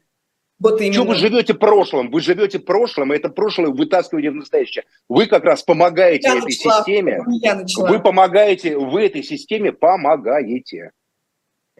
Вот 0.59 0.81
именно. 0.81 0.95
Что 0.95 1.05
вы 1.05 1.15
живете 1.15 1.55
прошлым? 1.55 2.11
Вы 2.11 2.21
живете 2.21 2.59
прошлым, 2.59 3.13
и 3.13 3.17
это 3.17 3.29
прошлое 3.29 3.69
вытаскиваете 3.69 4.31
в 4.31 4.35
настоящее. 4.35 4.85
Вы 5.09 5.27
как 5.27 5.45
раз 5.45 5.63
помогаете 5.63 6.29
я 6.29 6.37
этой 6.37 6.45
начала. 6.47 6.79
системе. 6.79 7.21
Я 7.43 7.55
начала. 7.55 7.89
Вы 7.89 8.01
помогаете, 8.01 8.77
вы 8.77 9.05
этой 9.05 9.23
системе 9.23 9.73
помогаете. 9.73 10.91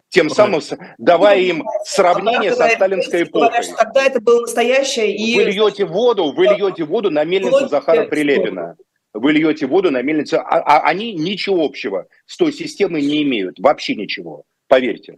Тем 0.07 0.29
самым 0.29 0.61
давая 0.97 1.39
им 1.39 1.63
сравнение 1.83 2.53
со 2.53 2.69
сталинской 2.69 3.23
эпохой. 3.23 3.63
Тогда 3.77 4.05
это 4.05 4.21
было 4.21 4.41
настоящее. 4.41 5.15
И... 5.15 5.35
Вы 5.35 5.43
льете 5.43 5.85
воду, 5.85 6.31
вы 6.31 6.45
льете 6.45 6.83
воду 6.83 7.11
на 7.11 7.23
мельницу 7.25 7.67
Захара 7.67 8.05
Прилепина 8.05 8.75
вы 9.13 9.33
льете 9.33 9.65
воду 9.67 9.91
на 9.91 10.01
мельницу, 10.01 10.37
а, 10.37 10.59
а 10.59 10.87
они 10.87 11.13
ничего 11.13 11.65
общего 11.65 12.07
с 12.25 12.37
той 12.37 12.51
системой 12.53 13.01
не 13.01 13.23
имеют, 13.23 13.59
вообще 13.59 13.95
ничего, 13.95 14.43
поверьте. 14.67 15.15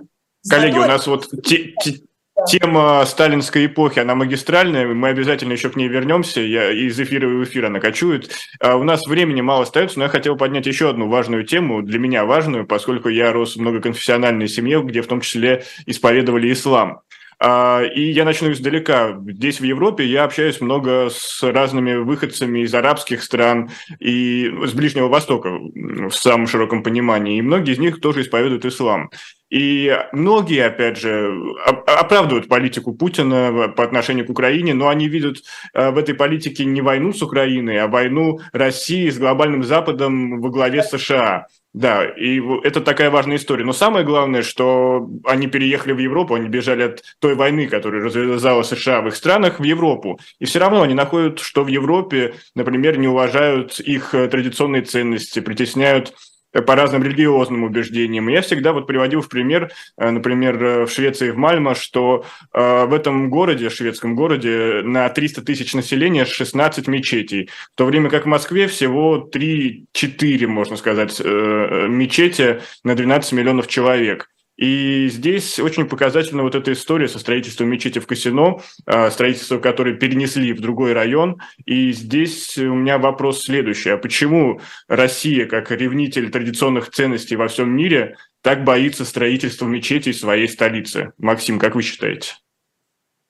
Коллеги, 0.49 0.77
у 0.77 0.85
нас 0.85 1.05
вот 1.07 1.29
те, 1.43 1.73
те, 1.83 2.01
тема 2.47 3.05
сталинской 3.05 3.67
эпохи, 3.67 3.99
она 3.99 4.15
магистральная, 4.15 4.87
мы 4.87 5.09
обязательно 5.09 5.53
еще 5.53 5.69
к 5.69 5.75
ней 5.75 5.87
вернемся, 5.87 6.41
я 6.41 6.71
из 6.71 6.99
эфира 6.99 7.27
в 7.27 7.43
эфир 7.43 7.65
она 7.65 7.79
кочует. 7.79 8.31
А 8.59 8.75
у 8.75 8.83
нас 8.83 9.05
времени 9.05 9.41
мало 9.41 9.63
остается, 9.63 9.99
но 9.99 10.05
я 10.05 10.09
хотел 10.09 10.35
поднять 10.37 10.65
еще 10.65 10.89
одну 10.89 11.07
важную 11.07 11.45
тему, 11.45 11.81
для 11.81 11.99
меня 11.99 12.25
важную, 12.25 12.65
поскольку 12.65 13.09
я 13.09 13.31
рос 13.31 13.55
в 13.55 13.61
многоконфессиональной 13.61 14.47
семье, 14.47 14.81
где 14.83 15.01
в 15.01 15.07
том 15.07 15.21
числе 15.21 15.63
исповедовали 15.85 16.51
ислам. 16.51 17.01
А, 17.43 17.81
и 17.81 18.11
я 18.11 18.23
начну 18.23 18.51
издалека. 18.51 19.19
Здесь, 19.27 19.59
в 19.59 19.63
Европе, 19.63 20.05
я 20.05 20.25
общаюсь 20.25 20.61
много 20.61 21.09
с 21.09 21.41
разными 21.41 21.95
выходцами 21.95 22.59
из 22.59 22.73
арабских 22.75 23.23
стран 23.23 23.71
и 23.99 24.47
с 24.63 24.73
Ближнего 24.73 25.07
Востока 25.07 25.49
в 25.49 26.11
самом 26.11 26.45
широком 26.45 26.83
понимании. 26.83 27.39
И 27.39 27.41
многие 27.41 27.73
из 27.73 27.79
них 27.79 27.99
тоже 27.99 28.21
исповедуют 28.21 28.65
ислам. 28.65 29.09
И 29.49 29.91
многие, 30.11 30.63
опять 30.63 30.99
же, 30.99 31.35
оправдывают 31.65 32.47
политику 32.47 32.93
Путина 32.93 33.69
по 33.75 33.83
отношению 33.83 34.27
к 34.27 34.29
Украине, 34.29 34.75
но 34.75 34.87
они 34.87 35.09
видят 35.09 35.37
э, 35.73 35.89
в 35.89 35.97
этой 35.97 36.13
политике 36.13 36.63
не 36.63 36.81
войну 36.81 37.11
с 37.11 37.21
Украиной, 37.23 37.79
а 37.79 37.87
войну 37.87 38.39
России 38.53 39.09
с 39.09 39.17
глобальным 39.17 39.63
Западом 39.63 40.39
во 40.39 40.49
главе 40.49 40.83
США. 40.83 41.47
Да, 41.73 42.03
и 42.03 42.41
это 42.63 42.81
такая 42.81 43.09
важная 43.09 43.37
история. 43.37 43.63
Но 43.63 43.71
самое 43.71 44.05
главное, 44.05 44.41
что 44.41 45.09
они 45.23 45.47
переехали 45.47 45.93
в 45.93 45.99
Европу, 45.99 46.35
они 46.35 46.49
бежали 46.49 46.83
от 46.83 47.03
той 47.19 47.35
войны, 47.35 47.67
которую 47.67 48.03
развязала 48.03 48.63
США 48.63 49.01
в 49.01 49.07
их 49.07 49.15
странах, 49.15 49.59
в 49.59 49.63
Европу. 49.63 50.19
И 50.39 50.45
все 50.45 50.59
равно 50.59 50.81
они 50.81 50.93
находят, 50.93 51.39
что 51.39 51.63
в 51.63 51.67
Европе, 51.67 52.33
например, 52.55 52.97
не 52.97 53.07
уважают 53.07 53.79
их 53.79 54.13
э, 54.13 54.27
традиционные 54.27 54.81
ценности, 54.81 55.39
притесняют 55.39 56.13
по 56.59 56.75
разным 56.75 57.03
религиозным 57.03 57.63
убеждениям. 57.63 58.27
Я 58.27 58.41
всегда 58.41 58.73
вот 58.73 58.87
приводил 58.87 59.21
в 59.21 59.29
пример, 59.29 59.71
э, 59.97 60.09
например, 60.09 60.63
э, 60.63 60.85
в 60.85 60.91
Швеции, 60.91 61.31
в 61.31 61.37
Мальмо, 61.37 61.75
что 61.75 62.25
э, 62.53 62.85
в 62.85 62.93
этом 62.93 63.29
городе, 63.29 63.69
шведском 63.69 64.15
городе, 64.15 64.81
на 64.83 65.07
300 65.09 65.41
тысяч 65.43 65.73
населения 65.73 66.25
16 66.25 66.87
мечетей, 66.87 67.49
в 67.73 67.77
то 67.77 67.85
время 67.85 68.09
как 68.09 68.25
в 68.25 68.27
Москве 68.27 68.67
всего 68.67 69.29
3-4, 69.33 70.47
можно 70.47 70.75
сказать, 70.75 71.19
мечети 71.19 72.61
на 72.83 72.95
12 72.95 73.31
миллионов 73.33 73.67
человек. 73.67 74.29
И 74.61 75.07
здесь 75.07 75.59
очень 75.59 75.89
показательна 75.89 76.43
вот 76.43 76.53
эта 76.53 76.73
история 76.73 77.07
со 77.07 77.17
строительством 77.17 77.67
мечети 77.67 77.97
в 77.97 78.05
Касино, 78.05 78.59
а, 78.85 79.09
строительство 79.09 79.57
которое 79.57 79.95
перенесли 79.95 80.53
в 80.53 80.61
другой 80.61 80.93
район. 80.93 81.41
И 81.65 81.91
здесь 81.91 82.59
у 82.59 82.75
меня 82.75 82.99
вопрос 82.99 83.41
следующий. 83.41 83.89
А 83.89 83.97
почему 83.97 84.61
Россия, 84.87 85.47
как 85.47 85.71
ревнитель 85.71 86.29
традиционных 86.29 86.91
ценностей 86.91 87.37
во 87.37 87.47
всем 87.47 87.75
мире, 87.75 88.17
так 88.43 88.63
боится 88.63 89.03
строительства 89.03 89.65
мечетей 89.65 90.13
в 90.13 90.17
своей 90.17 90.47
столице? 90.47 91.13
Максим, 91.17 91.57
как 91.57 91.73
вы 91.73 91.81
считаете? 91.81 92.35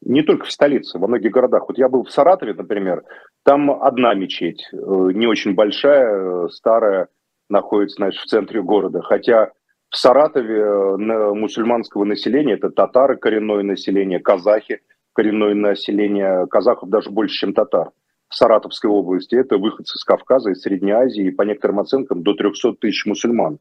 Не 0.02 0.24
только 0.24 0.48
в 0.48 0.52
столице, 0.52 1.00
во 1.00 1.08
многих 1.08 1.32
городах. 1.32 1.70
Вот 1.70 1.78
я 1.78 1.88
был 1.88 2.04
в 2.04 2.12
Саратове, 2.12 2.54
например, 2.54 3.04
там 3.46 3.72
одна 3.82 4.14
мечеть, 4.16 4.68
э, 4.74 4.76
не 4.76 5.28
очень 5.28 5.54
большая, 5.54 6.14
э, 6.14 6.50
старая, 6.50 7.08
находится, 7.48 7.96
значит, 7.96 8.20
в 8.20 8.26
центре 8.26 8.62
города. 8.62 9.02
Хотя 9.02 9.52
в 9.92 9.98
Саратове 9.98 10.62
э, 10.62 11.34
мусульманского 11.34 12.06
населения, 12.06 12.54
это 12.54 12.70
татары, 12.70 13.18
коренное 13.18 13.62
население, 13.62 14.20
казахи, 14.20 14.80
коренное 15.14 15.54
население, 15.54 16.48
казахов 16.48 16.90
даже 16.90 17.12
больше, 17.12 17.36
чем 17.36 17.54
татар. 17.54 17.92
В 18.30 18.36
Саратовской 18.36 18.90
области 18.90 19.36
это 19.36 19.58
выходцы 19.58 19.98
с 19.98 20.06
Кавказа, 20.06 20.52
из 20.52 20.62
Средней 20.62 20.94
Азии, 20.94 21.26
и 21.26 21.32
по 21.32 21.42
некоторым 21.42 21.82
оценкам 21.82 22.24
до 22.24 22.34
300 22.34 22.76
тысяч 22.80 23.06
мусульман. 23.06 23.60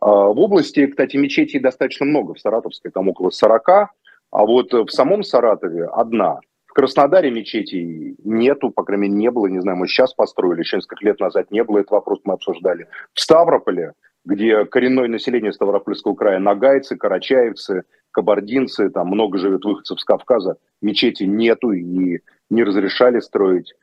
А, 0.00 0.08
в 0.08 0.40
области, 0.40 0.84
кстати, 0.86 1.16
мечетей 1.16 1.60
достаточно 1.60 2.04
много, 2.04 2.34
в 2.34 2.40
Саратовской 2.40 2.90
там 2.90 3.08
около 3.08 3.30
40, 3.30 3.68
а 3.68 3.88
вот 4.32 4.72
в 4.72 4.88
самом 4.88 5.22
Саратове 5.22 5.84
одна. 5.84 6.40
В 6.66 6.72
Краснодаре 6.72 7.30
мечетей 7.30 8.16
нету, 8.24 8.70
по 8.70 8.82
крайней 8.82 9.08
мере, 9.08 9.20
не 9.20 9.30
было, 9.30 9.46
не 9.46 9.60
знаю, 9.60 9.78
мы 9.78 9.86
сейчас 9.86 10.12
построили, 10.12 10.60
еще 10.60 10.78
несколько 10.78 11.06
лет 11.06 11.20
назад 11.20 11.52
не 11.52 11.62
было, 11.62 11.78
этот 11.78 11.92
вопрос 11.92 12.18
мы 12.24 12.34
обсуждали. 12.34 12.88
В 13.14 13.20
Ставрополе 13.20 13.92
где 14.24 14.64
коренное 14.64 15.08
население 15.08 15.52
Ставропольского 15.52 16.14
края, 16.14 16.38
нагайцы, 16.38 16.96
карачаевцы, 16.96 17.84
кабардинцы, 18.10 18.90
там 18.90 19.08
много 19.08 19.38
живет 19.38 19.64
выходцев 19.64 20.00
с 20.00 20.04
Кавказа, 20.04 20.56
мечети 20.82 21.24
нету 21.24 21.72
и 21.72 22.20
не 22.50 22.64
разрешали 22.64 23.20
строить. 23.20 23.74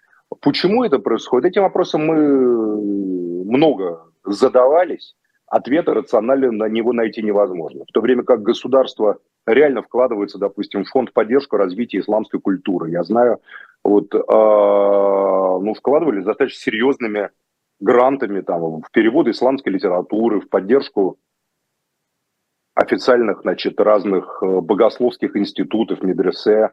Почему 0.41 0.83
это 0.83 0.99
происходит? 0.99 1.51
Этим 1.51 1.61
вопросом 1.63 2.05
мы 2.05 3.45
много 3.45 4.03
задавались, 4.23 5.15
ответа 5.47 5.93
рационально 5.93 6.51
на 6.51 6.67
него 6.67 6.93
найти 6.93 7.21
невозможно. 7.21 7.85
В 7.87 7.91
то 7.93 8.01
время 8.01 8.23
как 8.23 8.41
государство 8.41 9.19
реально 9.45 9.83
вкладывается, 9.83 10.39
допустим, 10.39 10.83
в 10.83 10.89
фонд 10.89 11.13
поддержку 11.13 11.57
развития 11.57 11.99
исламской 11.99 12.39
культуры. 12.39 12.89
Я 12.89 13.03
знаю, 13.03 13.39
вот, 13.83 14.13
э, 14.13 14.17
ну, 14.17 15.73
вкладывались 15.77 16.25
достаточно 16.25 16.59
серьезными 16.59 17.29
грантами 17.79 18.41
там, 18.41 18.81
в 18.81 18.91
переводы 18.91 19.31
исламской 19.31 19.73
литературы, 19.73 20.41
в 20.41 20.49
поддержку 20.49 21.17
официальных 22.73 23.41
значит, 23.41 23.79
разных 23.79 24.39
э, 24.41 24.59
богословских 24.61 25.35
институтов, 25.35 26.03
медресе, 26.03 26.71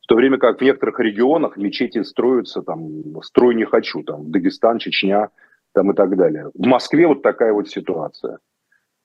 в 0.00 0.06
то 0.06 0.16
время 0.16 0.38
как 0.38 0.58
в 0.58 0.62
некоторых 0.62 1.00
регионах 1.00 1.56
мечети 1.56 2.02
строятся, 2.02 2.62
там, 2.62 3.22
строй 3.22 3.54
не 3.54 3.64
хочу, 3.64 4.02
там, 4.02 4.30
Дагестан, 4.30 4.78
Чечня, 4.78 5.30
там 5.72 5.92
и 5.92 5.94
так 5.94 6.16
далее. 6.16 6.50
В 6.54 6.66
Москве 6.66 7.06
вот 7.06 7.22
такая 7.22 7.52
вот 7.52 7.68
ситуация. 7.68 8.38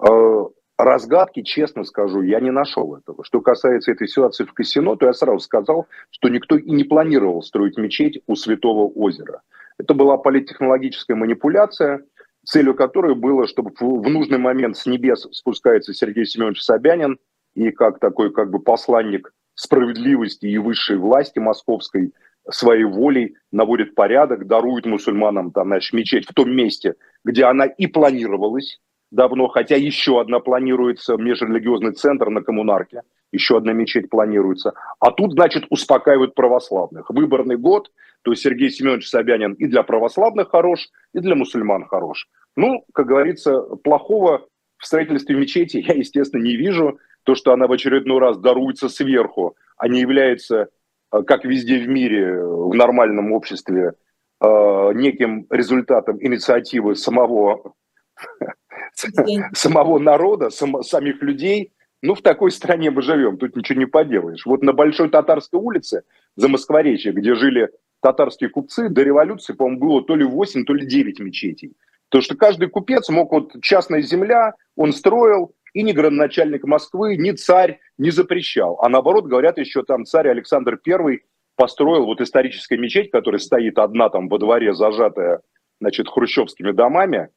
Э, 0.05 0.45
разгадки, 0.77 1.43
честно 1.43 1.83
скажу, 1.83 2.21
я 2.21 2.39
не 2.39 2.51
нашел 2.51 2.95
этого. 2.95 3.23
Что 3.23 3.41
касается 3.41 3.91
этой 3.91 4.07
ситуации 4.07 4.45
в 4.45 4.53
Касино, 4.53 4.95
то 4.95 5.05
я 5.05 5.13
сразу 5.13 5.39
сказал, 5.39 5.87
что 6.09 6.29
никто 6.29 6.57
и 6.57 6.71
не 6.71 6.83
планировал 6.83 7.41
строить 7.43 7.77
мечеть 7.77 8.21
у 8.27 8.35
Святого 8.35 8.87
озера. 8.87 9.41
Это 9.79 9.93
была 9.93 10.17
политтехнологическая 10.17 11.15
манипуляция, 11.15 12.03
целью 12.45 12.75
которой 12.75 13.15
было, 13.15 13.47
чтобы 13.47 13.71
в 13.79 14.09
нужный 14.09 14.37
момент 14.37 14.77
с 14.77 14.85
небес 14.85 15.27
спускается 15.31 15.93
Сергей 15.93 16.25
Семенович 16.25 16.61
Собянин 16.61 17.17
и 17.55 17.71
как 17.71 17.99
такой 17.99 18.31
как 18.31 18.51
бы 18.51 18.59
посланник 18.59 19.33
справедливости 19.55 20.45
и 20.45 20.57
высшей 20.57 20.97
власти 20.97 21.39
московской 21.39 22.13
своей 22.49 22.83
волей 22.83 23.35
наводит 23.51 23.95
порядок, 23.95 24.47
дарует 24.47 24.85
мусульманам 24.85 25.51
там, 25.51 25.67
значит, 25.67 25.93
мечеть 25.93 26.29
в 26.29 26.33
том 26.33 26.51
месте, 26.51 26.95
где 27.23 27.45
она 27.45 27.65
и 27.65 27.87
планировалась 27.87 28.79
давно, 29.11 29.47
хотя 29.47 29.75
еще 29.75 30.21
одна 30.21 30.39
планируется, 30.39 31.15
межрелигиозный 31.17 31.93
центр 31.93 32.29
на 32.29 32.41
коммунарке, 32.41 33.01
еще 33.31 33.57
одна 33.57 33.73
мечеть 33.73 34.09
планируется. 34.09 34.73
А 34.99 35.11
тут, 35.11 35.33
значит, 35.33 35.65
успокаивают 35.69 36.35
православных. 36.35 37.09
Выборный 37.09 37.57
год, 37.57 37.91
то 38.23 38.31
есть 38.31 38.43
Сергей 38.43 38.69
Семенович 38.69 39.07
Собянин 39.07 39.53
и 39.53 39.67
для 39.67 39.83
православных 39.83 40.49
хорош, 40.49 40.89
и 41.13 41.19
для 41.19 41.35
мусульман 41.35 41.85
хорош. 41.85 42.27
Ну, 42.55 42.83
как 42.93 43.07
говорится, 43.07 43.61
плохого 43.83 44.47
в 44.77 44.85
строительстве 44.85 45.35
мечети 45.35 45.77
я, 45.77 45.93
естественно, 45.93 46.41
не 46.41 46.55
вижу. 46.55 46.99
То, 47.23 47.35
что 47.35 47.51
она 47.51 47.67
в 47.67 47.71
очередной 47.71 48.19
раз 48.19 48.37
даруется 48.37 48.89
сверху, 48.89 49.55
а 49.77 49.87
не 49.87 49.99
является, 49.99 50.69
э, 51.11 51.21
как 51.23 51.45
везде 51.45 51.79
в 51.79 51.87
мире, 51.87 52.43
в 52.43 52.73
нормальном 52.73 53.33
обществе, 53.33 53.93
э, 54.41 54.91
неким 54.93 55.45
результатом 55.49 56.17
инициативы 56.23 56.95
самого, 56.95 57.73
самого 59.53 59.99
народа, 59.99 60.49
самих 60.49 61.21
людей, 61.21 61.71
ну, 62.01 62.15
в 62.15 62.21
такой 62.21 62.51
стране 62.51 62.91
мы 62.91 63.01
живем, 63.01 63.37
тут 63.37 63.55
ничего 63.55 63.79
не 63.79 63.85
поделаешь. 63.85 64.45
Вот 64.45 64.61
на 64.63 64.73
Большой 64.73 65.09
Татарской 65.09 65.59
улице, 65.59 66.03
за 66.35 66.47
Москворечье, 66.47 67.11
где 67.11 67.35
жили 67.35 67.69
татарские 68.01 68.49
купцы, 68.49 68.89
до 68.89 69.03
революции, 69.03 69.53
по-моему, 69.53 69.79
было 69.79 70.03
то 70.03 70.15
ли 70.15 70.23
8, 70.23 70.63
то 70.63 70.73
ли 70.73 70.85
9 70.85 71.19
мечетей. 71.19 71.73
Потому 72.09 72.23
что 72.23 72.35
каждый 72.35 72.69
купец 72.69 73.09
мог, 73.09 73.31
вот 73.31 73.61
частная 73.61 74.01
земля, 74.01 74.53
он 74.75 74.93
строил, 74.93 75.53
и 75.73 75.83
ни 75.83 75.91
градоначальник 75.91 76.63
Москвы, 76.63 77.17
ни 77.17 77.31
царь 77.31 77.79
не 77.97 78.09
запрещал. 78.09 78.79
А 78.81 78.89
наоборот, 78.89 79.25
говорят, 79.25 79.57
еще 79.57 79.83
там 79.83 80.05
царь 80.05 80.29
Александр 80.29 80.79
I 80.87 81.19
построил 81.55 82.05
вот 82.05 82.21
историческая 82.21 82.77
мечеть, 82.77 83.11
которая 83.11 83.39
стоит 83.39 83.77
одна 83.77 84.09
там 84.09 84.29
во 84.29 84.39
дворе, 84.39 84.73
зажатая, 84.73 85.41
значит, 85.79 86.07
хрущевскими 86.07 86.71
домами, 86.71 87.29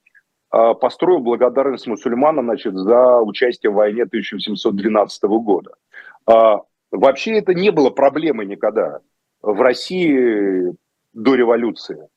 построил 0.52 1.20
благодарность 1.20 1.86
мусульманам, 1.86 2.44
значит, 2.44 2.74
за 2.74 3.20
участие 3.20 3.70
в 3.70 3.76
войне 3.76 4.02
1812 4.02 5.22
года. 5.24 5.72
А, 6.26 6.60
вообще 6.90 7.38
это 7.38 7.54
не 7.54 7.70
было 7.70 7.90
проблемой 7.90 8.46
никогда 8.46 9.00
в 9.40 9.60
России 9.60 10.74
до 11.12 11.34
революции. 11.34 12.08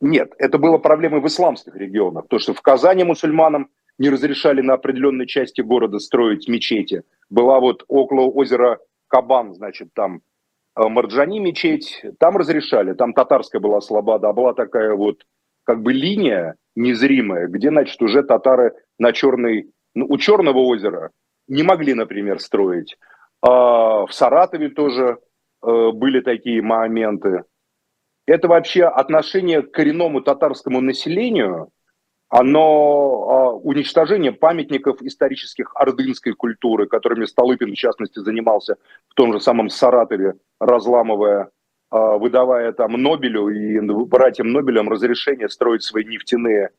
Нет, 0.00 0.32
это 0.38 0.58
было 0.58 0.78
проблемой 0.78 1.20
в 1.20 1.26
исламских 1.26 1.74
регионах. 1.74 2.28
То, 2.28 2.38
что 2.38 2.54
в 2.54 2.60
Казани 2.62 3.02
мусульманам 3.02 3.70
не 3.98 4.10
разрешали 4.10 4.60
на 4.60 4.74
определенной 4.74 5.26
части 5.26 5.60
города 5.60 5.98
строить 5.98 6.48
мечети. 6.48 7.02
Была 7.30 7.58
вот 7.58 7.84
около 7.88 8.30
озера 8.30 8.78
Кабан, 9.08 9.54
значит, 9.54 9.88
там 9.94 10.20
э, 10.76 10.86
Марджани 10.86 11.40
мечеть, 11.40 12.04
там 12.20 12.36
разрешали, 12.36 12.92
там 12.92 13.12
татарская 13.12 13.60
была 13.60 13.80
слобода, 13.80 14.28
а 14.28 14.32
была 14.32 14.54
такая 14.54 14.94
вот 14.94 15.24
как 15.68 15.82
бы 15.82 15.92
линия 15.92 16.56
незримая, 16.74 17.46
где, 17.46 17.68
значит, 17.68 18.00
уже 18.02 18.22
татары 18.22 18.72
на 18.98 19.12
черной, 19.12 19.70
ну, 19.94 20.06
у 20.08 20.16
Черного 20.16 20.58
озера 20.58 21.10
не 21.46 21.62
могли, 21.62 21.94
например, 21.94 22.40
строить. 22.40 22.96
А 23.42 24.06
в 24.06 24.12
Саратове 24.12 24.70
тоже 24.70 25.18
Э, 25.62 25.90
были 25.92 26.20
такие 26.20 26.62
моменты. 26.62 27.44
Это 28.26 28.46
вообще 28.48 28.84
отношение 28.84 29.62
к 29.62 29.72
коренному 29.72 30.20
татарскому 30.20 30.80
населению, 30.80 31.70
оно 32.30 32.60
а, 32.60 33.52
уничтожение 33.54 34.32
памятников 34.32 35.00
исторических 35.00 35.74
ордынской 35.74 36.34
культуры, 36.34 36.86
которыми 36.86 37.24
Столыпин, 37.24 37.72
в 37.72 37.76
частности, 37.76 38.18
занимался 38.18 38.76
в 39.08 39.14
том 39.14 39.32
же 39.32 39.40
самом 39.40 39.70
Саратове, 39.70 40.34
разламывая, 40.60 41.48
выдавая 41.90 42.72
там 42.72 42.92
Нобелю 42.92 43.48
и 43.48 43.80
братьям 44.06 44.52
Нобелям 44.52 44.88
разрешение 44.88 45.48
строить 45.48 45.82
свои 45.82 46.04
нефтяные 46.04 46.70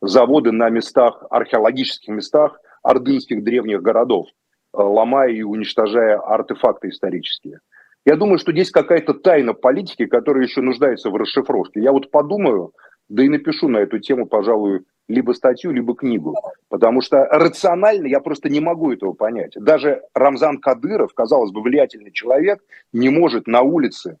заводы 0.00 0.52
на 0.52 0.68
местах, 0.68 1.24
археологических 1.30 2.08
местах 2.08 2.58
ордынских 2.82 3.42
древних 3.44 3.82
городов, 3.82 4.28
а, 4.72 4.82
ломая 4.82 5.30
и 5.30 5.42
уничтожая 5.42 6.18
артефакты 6.18 6.88
исторические. 6.88 7.60
Я 8.06 8.16
думаю, 8.16 8.38
что 8.38 8.52
здесь 8.52 8.70
какая-то 8.70 9.14
тайна 9.14 9.52
политики, 9.52 10.06
которая 10.06 10.44
еще 10.44 10.62
нуждается 10.62 11.10
в 11.10 11.16
расшифровке. 11.16 11.80
Я 11.80 11.92
вот 11.92 12.10
подумаю, 12.10 12.72
да 13.08 13.22
и 13.22 13.28
напишу 13.28 13.68
на 13.68 13.78
эту 13.78 13.98
тему, 13.98 14.26
пожалуй, 14.26 14.84
либо 15.08 15.32
статью, 15.32 15.72
либо 15.72 15.94
книгу. 15.94 16.34
Потому 16.68 17.02
что 17.02 17.24
рационально 17.26 18.06
я 18.06 18.20
просто 18.20 18.48
не 18.48 18.60
могу 18.60 18.92
этого 18.92 19.12
понять. 19.12 19.52
Даже 19.56 20.02
Рамзан 20.14 20.58
Кадыров, 20.58 21.12
казалось 21.12 21.50
бы, 21.50 21.60
влиятельный 21.60 22.12
человек, 22.12 22.60
не 22.92 23.10
может 23.10 23.46
на 23.46 23.62
улице 23.62 24.18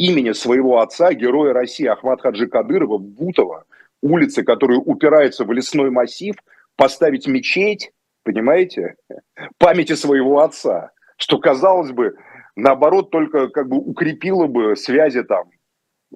имени 0.00 0.32
своего 0.32 0.80
отца, 0.80 1.12
героя 1.12 1.52
России 1.52 1.84
Ахмад 1.84 2.22
Хаджи 2.22 2.46
Кадырова, 2.46 2.96
Бутова, 2.96 3.64
улицы, 4.00 4.42
которая 4.42 4.78
упирается 4.78 5.44
в 5.44 5.52
лесной 5.52 5.90
массив, 5.90 6.36
поставить 6.76 7.26
мечеть, 7.26 7.92
понимаете, 8.24 8.94
памяти 9.58 9.92
своего 9.92 10.40
отца, 10.40 10.92
что, 11.18 11.36
казалось 11.38 11.90
бы, 11.90 12.16
наоборот, 12.56 13.10
только 13.10 13.48
как 13.48 13.68
бы 13.68 13.76
укрепило 13.76 14.46
бы 14.46 14.74
связи 14.74 15.22
там 15.22 15.50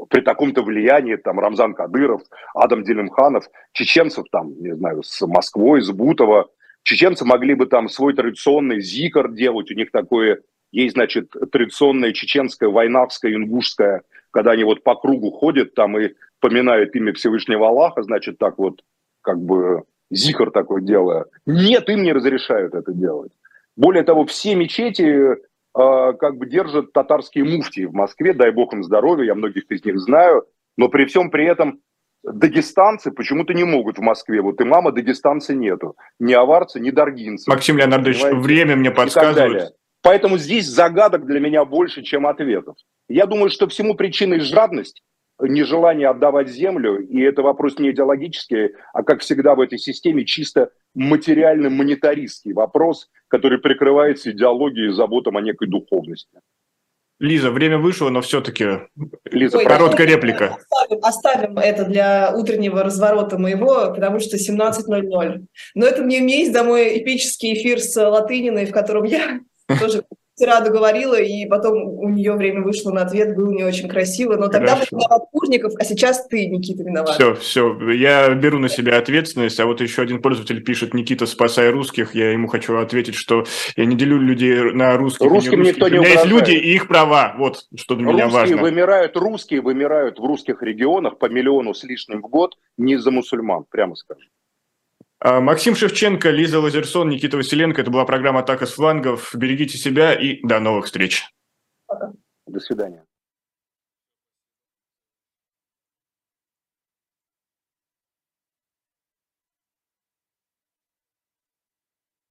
при 0.09 0.23
таком-то 0.23 0.63
влиянии, 0.63 1.17
там, 1.17 1.39
Рамзан 1.39 1.75
Кадыров, 1.75 2.23
Адам 2.55 2.85
Делимханов, 2.85 3.45
чеченцев, 3.73 4.25
там, 4.33 4.55
не 4.61 4.75
знаю, 4.75 5.03
с 5.03 5.27
Москвой, 5.27 5.83
с 5.83 5.91
Бутова, 5.91 6.49
чеченцы 6.85 7.27
могли 7.27 7.55
бы 7.55 7.67
там 7.67 7.91
свой 7.91 8.15
традиционный 8.15 8.81
зикр 8.81 9.31
делать, 9.31 9.71
у 9.71 9.75
них 9.75 9.91
такое 9.91 10.41
есть, 10.83 10.95
значит, 10.95 11.31
традиционная 11.53 12.13
чеченская, 12.13 12.69
войнавская, 12.69 13.35
ингушская, 13.35 14.03
когда 14.31 14.53
они 14.53 14.65
вот 14.65 14.83
по 14.83 14.97
кругу 14.97 15.31
ходят 15.31 15.75
там 15.75 15.99
и 15.99 16.15
поминают 16.41 16.95
имя 16.97 17.13
Всевышнего 17.13 17.69
Аллаха, 17.69 18.03
значит, 18.03 18.39
так 18.39 18.59
вот, 18.59 18.83
как 19.23 19.41
бы, 19.41 19.85
зикр 20.11 20.51
такой 20.51 20.83
делая. 20.83 21.27
Нет, 21.47 21.89
им 21.89 22.03
не 22.03 22.13
разрешают 22.13 22.75
это 22.75 22.93
делать. 22.93 23.33
Более 23.77 24.03
того, 24.03 24.25
все 24.27 24.55
мечети 24.55 25.37
а, 25.75 26.13
как 26.13 26.37
бы 26.37 26.47
держат 26.47 26.93
татарские 26.93 27.45
муфтии 27.45 27.85
в 27.85 27.93
Москве, 27.93 28.35
дай 28.35 28.51
бог 28.51 28.73
им 28.73 28.85
здоровья, 28.85 29.27
я 29.27 29.35
многих 29.35 29.65
из 29.71 29.85
них 29.85 29.99
знаю, 29.99 30.45
но 30.77 30.89
при 30.89 31.07
всем 31.07 31.31
при 31.31 31.47
этом 31.47 31.81
дагестанцы 32.23 33.11
почему-то 33.11 33.55
не 33.55 33.65
могут 33.65 33.99
в 33.99 34.01
Москве. 34.01 34.41
Вот 34.41 34.61
и 34.61 34.65
мама 34.65 34.93
дагестанца 34.93 35.55
нету. 35.55 35.97
Ни 36.19 36.33
аварца, 36.33 36.81
ни 36.81 36.91
даргинца. 36.91 37.51
Максим 37.51 37.77
Леонардович, 37.77 38.21
понимаете? 38.23 38.41
время 38.41 38.77
мне 38.77 38.91
подсказывает. 38.91 39.75
Поэтому 40.05 40.37
здесь 40.37 40.67
загадок 40.67 41.25
для 41.25 41.41
меня 41.41 41.65
больше, 41.65 42.03
чем 42.03 42.27
ответов. 42.27 42.77
Я 43.09 43.25
думаю, 43.25 43.49
что 43.49 43.67
всему 43.69 43.95
причиной 43.95 44.41
жадность, 44.41 45.03
нежелание 45.41 46.09
отдавать 46.09 46.51
землю, 46.51 46.99
и 46.99 47.23
это 47.23 47.43
вопрос 47.43 47.79
не 47.79 47.91
идеологический, 47.91 48.73
а, 48.93 49.03
как 49.03 49.23
всегда 49.23 49.55
в 49.55 49.61
этой 49.63 49.79
системе, 49.79 50.27
чисто 50.27 50.69
материально-монетаристский 50.95 52.53
вопрос, 52.53 53.09
который 53.29 53.59
прикрывается 53.59 54.31
идеологией 54.31 54.91
и 54.91 54.93
заботом 54.93 55.39
о 55.39 55.41
некой 55.41 55.69
духовности. 55.69 56.39
Лиза, 57.19 57.51
время 57.51 57.79
вышло, 57.79 58.11
но 58.11 58.21
все-таки 58.21 58.67
Лиза, 59.31 59.57
Ой, 59.57 59.65
короткая 59.65 60.07
реплика. 60.07 60.59
Оставим, 60.71 60.99
оставим 61.03 61.59
это 61.59 61.85
для 61.87 62.35
утреннего 62.37 62.83
разворота 62.83 63.39
моего, 63.39 63.91
потому 63.95 64.21
что 64.21 64.37
17.00. 64.37 65.47
Но 65.75 65.87
это 65.87 66.03
мне 66.03 66.19
есть 66.19 66.53
домой 66.53 66.99
эпический 66.99 67.55
эфир 67.55 67.81
с 67.81 67.97
Латыниной, 67.97 68.67
в 68.67 68.73
котором 68.73 69.05
я 69.05 69.41
тоже 69.81 70.05
Тираду 70.37 70.73
говорила, 70.73 71.15
и 71.15 71.47
потом 71.47 71.85
у 71.85 72.09
нее 72.09 72.33
время 72.33 72.63
вышло 72.63 72.91
на 72.91 73.03
ответ, 73.03 73.37
было 73.37 73.53
не 73.53 73.63
очень 73.63 73.89
красиво. 73.89 74.37
Но 74.37 74.49
тогда 74.49 74.75
был 74.75 74.85
виноват 74.91 75.23
Курников, 75.31 75.75
а 75.79 75.85
сейчас 75.85 76.27
ты, 76.27 76.49
Никита, 76.49 76.83
виноват. 76.83 77.15
Все, 77.15 77.35
все, 77.37 77.91
я 77.93 78.35
беру 78.35 78.59
на 78.59 78.69
себя 78.69 78.99
ответственность. 78.99 79.61
А 79.61 79.67
вот 79.67 79.81
еще 79.81 80.03
один 80.03 80.21
пользователь 80.21 80.61
пишет, 80.65 80.93
Никита, 80.93 81.27
спасай 81.27 81.71
русских. 81.71 82.17
Я 82.17 82.33
ему 82.33 82.49
хочу 82.49 82.77
ответить, 82.79 83.15
что 83.15 83.45
я 83.77 83.85
не 83.85 83.97
делю 83.97 84.19
людей 84.19 84.73
на 84.73 84.97
русских 84.97 85.31
Русским 85.31 85.53
не 85.53 85.57
русских. 85.59 85.77
никто 85.77 85.89
не 85.89 85.99
У 85.99 86.03
меня 86.03 86.13
есть 86.15 86.27
люди 86.27 86.53
и 86.53 86.75
их 86.75 86.89
права. 86.89 87.35
Вот 87.39 87.67
что 87.77 87.95
для 87.95 88.07
меня 88.07 88.27
важно. 88.27 88.57
Вымирают, 88.57 89.17
русские 89.17 89.61
вымирают 89.61 90.19
в 90.19 90.25
русских 90.25 90.63
регионах 90.63 91.19
по 91.19 91.27
миллиону 91.27 91.75
с 91.75 91.85
лишним 91.85 92.23
в 92.23 92.29
год 92.29 92.57
не 92.77 92.95
из-за 92.95 93.13
мусульман, 93.13 93.67
прямо 93.71 93.95
скажем. 93.95 94.29
А, 95.27 95.41
Максим 95.41 95.75
Шевченко, 95.75 96.29
Лиза 96.29 96.61
Лазерсон, 96.61 97.09
Никита 97.09 97.39
Василенко. 97.39 97.81
Это 97.81 97.91
была 97.91 98.05
программа 98.05 98.41
«Атака 98.41 98.67
с 98.67 98.75
флангов». 98.75 99.35
Берегите 99.35 99.79
себя 99.79 100.13
и 100.13 100.47
до 100.47 100.61
новых 100.61 100.85
встреч. 100.85 101.27
До 102.47 102.61
свидания. 102.61 103.07